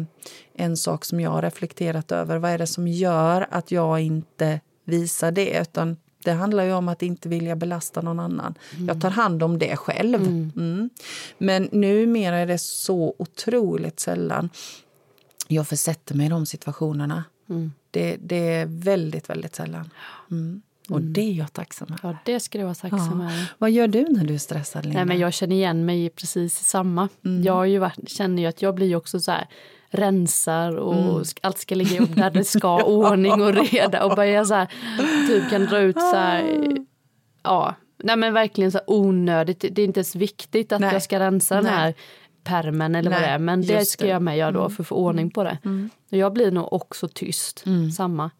en 0.53 0.77
sak 0.77 1.05
som 1.05 1.19
jag 1.19 1.29
har 1.29 1.41
reflekterat 1.41 2.11
över. 2.11 2.37
Vad 2.37 2.51
är 2.51 2.57
det 2.57 2.67
som 2.67 2.87
gör 2.87 3.47
att 3.49 3.71
jag 3.71 3.99
inte 3.99 4.59
visar 4.85 5.31
det? 5.31 5.61
Utan 5.61 5.97
det 6.23 6.31
handlar 6.31 6.63
ju 6.63 6.73
om 6.73 6.87
att 6.87 7.01
inte 7.01 7.29
vilja 7.29 7.55
belasta 7.55 8.01
någon 8.01 8.19
annan. 8.19 8.55
Mm. 8.75 8.87
Jag 8.87 9.01
tar 9.01 9.09
hand 9.09 9.43
om 9.43 9.59
det 9.59 9.75
själv. 9.75 10.21
Mm. 10.21 10.51
Mm. 10.55 10.89
Men 11.37 11.69
numera 11.71 12.37
är 12.37 12.45
det 12.45 12.57
så 12.57 13.15
otroligt 13.17 13.99
sällan 13.99 14.49
jag 15.47 15.67
försätter 15.67 16.15
mig 16.15 16.25
i 16.25 16.29
de 16.29 16.45
situationerna. 16.45 17.23
Mm. 17.49 17.73
Det, 17.91 18.17
det, 18.19 18.35
är 18.35 18.65
väldigt, 18.65 19.29
väldigt 19.29 19.55
sällan. 19.55 19.89
Mm. 20.31 20.61
Och 20.89 20.97
mm. 20.99 21.13
det 21.13 21.21
är 21.21 21.33
jag 21.33 21.53
tacksam 21.53 21.87
över. 21.87 21.99
Ja, 22.09 22.17
det 22.25 22.39
ska 22.39 22.57
du 22.57 22.63
vara 22.63 22.75
tacksam 22.75 23.21
ja. 23.21 23.25
över. 23.25 23.53
Vad 23.57 23.71
gör 23.71 23.87
du 23.87 24.03
när 24.09 24.23
du 24.23 24.33
är 24.33 24.37
stressad, 24.37 24.85
Linda? 24.85 24.99
Nej, 24.99 25.05
men 25.05 25.19
jag 25.19 25.33
känner 25.33 25.55
igen 25.55 25.85
mig 25.85 26.09
precis 26.09 26.63
samma. 26.63 27.09
Mm. 27.25 27.43
Jag 27.43 27.67
ju 27.67 27.77
varit, 27.77 28.09
känner 28.09 28.41
ju 28.41 28.47
att 28.47 28.61
jag 28.61 28.75
blir 28.75 28.95
också 28.95 29.19
så 29.19 29.31
här 29.31 29.47
rensar 29.89 30.75
och 30.75 30.95
mm. 30.95 31.23
allt 31.41 31.57
ska 31.57 31.75
ligga 31.75 32.01
upp 32.01 32.15
där 32.15 32.29
det 32.29 32.43
ska, 32.57 32.83
ordning 32.83 33.41
och 33.41 33.53
reda 33.53 34.05
och 34.05 34.15
börja 34.15 34.45
så 34.45 34.53
här, 34.53 34.67
typ 35.27 35.49
kan 35.49 35.65
dra 35.65 35.79
ut 35.79 35.99
så 35.99 36.15
här, 36.15 36.59
ja, 37.43 37.75
nej 38.03 38.15
men 38.15 38.33
verkligen 38.33 38.71
så 38.71 38.77
här 38.77 38.85
onödigt, 38.87 39.59
det 39.59 39.81
är 39.81 39.85
inte 39.85 39.99
ens 39.99 40.15
viktigt 40.15 40.71
att 40.71 40.81
nej. 40.81 40.93
jag 40.93 41.03
ska 41.03 41.19
rensa 41.19 41.55
nej. 41.55 41.63
den 41.63 41.73
här 41.73 41.93
permen 42.43 42.95
eller 42.95 43.09
Nej, 43.09 43.19
vad 43.19 43.29
det 43.29 43.33
är. 43.33 43.39
Men 43.39 43.61
det 43.61 43.85
ska 43.85 44.03
det. 44.03 44.09
jag 44.09 44.21
med 44.21 44.37
göra 44.37 44.51
då 44.51 44.59
mm. 44.59 44.71
för 44.71 44.83
att 44.83 44.87
få 44.87 44.95
ordning 44.95 45.31
på 45.31 45.43
det. 45.43 45.57
Mm. 45.65 45.89
Jag 46.09 46.33
blir 46.33 46.51
nog 46.51 46.73
också 46.73 47.07
tyst, 47.07 47.63
mm. 47.65 47.91
samma. 47.91 48.31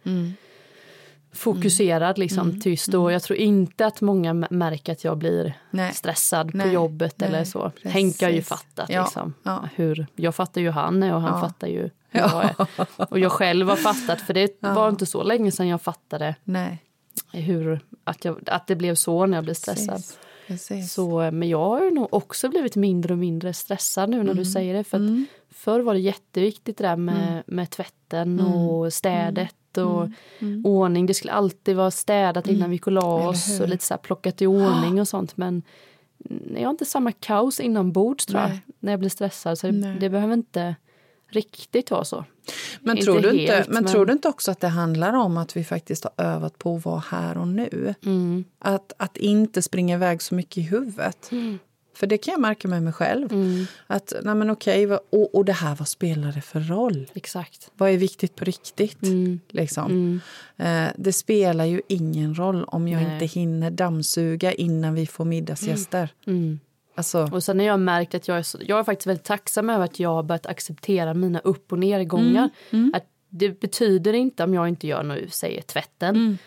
Mm. 1.36 1.56
Fokuserad, 1.56 2.18
liksom 2.18 2.50
mm. 2.50 2.62
tyst. 2.62 2.94
Och 2.94 3.12
jag 3.12 3.24
tror 3.24 3.40
inte 3.40 3.86
att 3.86 4.02
många 4.02 4.34
märker 4.34 4.92
att 4.92 5.04
jag 5.04 5.18
blir 5.18 5.54
Nej. 5.72 5.94
stressad 5.94 6.52
Nej. 6.54 6.68
på 6.68 6.74
jobbet 6.74 7.16
Nej. 7.18 7.30
eller 7.30 7.44
så. 7.44 7.70
Precis. 7.70 7.92
Henke 7.92 8.26
har 8.26 8.32
ju 8.32 8.42
fattat 8.42 8.90
ja. 8.90 9.04
Liksom, 9.04 9.34
ja. 9.44 9.70
hur, 9.76 10.08
jag 10.16 10.36
fattar 10.36 10.62
ju 10.62 10.70
han 10.70 11.04
och 11.04 11.22
han 11.22 11.34
ja. 11.34 11.48
fattar 11.48 11.68
ju 11.68 11.90
hur 12.10 12.20
jag 12.20 12.44
är. 12.44 12.56
Och 12.98 13.20
jag 13.20 13.32
själv 13.32 13.70
har 13.70 13.76
fattat, 13.76 14.22
för 14.22 14.34
det 14.34 14.58
var 14.60 14.90
inte 14.90 15.06
så 15.06 15.24
länge 15.24 15.52
sedan 15.52 15.68
jag 15.68 15.82
fattade 15.82 16.36
hur, 17.32 17.80
att, 18.04 18.26
jag, 18.26 18.40
att 18.46 18.68
det 18.68 18.76
blev 18.76 18.96
så 18.96 19.26
när 19.26 19.38
jag 19.38 19.44
blev 19.44 19.54
stressad. 19.54 20.04
Precis. 20.48 20.94
Så, 20.94 21.32
men 21.32 21.50
jag 21.50 21.70
har 21.70 21.92
nog 21.92 22.14
också 22.14 22.50
blivit 22.50 22.76
mindre 22.76 23.14
och 23.14 23.20
mindre 23.20 23.54
stressad 23.54 24.10
nu 24.10 24.18
när 24.18 24.24
mm. 24.24 24.38
du 24.38 24.46
säger 24.46 24.74
det. 24.74 24.84
För 24.84 24.98
mm. 24.98 25.26
Förr 25.50 25.80
var 25.80 25.94
det 25.94 26.00
jätteviktigt 26.00 26.78
det 26.78 26.84
där 26.84 26.96
med, 26.96 27.28
mm. 27.28 27.44
med 27.48 27.70
tvätten 27.70 28.40
mm. 28.40 28.54
och 28.54 28.94
städet 28.94 29.38
mm. 29.38 29.50
Och 29.78 30.10
mm. 30.40 30.66
ordning. 30.66 31.06
Det 31.06 31.14
skulle 31.14 31.34
alltid 31.34 31.76
vara 31.76 31.92
städat 31.92 32.48
innan 32.48 32.70
vi 32.70 32.76
gick 32.76 32.88
och 32.88 32.94
la 32.94 33.30
oss 33.30 33.60
och 33.60 33.70
lite 33.70 33.86
så 33.86 33.94
här 33.94 34.00
plockat 34.00 34.42
i 34.42 34.48
ordning 34.48 35.02
och 35.02 35.08
sånt. 35.08 35.38
Men 35.38 35.64
jag 36.56 36.64
har 36.64 36.70
inte 36.70 36.86
samma 36.86 37.12
kaos 37.12 37.60
inombords 37.60 38.26
tror 38.26 38.42
jag, 38.42 38.60
när 38.80 38.92
jag 38.92 39.00
blir 39.00 39.10
stressad. 39.10 39.58
Så 39.58 39.68
det, 39.68 39.98
det 40.00 40.10
behöver 40.10 40.34
inte 40.34 40.76
riktigt 41.30 41.92
vara 41.92 42.06
så. 42.06 42.26
Men, 42.80 42.98
tror 42.98 43.20
du, 43.20 43.32
inte, 43.32 43.54
helt, 43.54 43.68
men, 43.68 43.84
men, 43.84 43.92
tror 43.92 44.06
du 44.06 44.14
inte 44.14 44.28
också 44.28 44.52
att 44.52 44.60
det 44.60 44.68
handlar 44.68 45.14
om 45.14 45.38
att 45.38 45.58
vi 45.58 45.64
faktiskt 45.64 46.04
har 46.04 46.26
övat 46.26 46.60
på 46.60 46.76
att 46.76 46.86
vara 46.86 47.04
här 47.10 47.38
och 47.38 47.48
nu? 47.48 47.96
Mm. 48.06 48.44
Att, 48.60 48.94
att 48.98 49.18
inte 49.18 49.62
springa 49.62 49.96
iväg 49.96 50.22
så 50.22 50.36
mycket 50.36 50.58
i 50.58 50.62
huvudet. 50.62 51.32
Mm. 51.32 51.60
För 51.96 52.08
det 52.08 52.18
kan 52.18 52.32
jag 52.32 52.42
märka 52.42 52.68
med 52.68 52.84
mig 52.84 52.94
själv. 52.94 53.34
Mm. 53.34 53.66
Att, 53.88 54.14
nej 54.24 54.36
men 54.36 54.50
okej, 54.50 54.88
och, 54.94 55.36
och 55.36 55.46
det 55.46 55.54
här, 55.54 55.76
vad 55.76 55.88
spelar 55.88 56.32
det 56.32 56.42
för 56.42 56.60
roll? 56.60 57.08
Exakt. 57.14 57.72
Vad 57.74 57.90
är 57.90 57.98
viktigt 57.98 58.36
på 58.36 58.46
riktigt? 58.46 59.04
Mm. 59.04 59.40
Liksom. 59.50 59.86
Mm. 59.92 60.22
Eh, 60.58 60.94
det 60.98 61.14
spelar 61.14 61.66
ju 61.66 61.82
ingen 61.88 62.36
roll 62.36 62.64
om 62.64 62.88
jag 62.88 63.04
nej. 63.04 63.14
inte 63.14 63.26
hinner 63.26 63.72
dammsuga 63.72 64.52
innan 64.52 64.94
vi 64.94 65.08
får 65.08 65.26
middagsgäster. 65.26 66.10
Mm. 66.28 66.40
mm. 66.40 66.60
Alltså. 66.96 67.30
Och 67.32 67.44
sen 67.44 67.60
har 67.60 67.66
jag 67.66 67.80
märkt 67.80 68.16
att 68.16 68.28
jag 68.28 68.38
är, 68.38 68.44
så, 68.44 68.58
jag 68.62 68.80
är 68.80 68.84
faktiskt 68.84 69.08
väldigt 69.08 69.26
tacksam 69.26 69.70
över 69.70 69.86
att 69.86 70.00
jag 70.00 70.10
har 70.10 70.24
börjat 70.24 70.46
acceptera 70.46 71.14
mina 71.14 71.40
upp 71.40 71.72
och 71.72 71.80
nergångar. 71.80 72.50
Mm. 72.70 72.92
Att 72.96 73.06
det 73.30 73.60
betyder 73.60 74.14
inte 74.14 74.44
om 74.44 74.54
jag 74.54 74.68
inte 74.68 74.88
gör 74.88 75.04
nu, 75.04 75.28
säger 75.30 75.62
tvätten, 75.62 76.38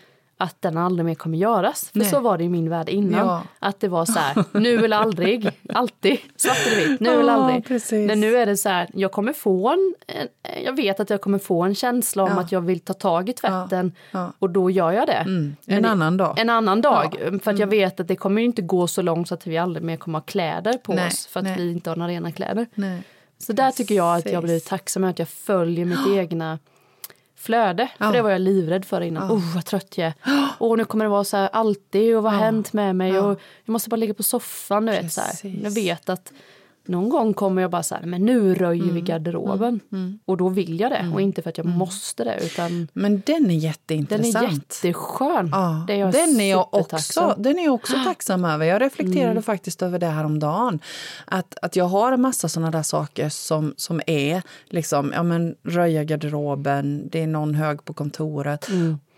att 0.41 0.61
den 0.61 0.77
aldrig 0.77 1.05
mer 1.05 1.15
kommer 1.15 1.37
göras. 1.37 1.89
För 1.91 1.99
Nej. 1.99 2.09
så 2.09 2.19
var 2.19 2.37
det 2.37 2.43
i 2.43 2.49
min 2.49 2.69
värld 2.69 2.89
innan. 2.89 3.27
Ja. 3.27 3.43
Att 3.59 3.79
det 3.79 3.87
var 3.87 4.05
så 4.05 4.19
här, 4.19 4.43
nu 4.59 4.85
eller 4.85 4.97
aldrig. 4.97 5.49
Alltid 5.73 6.17
svart 6.35 6.57
eller 6.67 6.87
vitt, 6.87 6.99
nu 6.99 7.09
ja, 7.09 7.19
eller 7.19 7.33
aldrig. 7.33 7.65
Precis. 7.65 8.07
Men 8.07 8.19
nu 8.19 8.37
är 8.37 8.45
det 8.45 8.57
så 8.57 8.69
här, 8.69 8.89
jag 8.93 9.11
kommer 9.11 9.33
få 9.33 9.69
en, 9.69 9.95
jag 10.65 10.75
vet 10.75 10.99
att 10.99 11.09
jag 11.09 11.21
kommer 11.21 11.39
få 11.39 11.63
en 11.63 11.75
känsla 11.75 12.23
om 12.23 12.31
ja. 12.35 12.39
att 12.39 12.51
jag 12.51 12.61
vill 12.61 12.79
ta 12.79 12.93
tag 12.93 13.29
i 13.29 13.33
tvätten 13.33 13.91
och 14.39 14.49
då 14.49 14.69
gör 14.69 14.91
jag 14.91 15.07
det. 15.07 15.13
Mm. 15.13 15.55
En 15.65 15.85
annan 15.85 16.17
dag. 16.17 16.39
En 16.39 16.49
annan 16.49 16.81
dag. 16.81 17.15
För 17.19 17.51
att 17.51 17.59
jag 17.59 17.61
mm. 17.61 17.69
vet 17.69 17.99
att 17.99 18.07
det 18.07 18.15
kommer 18.15 18.41
inte 18.41 18.61
gå 18.61 18.87
så 18.87 19.01
långt 19.01 19.27
så 19.27 19.33
att 19.33 19.47
vi 19.47 19.57
aldrig 19.57 19.83
mer 19.83 19.97
kommer 19.97 20.19
ha 20.19 20.23
kläder 20.23 20.73
på 20.73 20.93
Nej. 20.93 21.07
oss 21.07 21.27
för 21.27 21.39
att 21.39 21.43
Nej. 21.43 21.55
vi 21.57 21.71
inte 21.71 21.89
har 21.89 21.97
några 21.97 22.11
rena 22.11 22.31
kläder. 22.31 22.67
Så 23.37 23.53
där 23.53 23.71
tycker 23.71 23.95
jag 23.95 24.17
att 24.17 24.31
jag 24.31 24.43
blir 24.43 24.59
tacksam 24.59 25.03
att 25.03 25.19
jag 25.19 25.29
följer 25.29 25.85
mitt 25.85 26.07
egna 26.07 26.59
flöde. 27.39 27.89
Ja. 27.97 28.05
För 28.05 28.13
det 28.13 28.21
var 28.21 28.29
jag 28.29 28.41
livrädd 28.41 28.85
för 28.85 29.01
innan. 29.01 29.27
Ja. 29.27 29.33
Oh, 29.33 29.55
vad 29.55 29.65
trött 29.65 29.97
jag 29.97 30.07
är. 30.07 30.13
Oh, 30.59 30.77
nu 30.77 30.85
kommer 30.85 31.05
det 31.05 31.09
vara 31.09 31.23
så 31.23 31.37
här 31.37 31.49
alltid 31.53 32.17
och 32.17 32.23
vad 32.23 32.31
har 32.31 32.39
ja. 32.39 32.45
hänt 32.45 32.73
med 32.73 32.95
mig? 32.95 33.19
Och 33.19 33.41
jag 33.65 33.71
måste 33.71 33.89
bara 33.89 33.95
ligga 33.95 34.13
på 34.13 34.23
soffan. 34.23 34.85
Du 34.85 34.91
vet, 34.91 35.13
så 35.13 35.21
här. 35.21 35.59
Jag 35.63 35.71
vet 35.71 36.09
att 36.09 36.33
någon 36.89 37.09
gång 37.09 37.33
kommer 37.33 37.61
jag 37.61 37.71
bara 37.71 37.83
så 37.83 37.95
här, 37.95 38.05
men 38.05 38.25
nu 38.25 38.55
röjer 38.55 38.83
mm. 38.83 38.95
vi 38.95 39.01
garderoben. 39.01 39.79
Mm. 39.91 40.03
Mm. 40.05 40.19
Och 40.25 40.37
då 40.37 40.49
vill 40.49 40.79
jag 40.79 40.91
det. 40.91 40.95
Mm. 40.95 41.13
Och 41.13 41.21
inte 41.21 41.41
för 41.41 41.49
att 41.49 41.57
jag 41.57 41.65
mm. 41.65 41.77
måste 41.77 42.23
det. 42.23 42.39
Utan 42.43 42.87
men 42.93 43.21
den 43.25 43.51
är 43.51 43.55
jätteintressant. 43.55 44.33
Den 44.33 44.45
är 44.45 44.53
jätteskön. 44.53 45.49
Ja. 45.51 45.83
Det 45.87 45.93
är 45.93 45.97
jag 45.97 46.11
den, 46.11 46.39
är 46.39 46.49
jag 46.49 46.73
också, 46.73 47.35
den 47.37 47.59
är 47.59 47.63
jag 47.63 47.73
också 47.73 47.93
tacksam 47.93 48.45
över. 48.45 48.65
Jag 48.65 48.81
reflekterade 48.81 49.31
mm. 49.31 49.43
faktiskt 49.43 49.81
över 49.81 49.99
det 49.99 50.07
här 50.07 50.23
om 50.23 50.39
dagen. 50.39 50.79
Att, 51.25 51.57
att 51.61 51.75
jag 51.75 51.85
har 51.85 52.11
en 52.11 52.21
massa 52.21 52.49
såna 52.49 52.71
där 52.71 52.83
saker 52.83 53.29
som, 53.29 53.73
som 53.77 54.01
är 54.07 54.41
liksom, 54.69 55.11
ja 55.15 55.23
men 55.23 55.55
röja 55.63 56.03
garderoben, 56.03 57.09
det 57.11 57.21
är 57.21 57.27
någon 57.27 57.55
hög 57.55 57.85
på 57.85 57.93
kontoret. 57.93 58.69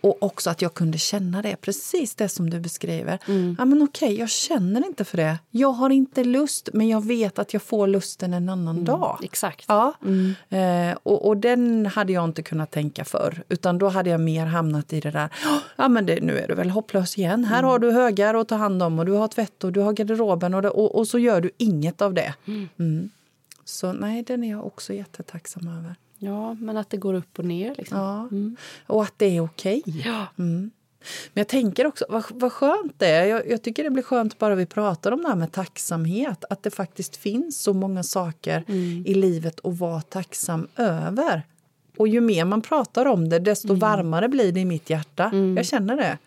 Och 0.02 0.24
också 0.24 0.50
att 0.50 0.62
jag 0.62 0.74
kunde 0.74 0.98
känna 0.98 1.42
det, 1.42 1.56
precis 1.56 2.16
det 2.16 2.30
som 2.30 2.50
du 2.50 2.60
beskriver. 2.60 3.20
Mm. 3.28 3.56
Ja, 3.60 3.66
men 3.66 3.82
okej, 3.84 4.20
jag 4.20 4.30
känner 4.30 4.86
inte 4.86 5.06
för 5.06 5.18
det. 5.18 5.40
Jag 5.52 5.72
har 5.72 5.90
inte 5.90 6.24
lust, 6.24 6.70
men 6.74 6.88
jag 6.88 7.06
vet 7.06 7.40
att 7.40 7.54
jag 7.54 7.62
får 7.62 7.88
lusten 7.88 8.34
en 8.34 8.50
annan 8.50 8.76
mm. 8.76 8.86
dag. 8.86 9.20
Exakt. 9.24 9.66
Ja. 9.68 9.94
Mm. 10.04 10.34
Eh, 10.50 10.98
och, 11.04 11.28
och 11.28 11.38
den 11.38 11.86
hade 11.86 12.14
jag 12.14 12.26
inte 12.26 12.44
kunnat 12.44 12.72
tänka 12.72 13.06
för. 13.06 13.44
Utan 13.50 13.78
då 13.78 13.90
hade 13.90 14.10
jag 14.10 14.22
mer 14.22 14.46
hamnat 14.46 14.94
i 14.94 15.00
det 15.00 15.12
där, 15.12 15.30
ja 15.76 15.88
men 15.88 16.06
det, 16.06 16.22
nu 16.22 16.38
är 16.38 16.48
du 16.48 16.56
väl 16.56 16.70
hopplös 16.70 17.18
igen. 17.18 17.46
Här 17.46 17.60
mm. 17.60 17.70
har 17.70 17.80
du 17.80 17.92
högar 17.92 18.34
att 18.34 18.48
ta 18.48 18.56
hand 18.56 18.84
om 18.84 19.00
och 19.00 19.06
du 19.06 19.12
har 19.12 19.28
tvätt 19.28 19.64
och 19.64 19.72
du 19.72 19.80
har 19.80 19.94
garderoben 19.94 20.54
och, 20.54 20.62
det, 20.62 20.70
och, 20.70 20.96
och 20.96 21.08
så 21.08 21.20
gör 21.20 21.42
du 21.42 21.52
inget 21.58 22.02
av 22.02 22.14
det. 22.14 22.34
Mm. 22.48 22.70
Mm. 22.80 23.10
Så 23.66 23.94
nej, 23.94 24.24
den 24.24 24.44
är 24.44 24.52
jag 24.52 24.66
också 24.66 24.94
jättetacksam 24.94 25.68
över. 25.68 25.96
Ja, 26.24 26.54
men 26.54 26.78
att 26.78 26.90
det 26.90 26.98
går 26.98 27.14
upp 27.14 27.40
och 27.40 27.46
ner. 27.46 27.76
Liksom. 27.78 27.98
Ja, 27.98 28.20
mm. 28.20 28.56
och 28.88 29.04
att 29.04 29.14
det 29.18 29.38
är 29.38 29.42
okej. 29.42 29.84
Okay. 29.86 30.02
Ja. 30.06 30.26
Mm. 30.38 30.72
Men 31.34 31.42
jag 31.42 31.48
tänker 31.48 31.88
också, 31.88 32.06
vad, 32.10 32.24
vad 32.30 32.52
skönt 32.52 32.94
det 32.98 33.08
är. 33.08 33.26
Jag, 33.26 33.50
jag, 33.50 33.62
tycker 33.62 33.84
det 33.84 33.90
blir 33.90 34.04
skönt 34.04 34.40
bara 34.40 34.56
vi 34.56 34.66
pratar 34.66 35.12
om 35.12 35.22
det 35.22 35.28
här 35.28 35.36
med 35.36 35.52
tacksamhet. 35.52 36.46
Att 36.50 36.64
det 36.64 36.72
faktiskt 36.72 37.16
finns 37.16 37.62
så 37.62 37.74
många 37.74 38.04
saker 38.04 38.64
mm. 38.68 39.04
i 39.06 39.14
livet 39.14 39.60
att 39.64 39.80
vara 39.80 40.02
tacksam 40.02 40.68
över. 40.76 41.44
Och 41.98 42.08
ju 42.08 42.22
mer 42.22 42.46
man 42.46 42.62
pratar 42.62 43.06
om 43.06 43.30
det, 43.30 43.40
desto 43.40 43.68
mm. 43.68 43.80
varmare 43.80 44.28
blir 44.28 44.52
det 44.52 44.60
i 44.60 44.66
mitt 44.66 44.90
hjärta. 44.90 45.24
Mm. 45.24 45.58
Jag 45.58 45.66
känner 45.66 45.96
det. 45.98 46.18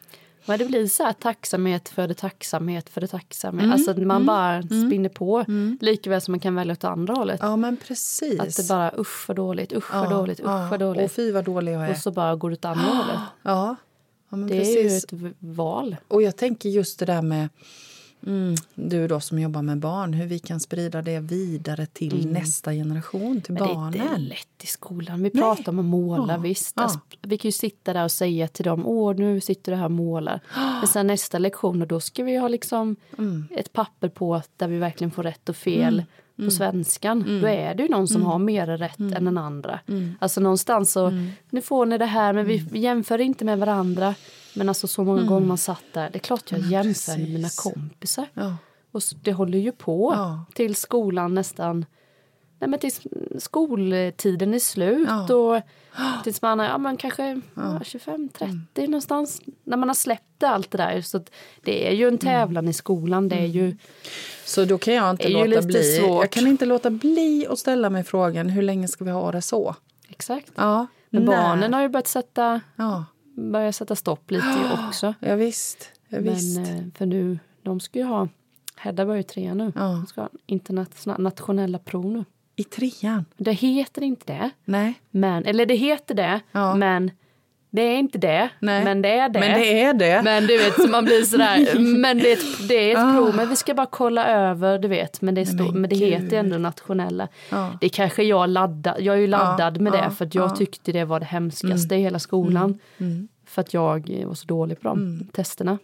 Men 0.47 0.59
det 0.59 0.65
blir 0.65 0.87
så 0.87 1.03
här 1.03 1.13
tacksamhet 1.13 1.89
för 1.89 2.09
det 2.09 2.15
tacksamhet 2.15 2.91
för 2.91 3.01
det 3.01 3.07
tacksamhet. 3.07 3.65
Mm. 3.65 3.73
Alltså 3.73 3.91
man 3.91 4.01
mm. 4.01 4.27
bara 4.27 4.55
mm. 4.55 4.89
spinner 4.89 5.09
på. 5.09 5.45
Mm. 5.49 5.79
Likaväl 5.81 6.21
som 6.21 6.33
man 6.33 6.41
kan 6.41 6.55
välja 6.55 6.73
åt 6.73 6.85
andra 6.85 7.15
hållet. 7.15 7.41
Ja 7.43 7.57
men 7.57 7.77
precis. 7.77 8.41
Att 8.41 8.57
det 8.57 8.69
bara 8.69 8.93
usch 8.99 9.29
vad 9.29 9.37
dåligt, 9.37 9.73
usch 9.73 9.95
vad 9.95 10.11
dåligt, 10.11 10.41
usch 10.41 10.47
ja. 10.47 10.69
vad 10.71 10.81
dåligt. 10.81 11.05
Och 11.05 11.13
fy 11.13 11.33
vad 11.33 11.45
dålig 11.45 11.73
jag 11.73 11.87
är. 11.87 11.91
Och 11.91 11.97
så 11.97 12.11
bara 12.11 12.37
går 12.37 12.51
det 12.51 12.55
åt 12.55 12.65
andra 12.65 12.85
hållet. 12.87 13.21
Ja. 13.43 13.77
ja 14.31 14.37
det 14.37 14.49
precis. 14.49 14.77
är 14.77 14.83
ju 14.83 14.97
ett 14.97 15.35
val. 15.39 15.97
Och 16.09 16.23
jag 16.23 16.37
tänker 16.37 16.69
just 16.69 16.99
det 16.99 17.05
där 17.07 17.23
med 17.23 17.49
Mm, 18.27 18.55
du 18.75 19.09
då 19.09 19.21
som 19.21 19.39
jobbar 19.39 19.63
med 19.63 19.79
barn, 19.79 20.13
hur 20.13 20.27
vi 20.27 20.39
kan 20.39 20.61
sprida 20.61 21.03
det 21.03 21.21
vidare 21.21 21.87
till 21.87 22.21
mm. 22.21 22.33
nästa 22.33 22.73
generation, 22.73 23.41
till 23.41 23.55
Men 23.55 23.67
barnen. 23.69 23.93
Det 23.93 23.99
är 23.99 24.03
inte 24.03 24.17
lätt 24.17 24.65
i 24.65 24.67
skolan. 24.67 25.23
Vi 25.23 25.31
pratar 25.31 25.73
om 25.73 25.79
att 25.79 25.85
måla, 25.85 26.33
ja. 26.33 26.39
visst. 26.39 26.73
Ja. 26.77 26.83
Alltså, 26.83 26.99
vi 27.23 27.39
kan 27.39 27.49
ju 27.49 27.53
sitta 27.53 27.93
där 27.93 28.05
och 28.05 28.13
säga 28.13 28.49
till 28.49 28.65
dem, 28.65 28.87
åh 28.87 29.17
nu 29.17 29.41
sitter 29.41 29.73
du 29.73 29.79
här 29.79 29.85
och 29.85 29.91
målar. 29.91 30.41
Men 30.55 30.87
sen 30.87 31.07
nästa 31.07 31.39
lektion, 31.39 31.83
och 31.83 31.89
då 31.89 32.01
ska 32.01 32.25
vi 32.25 32.37
ha 32.37 32.49
liksom 32.49 32.97
mm. 33.19 33.49
ett 33.51 33.73
papper 33.73 34.09
på 34.09 34.43
där 34.57 34.69
vi 34.69 34.79
verkligen 34.79 35.11
får 35.11 35.23
rätt 35.23 35.49
och 35.49 35.57
fel 35.57 35.95
mm. 35.95 36.07
på 36.37 36.43
mm. 36.43 36.51
svenskan. 36.51 37.23
Mm. 37.23 37.41
Då 37.41 37.49
är 37.49 37.75
det 37.75 37.83
ju 37.83 37.89
någon 37.89 38.09
som 38.09 38.23
har 38.23 38.39
mer 38.39 38.67
rätt 38.67 38.99
än 38.99 39.25
den 39.25 39.39
andra. 39.39 39.81
Alltså 40.19 40.41
någonstans 40.41 40.93
så, 40.93 41.13
nu 41.51 41.63
får 41.63 41.87
ni 41.87 41.99
det 41.99 42.07
här 42.07 42.33
men 42.33 42.47
vi 42.47 42.67
jämför 42.73 43.21
inte 43.21 43.45
med 43.45 43.59
varandra. 43.59 44.15
Men 44.55 44.69
alltså 44.69 44.87
så 44.87 45.05
många 45.05 45.19
mm. 45.19 45.29
gånger 45.29 45.47
man 45.47 45.59
satt 45.59 45.85
där, 45.93 46.11
det 46.11 46.17
är 46.17 46.21
klart 46.21 46.53
jag 46.53 46.61
jämför 46.61 47.19
med 47.19 47.29
mina 47.29 47.49
kompisar. 47.49 48.27
Ja. 48.35 48.57
Och 48.93 49.03
det 49.23 49.33
håller 49.33 49.59
ju 49.59 49.73
på 49.73 50.13
ja. 50.15 50.45
till 50.55 50.75
skolan 50.75 51.35
nästan, 51.35 51.87
nej 52.59 52.71
men 52.71 52.81
tills 52.81 53.01
skoltiden 53.39 54.55
är 54.55 54.59
slut 54.59 55.09
ja. 55.09 55.35
och 55.35 55.63
tills 56.25 56.43
man 56.43 56.61
är 56.61 56.69
ja, 56.69 56.79
men 56.79 56.97
kanske 56.97 57.41
ja. 57.55 57.63
25-30 57.63 58.29
mm. 58.41 58.91
någonstans. 58.91 59.41
När 59.65 59.77
man 59.77 59.89
har 59.89 59.95
släppt 59.95 60.43
allt 60.43 60.71
det 60.71 60.79
där. 60.79 61.01
Så 61.01 61.21
det 61.63 61.89
är 61.89 61.93
ju 61.93 62.03
en 62.03 62.09
mm. 62.09 62.19
tävlan 62.19 62.65
mm. 62.65 62.71
i 62.71 62.73
skolan, 62.73 63.29
det 63.29 63.37
är 63.37 63.47
ju 63.47 63.65
mm. 63.65 63.79
Så 64.45 64.65
då 64.65 64.79
kan 64.79 64.95
jag 64.95 65.11
inte 65.11 65.29
låta 65.29 65.63
bli. 65.63 65.83
Svårt. 65.83 66.23
Jag 66.23 66.31
kan 66.31 66.47
inte 66.47 66.67
låta 66.67 66.91
bli 66.91 67.47
att 67.51 67.59
ställa 67.59 67.91
mig 67.91 68.05
frågan 68.05 68.49
hur 68.49 68.63
länge 68.63 68.89
ska 68.89 69.05
vi 69.05 69.11
ha 69.11 69.33
det 69.33 69.43
så? 69.43 69.77
Exakt. 70.09 70.53
Ja. 70.55 70.87
Men 71.11 71.27
barnen 71.27 71.75
har 71.75 71.83
ju 71.83 71.89
börjat 71.89 72.07
sätta 72.07 72.61
ja 72.77 73.05
börja 73.35 73.73
sätta 73.73 73.97
stopp 73.97 74.31
lite 74.31 74.79
också. 74.89 75.15
Ja, 75.21 75.35
visst. 75.35 75.93
Ja, 76.09 76.19
visst. 76.21 76.61
Men, 76.61 76.79
eh, 76.79 76.85
för 76.95 77.07
nu, 77.07 77.39
de 77.63 77.81
ska 77.81 77.99
ju 77.99 78.05
ha, 78.05 78.29
Hedda 78.77 79.05
börjar 79.05 79.17
ju 79.17 79.23
trean 79.23 79.59
nu, 79.59 79.73
ja. 79.75 79.83
de 79.83 80.07
ska 80.07 80.21
ha 80.21 80.29
internationella 80.47 81.79
prov 81.79 82.07
nu. 82.07 82.25
I 82.57 82.65
trean? 82.65 83.25
Det 83.37 83.53
heter 83.53 84.03
inte 84.03 84.33
det. 84.33 84.51
Nej. 84.65 84.95
Men, 85.11 85.45
eller 85.45 85.67
det 85.67 85.75
heter 85.75 86.15
det, 86.15 86.41
ja. 86.53 86.75
men 86.75 87.11
det 87.75 87.83
är 87.83 87.99
inte 87.99 88.19
det, 88.19 88.49
Nej. 88.59 88.85
men 88.85 89.03
det 89.03 89.19
är 89.19 89.29
det. 89.29 89.41
Men 89.41 89.61
det 89.61 89.83
är 89.83 89.95
det. 89.95 90.23
Men 90.25 90.47
du 90.47 90.59
vet, 90.59 90.91
man 90.91 91.05
blir 91.05 91.23
sådär, 91.23 91.79
men 91.99 92.19
det 92.19 92.33
är 92.33 92.37
ett, 92.37 92.69
det 92.69 92.75
är 92.75 92.93
ett 92.93 92.99
ah. 92.99 93.13
prov, 93.13 93.37
men 93.37 93.49
vi 93.49 93.57
ska 93.57 93.75
bara 93.75 93.87
kolla 93.87 94.27
över, 94.27 94.79
du 94.79 94.89
vet. 94.89 95.21
Men 95.21 95.35
det, 95.35 95.47
stå, 95.47 95.65
men, 95.65 95.81
men 95.81 95.91
det 95.91 95.97
heter 95.97 96.37
ändå 96.37 96.59
nationella. 96.59 97.29
Ah. 97.51 97.69
Det 97.81 97.89
kanske 97.89 98.23
jag 98.23 98.49
laddar, 98.49 98.97
jag 99.01 99.15
är 99.15 99.21
ju 99.21 99.27
laddad 99.27 99.77
ah. 99.79 99.81
med 99.81 99.93
det 99.93 100.11
för 100.11 100.27
att 100.27 100.35
jag 100.35 100.57
tyckte 100.57 100.93
det 100.93 101.05
var 101.05 101.21
det 101.21 101.27
hemskaste 101.27 101.95
mm. 101.95 102.01
i 102.01 102.03
hela 102.03 102.19
skolan. 102.19 102.79
Mm. 102.99 103.13
Mm. 103.13 103.29
För 103.47 103.63
att 103.63 103.75
jag 103.75 104.25
var 104.27 104.35
så 104.35 104.47
dålig 104.47 104.81
på 104.81 104.89
de 104.89 104.99
mm. 104.99 105.27
testerna. 105.33 105.79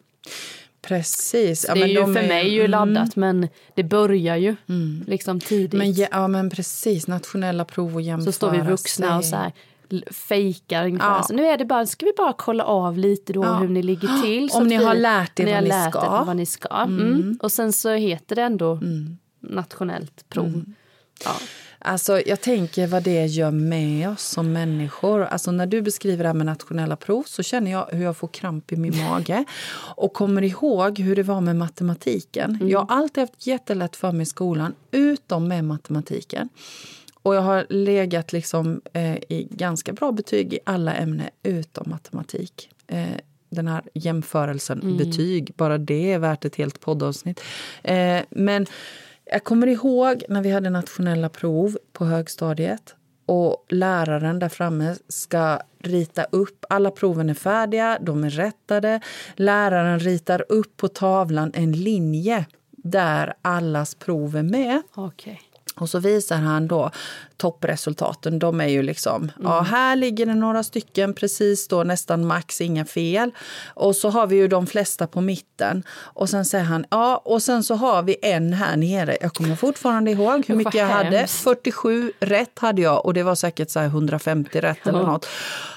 Precis. 0.82 1.64
Ja, 1.68 1.74
det 1.74 1.82
är 1.82 1.86
ju 1.86 1.94
de 1.94 2.14
för 2.14 2.22
är, 2.22 2.28
mig 2.28 2.48
ju 2.48 2.60
mm. 2.60 2.70
laddat 2.70 3.16
men 3.16 3.48
det 3.74 3.82
börjar 3.82 4.36
ju 4.36 4.56
mm. 4.68 5.04
liksom 5.06 5.40
tidigt. 5.40 5.78
Men, 5.78 5.92
ja, 5.94 6.28
men 6.28 6.50
precis, 6.50 7.06
nationella 7.06 7.64
prov 7.64 7.94
och 7.94 8.02
jämföra 8.02 8.26
Så 8.26 8.32
står 8.32 8.50
vi 8.50 8.58
vuxna 8.58 9.18
och 9.18 9.24
så 9.24 9.36
här, 9.36 9.52
fejkar 10.10 10.84
ungefär. 10.84 11.16
Ja. 11.16 11.22
Så 11.22 11.34
nu 11.34 11.46
är 11.46 11.58
det 11.58 11.64
bara, 11.64 11.86
ska 11.86 12.06
vi 12.06 12.12
bara 12.16 12.32
kolla 12.32 12.64
av 12.64 12.98
lite 12.98 13.32
då 13.32 13.44
ja. 13.44 13.54
hur 13.54 13.68
ni 13.68 13.82
ligger 13.82 14.22
till. 14.22 14.50
Om 14.52 14.66
ni 14.66 14.78
vi, 14.78 14.84
har 14.84 14.94
lärt 14.94 15.40
er 15.40 15.54
vad, 15.54 15.62
ni 15.62 15.68
lärt. 15.68 15.94
Er 15.94 16.24
vad 16.24 16.36
ni 16.36 16.46
ska. 16.46 16.74
Mm. 16.74 17.00
Mm. 17.00 17.38
Och 17.42 17.52
sen 17.52 17.72
så 17.72 17.90
heter 17.90 18.36
det 18.36 18.42
ändå 18.42 18.72
mm. 18.72 19.18
nationellt 19.40 20.28
prov. 20.28 20.46
Mm. 20.46 20.74
Ja. 21.24 21.32
Alltså, 21.82 22.20
jag 22.26 22.40
tänker 22.40 22.86
vad 22.86 23.02
det 23.02 23.26
gör 23.26 23.50
med 23.50 24.08
oss 24.08 24.22
som 24.22 24.52
människor. 24.52 25.22
Alltså, 25.22 25.50
när 25.50 25.66
du 25.66 25.82
beskriver 25.82 26.24
det 26.24 26.28
här 26.28 26.34
med 26.34 26.46
nationella 26.46 26.96
prov 26.96 27.22
så 27.26 27.42
känner 27.42 27.70
jag 27.70 27.86
hur 27.92 28.04
jag 28.04 28.16
får 28.16 28.28
kramp 28.28 28.72
i 28.72 28.76
min 28.76 29.04
mage. 29.04 29.44
Och 29.96 30.12
kommer 30.12 30.42
ihåg 30.42 30.98
hur 30.98 31.16
det 31.16 31.22
var 31.22 31.40
med 31.40 31.56
matematiken. 31.56 32.54
Mm. 32.54 32.68
Jag 32.68 32.78
har 32.80 32.96
alltid 32.96 33.20
haft 33.20 33.46
jättelätt 33.46 33.96
för 33.96 34.12
mig 34.12 34.22
i 34.22 34.26
skolan, 34.26 34.74
utom 34.90 35.48
med 35.48 35.64
matematiken. 35.64 36.48
Och 37.22 37.34
jag 37.34 37.40
har 37.40 37.66
legat 37.68 38.32
liksom, 38.32 38.80
eh, 38.92 39.16
i 39.16 39.48
ganska 39.50 39.92
bra 39.92 40.12
betyg 40.12 40.54
i 40.54 40.58
alla 40.64 40.94
ämnen 40.94 41.28
utom 41.42 41.90
matematik. 41.90 42.70
Eh, 42.86 43.06
den 43.50 43.68
här 43.68 43.82
jämförelsen 43.94 44.82
mm. 44.82 44.96
betyg, 44.96 45.52
bara 45.56 45.78
det 45.78 46.12
är 46.12 46.18
värt 46.18 46.44
ett 46.44 46.56
helt 46.56 46.80
poddavsnitt. 46.80 47.40
Eh, 47.82 48.20
men 48.30 48.66
jag 49.24 49.44
kommer 49.44 49.66
ihåg 49.66 50.22
när 50.28 50.42
vi 50.42 50.50
hade 50.50 50.70
nationella 50.70 51.28
prov 51.28 51.78
på 51.92 52.04
högstadiet 52.04 52.94
och 53.26 53.66
läraren 53.68 54.38
där 54.38 54.48
framme 54.48 54.96
ska 55.08 55.60
rita 55.78 56.24
upp. 56.24 56.64
Alla 56.68 56.90
proven 56.90 57.30
är 57.30 57.34
färdiga, 57.34 57.98
de 58.00 58.24
är 58.24 58.30
rättade. 58.30 59.00
Läraren 59.36 60.00
ritar 60.00 60.44
upp 60.48 60.76
på 60.76 60.88
tavlan 60.88 61.50
en 61.54 61.72
linje 61.72 62.46
där 62.70 63.34
allas 63.42 63.94
prov 63.94 64.36
är 64.36 64.42
med. 64.42 64.82
Okay. 64.94 65.36
Och 65.76 65.90
så 65.90 65.98
visar 65.98 66.36
han 66.36 66.68
då 66.68 66.90
toppresultaten. 67.36 68.38
De 68.38 68.60
är 68.60 68.68
ju 68.68 68.82
liksom, 68.82 69.22
mm. 69.22 69.32
ja 69.42 69.60
här 69.60 69.96
ligger 69.96 70.26
det 70.26 70.34
några 70.34 70.62
stycken 70.62 71.14
precis 71.14 71.68
då 71.68 71.84
nästan 71.84 72.26
max, 72.26 72.60
inga 72.60 72.84
fel. 72.84 73.30
Och 73.74 73.96
så 73.96 74.10
har 74.10 74.26
vi 74.26 74.36
ju 74.36 74.48
de 74.48 74.66
flesta 74.66 75.06
på 75.06 75.20
mitten. 75.20 75.82
Och 75.90 76.28
sen 76.28 76.44
säger 76.44 76.64
han, 76.64 76.84
ja 76.90 77.22
och 77.24 77.42
sen 77.42 77.64
så 77.64 77.74
har 77.74 78.02
vi 78.02 78.16
en 78.22 78.52
här 78.52 78.76
nere. 78.76 79.16
Jag 79.20 79.34
kommer 79.34 79.56
fortfarande 79.56 80.10
ihåg 80.10 80.44
hur 80.46 80.54
mycket 80.54 80.74
jag 80.74 80.86
hade. 80.86 81.26
47 81.26 82.12
rätt 82.20 82.58
hade 82.58 82.82
jag 82.82 83.06
och 83.06 83.14
det 83.14 83.22
var 83.22 83.34
säkert 83.34 83.70
så 83.70 83.80
150 83.80 84.60
rätt 84.60 84.86
eller 84.86 85.02
något. 85.02 85.26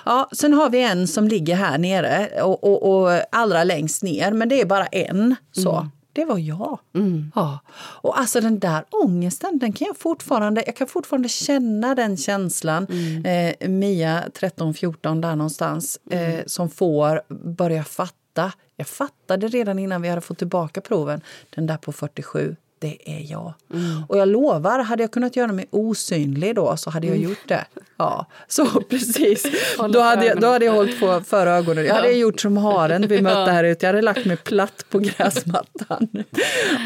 Ja, 0.05 0.29
sen 0.31 0.53
har 0.53 0.69
vi 0.69 0.83
en 0.83 1.07
som 1.07 1.27
ligger 1.27 1.55
här 1.55 1.77
nere 1.77 2.41
och, 2.41 2.63
och, 2.63 3.03
och 3.03 3.21
allra 3.31 3.63
längst 3.63 4.03
ner, 4.03 4.31
men 4.31 4.49
det 4.49 4.61
är 4.61 4.65
bara 4.65 4.85
en. 4.85 5.35
så. 5.51 5.75
Mm 5.75 5.91
det 6.13 6.25
var 6.25 6.37
jag. 6.37 6.79
Mm. 6.95 7.31
Ja. 7.35 7.59
Och 7.75 8.19
alltså 8.19 8.41
den 8.41 8.59
där 8.59 8.85
ångesten, 8.89 9.59
den 9.59 9.73
kan 9.73 9.87
jag 9.87 9.97
fortfarande, 9.97 10.63
jag 10.65 10.75
kan 10.75 10.87
fortfarande 10.87 11.29
känna 11.29 11.95
den 11.95 12.17
känslan. 12.17 12.87
Mm. 12.89 13.55
Eh, 13.61 13.69
Mia, 13.69 14.23
13-14 14.39 15.21
där 15.21 15.35
någonstans, 15.35 15.99
mm. 16.11 16.39
eh, 16.39 16.45
som 16.45 16.69
får 16.69 17.21
börja 17.33 17.83
fatta. 17.83 18.51
Jag 18.75 18.87
fattade 18.87 19.47
redan 19.47 19.79
innan 19.79 20.01
vi 20.01 20.09
hade 20.09 20.21
fått 20.21 20.37
tillbaka 20.37 20.81
proven, 20.81 21.21
den 21.49 21.67
där 21.67 21.77
på 21.77 21.91
47 21.91 22.55
det 22.83 22.97
är 23.05 23.31
jag. 23.31 23.53
Mm. 23.73 24.03
Och 24.09 24.17
jag 24.17 24.27
lovar, 24.27 24.79
hade 24.79 25.03
jag 25.03 25.11
kunnat 25.11 25.35
göra 25.35 25.51
mig 25.51 25.65
osynlig 25.71 26.55
då 26.55 26.77
så 26.77 26.89
hade 26.89 27.07
jag 27.07 27.15
mm. 27.15 27.29
gjort 27.29 27.47
det. 27.47 27.65
Ja, 27.97 28.25
så 28.47 28.65
precis. 28.89 29.45
då 29.93 29.99
hade, 29.99 30.25
jag, 30.25 30.41
då 30.41 30.47
hade 30.47 30.65
jag 30.65 30.73
hållit 30.73 30.99
på 30.99 31.21
för 31.27 31.47
ögonen. 31.47 31.85
Jag 31.85 31.95
hade 31.95 32.11
ja. 32.11 32.17
gjort 32.17 32.41
som 32.41 32.57
haren 32.57 33.07
vi 33.07 33.21
mötte 33.21 33.51
här 33.51 33.63
ute. 33.63 33.85
Jag 33.85 33.93
hade 33.93 34.01
lagt 34.01 34.25
mig 34.25 34.37
platt 34.37 34.85
på 34.89 34.99
gräsmattan. 34.99 36.07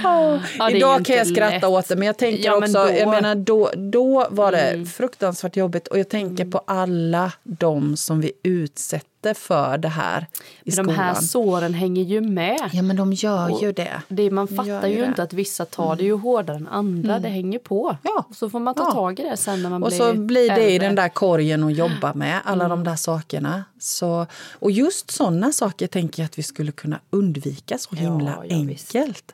Oh. 0.06 0.40
Ja, 0.60 0.72
Idag 0.72 1.06
kan 1.06 1.16
jag 1.16 1.28
skratta 1.28 1.56
lätt. 1.56 1.64
åt 1.64 1.88
det, 1.88 1.96
men 1.96 2.06
jag 2.06 2.18
tänker 2.18 2.46
ja, 2.46 2.58
också, 2.58 2.74
då... 2.74 2.92
jag 2.98 3.10
menar 3.10 3.36
då, 3.36 3.72
då 3.76 4.28
var 4.30 4.52
det 4.52 4.58
mm. 4.58 4.86
fruktansvärt 4.86 5.56
jobbigt 5.56 5.88
och 5.88 6.00
jag 6.00 6.10
tänker 6.10 6.44
mm. 6.44 6.52
på 6.52 6.58
alla 6.68 7.32
de 7.44 7.98
som 7.98 8.22
vi 8.22 8.32
utsätter 8.44 9.17
utsatte 9.28 9.48
för 9.48 9.78
det 9.78 9.88
här 9.88 10.26
i 10.64 10.72
skolan. 10.72 10.88
De 10.88 10.96
här 10.96 11.14
såren 11.14 11.74
hänger 11.74 12.04
ju 12.04 12.22
med. 12.22 12.70
Ja 12.74 12.82
men 12.82 12.96
de 12.96 13.14
gör 13.14 13.52
och 13.52 13.62
ju 13.62 13.72
det. 13.72 14.02
det 14.08 14.32
man 14.32 14.48
fattar 14.48 14.88
ju, 14.88 14.98
ju 14.98 15.06
inte 15.06 15.24
att 15.24 15.34
vissa 15.34 15.66
tar 15.66 15.96
det 15.96 16.04
ju 16.04 16.10
mm. 16.10 16.22
hårdare 16.22 16.58
än 16.58 16.68
andra. 16.68 17.12
Mm. 17.12 17.22
Det 17.22 17.30
hänger 17.30 17.60
på. 17.60 17.98
Ja. 18.04 18.26
Och 18.30 18.36
så 18.36 18.50
får 18.50 18.60
man 18.60 18.76
ta 18.76 18.84
ja. 18.84 18.92
tag 18.92 19.20
i 19.20 19.24
det 19.24 19.38
sen 19.38 19.64
när 19.64 19.70
man 19.70 19.84
och 19.84 19.90
blir 19.90 20.02
Och 20.02 20.16
så 20.16 20.22
blir 20.22 20.50
det 20.50 20.54
äldre. 20.54 20.72
i 20.72 20.80
den 20.80 20.96
där 20.96 21.10
korgen 21.10 21.64
att 21.64 21.76
jobba 21.76 22.14
med, 22.14 22.42
alla 22.44 22.66
mm. 22.66 22.78
de 22.78 22.90
där 22.90 22.96
sakerna. 22.96 23.64
Så, 23.80 24.28
och 24.60 24.72
just 24.72 25.12
sådana 25.12 25.52
saker 25.52 25.88
tänker 25.88 26.22
jag 26.22 26.26
att 26.26 26.38
vi 26.38 26.44
skulle 26.44 26.72
kunna 26.72 27.00
undvika 27.10 27.78
så 27.78 27.96
himla 27.96 28.46
ja, 28.50 28.56
enkelt. 28.56 29.34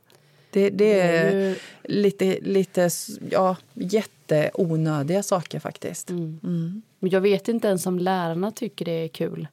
Det, 0.51 0.69
det, 0.69 1.01
är 1.01 1.31
ju... 1.31 1.55
lite, 1.83 2.39
lite 2.41 2.89
ja, 3.31 3.55
jätteonödiga 3.73 5.23
saker 5.23 5.59
faktiskt. 5.59 6.09
Mm. 6.09 6.39
Mm. 6.43 6.81
Men 7.03 7.09
jag 7.09 7.21
vet 7.21 7.47
inte 7.47 7.67
ens 7.67 7.85
om 7.85 7.99
lärarna 7.99 8.51
tycker 8.51 8.85
det 8.85 8.91
är 8.91 9.07
kul. 9.07 9.47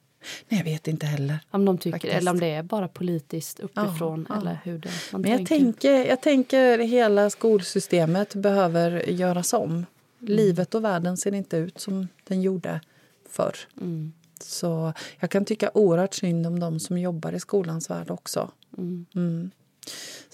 Nej, 0.49 0.59
jag 0.59 0.65
vet 0.65 0.87
inte 0.87 1.05
heller. 1.05 1.39
Om 1.51 1.65
de 1.65 1.77
tycker, 1.77 2.09
eller 2.09 2.31
om 2.31 2.39
det 2.39 2.47
är 2.47 2.63
bara 2.63 2.87
politiskt 2.87 3.59
uppifrån. 3.59 4.25
Ja, 4.29 4.41
eller 4.41 4.59
hur 4.63 4.77
det, 4.77 4.89
man 5.11 5.21
Men 5.21 5.31
jag 5.31 5.45
tänker. 5.47 6.05
jag 6.05 6.21
tänker 6.21 6.79
hela 6.79 7.29
skolsystemet 7.29 8.35
behöver 8.35 9.09
göras 9.09 9.53
om. 9.53 9.71
Mm. 9.71 9.85
Livet 10.19 10.75
och 10.75 10.83
världen 10.83 11.17
ser 11.17 11.33
inte 11.33 11.57
ut 11.57 11.79
som 11.79 12.07
den 12.27 12.41
gjorde 12.41 12.81
förr. 13.29 13.55
Mm. 13.81 14.13
Så 14.39 14.93
jag 15.19 15.29
kan 15.29 15.45
tycka 15.45 15.71
oerhört 15.73 16.13
synd 16.13 16.47
om 16.47 16.59
de 16.59 16.79
som 16.79 16.97
jobbar 16.97 17.33
i 17.33 17.39
skolans 17.39 17.89
värld 17.89 18.11
också. 18.11 18.51
Mm. 18.77 19.51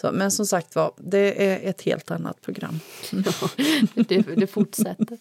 Mm. 0.03 0.13
Så, 0.13 0.17
men 0.17 0.31
som 0.31 0.45
sagt 0.45 0.75
var, 0.75 0.91
det 0.97 1.45
är 1.47 1.69
ett 1.69 1.81
helt 1.81 2.11
annat 2.11 2.41
program. 2.41 2.79
Ja, 3.11 3.49
det, 3.95 4.21
det 4.21 4.47
fortsätter. 4.47 5.17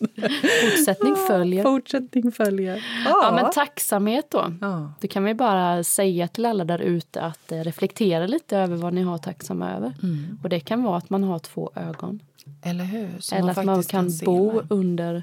Fortsättning 0.70 1.16
följer. 1.16 1.62
Fortsättning 1.62 2.32
följer. 2.32 2.84
Ja. 3.04 3.20
ja 3.22 3.32
men 3.42 3.52
tacksamhet 3.52 4.30
då. 4.30 4.52
Ja. 4.60 4.92
Det 5.00 5.08
kan 5.08 5.24
vi 5.24 5.34
bara 5.34 5.84
säga 5.84 6.28
till 6.28 6.46
alla 6.46 6.64
där 6.64 6.78
ute 6.78 7.20
att 7.20 7.52
eh, 7.52 7.60
reflektera 7.60 8.26
lite 8.26 8.58
över 8.58 8.76
vad 8.76 8.94
ni 8.94 9.02
har 9.02 9.18
tacksamma 9.18 9.70
över. 9.70 9.94
Mm. 10.02 10.38
Och 10.42 10.48
det 10.48 10.60
kan 10.60 10.82
vara 10.82 10.96
att 10.96 11.10
man 11.10 11.24
har 11.24 11.38
två 11.38 11.70
ögon. 11.74 12.20
Eller 12.62 12.84
hur? 12.84 13.08
Som 13.18 13.38
Eller 13.38 13.50
att 13.50 13.64
man 13.64 13.82
kan, 13.82 14.10
kan 14.10 14.18
bo 14.24 14.52
med. 14.52 14.66
under 14.70 15.22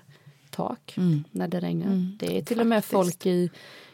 tak 0.50 0.94
mm. 0.98 1.24
när 1.32 1.48
det 1.48 1.60
regnar. 1.60 1.86
Mm. 1.86 2.18
Det 2.20 2.26
är 2.26 2.30
till 2.30 2.38
faktiskt. 2.40 2.62
och 2.62 2.68
med 2.68 2.86
folk 2.86 3.26
i, 3.26 3.50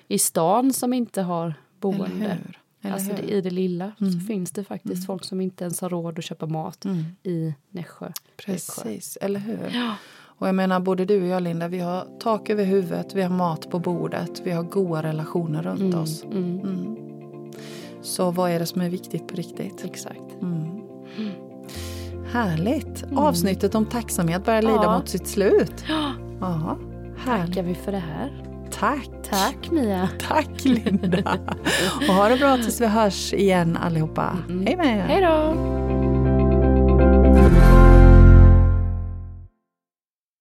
i 0.08 0.20
stan 0.20 0.74
som 0.74 0.94
inte 0.94 1.22
har 1.22 1.54
boende. 1.80 2.38
Alltså 2.82 3.14
det, 3.14 3.34
I 3.34 3.42
det 3.42 3.50
lilla 3.50 3.92
mm. 4.02 4.12
så 4.12 4.20
finns 4.20 4.52
det 4.52 4.64
faktiskt 4.64 4.96
mm. 4.96 5.06
folk 5.06 5.24
som 5.24 5.42
inte 5.42 5.64
ens 5.64 5.82
har 5.82 5.90
råd 5.90 6.20
att 6.20 6.26
köpa 6.26 6.46
mat 6.46 6.86
mm. 6.86 7.06
i 7.24 7.54
Nässjö. 7.72 8.12
Precis, 8.38 9.18
eller 9.22 9.40
hur? 9.40 9.72
Ja. 9.74 9.96
Och 10.40 10.48
jag 10.48 10.56
menar 10.56 10.80
både 10.80 11.06
du 11.06 11.22
och 11.22 11.28
jag 11.28 11.44
Linda, 11.44 11.68
vi 11.68 11.80
har 11.80 12.08
tak 12.20 12.50
över 12.50 12.64
huvudet, 12.64 13.16
vi 13.16 13.22
har 13.22 13.30
mat 13.30 13.70
på 13.70 13.80
bordet, 13.80 14.42
vi 14.44 14.52
har 14.52 14.64
goda 14.64 15.04
relationer 15.04 15.64
runt 15.64 15.80
mm, 15.80 16.00
oss. 16.00 16.24
Mm. 16.24 16.60
Mm. 16.60 16.96
Så 18.02 18.32
vad 18.32 18.52
är 18.52 18.60
det 18.60 18.66
som 18.66 18.82
är 18.82 18.90
viktigt 18.90 19.28
på 19.28 19.36
riktigt? 19.36 19.86
Exakt. 19.86 20.36
Härligt! 22.32 23.04
Avsnittet 23.16 23.76
om 23.76 23.86
tacksamhet 23.86 24.46
börjar 24.46 24.62
lida 24.62 24.84
ja. 24.84 24.98
mot 24.98 25.10
sitt 25.10 25.28
slut. 25.28 25.86
Ja. 26.40 26.78
Tackar 27.26 27.64
vi 27.64 27.76
för 27.76 27.92
det 27.92 27.98
här. 27.98 28.49
Tack! 28.72 29.10
Tack 29.30 29.72
Mia! 29.72 30.10
Tack 30.28 30.66
Linda! 30.66 31.40
och 32.08 32.14
ha 32.14 32.30
det 32.30 32.38
bra 32.38 32.58
tills 32.58 32.82
vi 32.82 32.86
hörs 32.86 33.34
igen 33.34 33.78
allihopa. 33.78 34.38
Mm. 34.50 34.66
Hej 34.66 34.76
med 34.76 34.98
er! 34.98 35.02
Hej 35.02 35.22
då! 35.22 36.09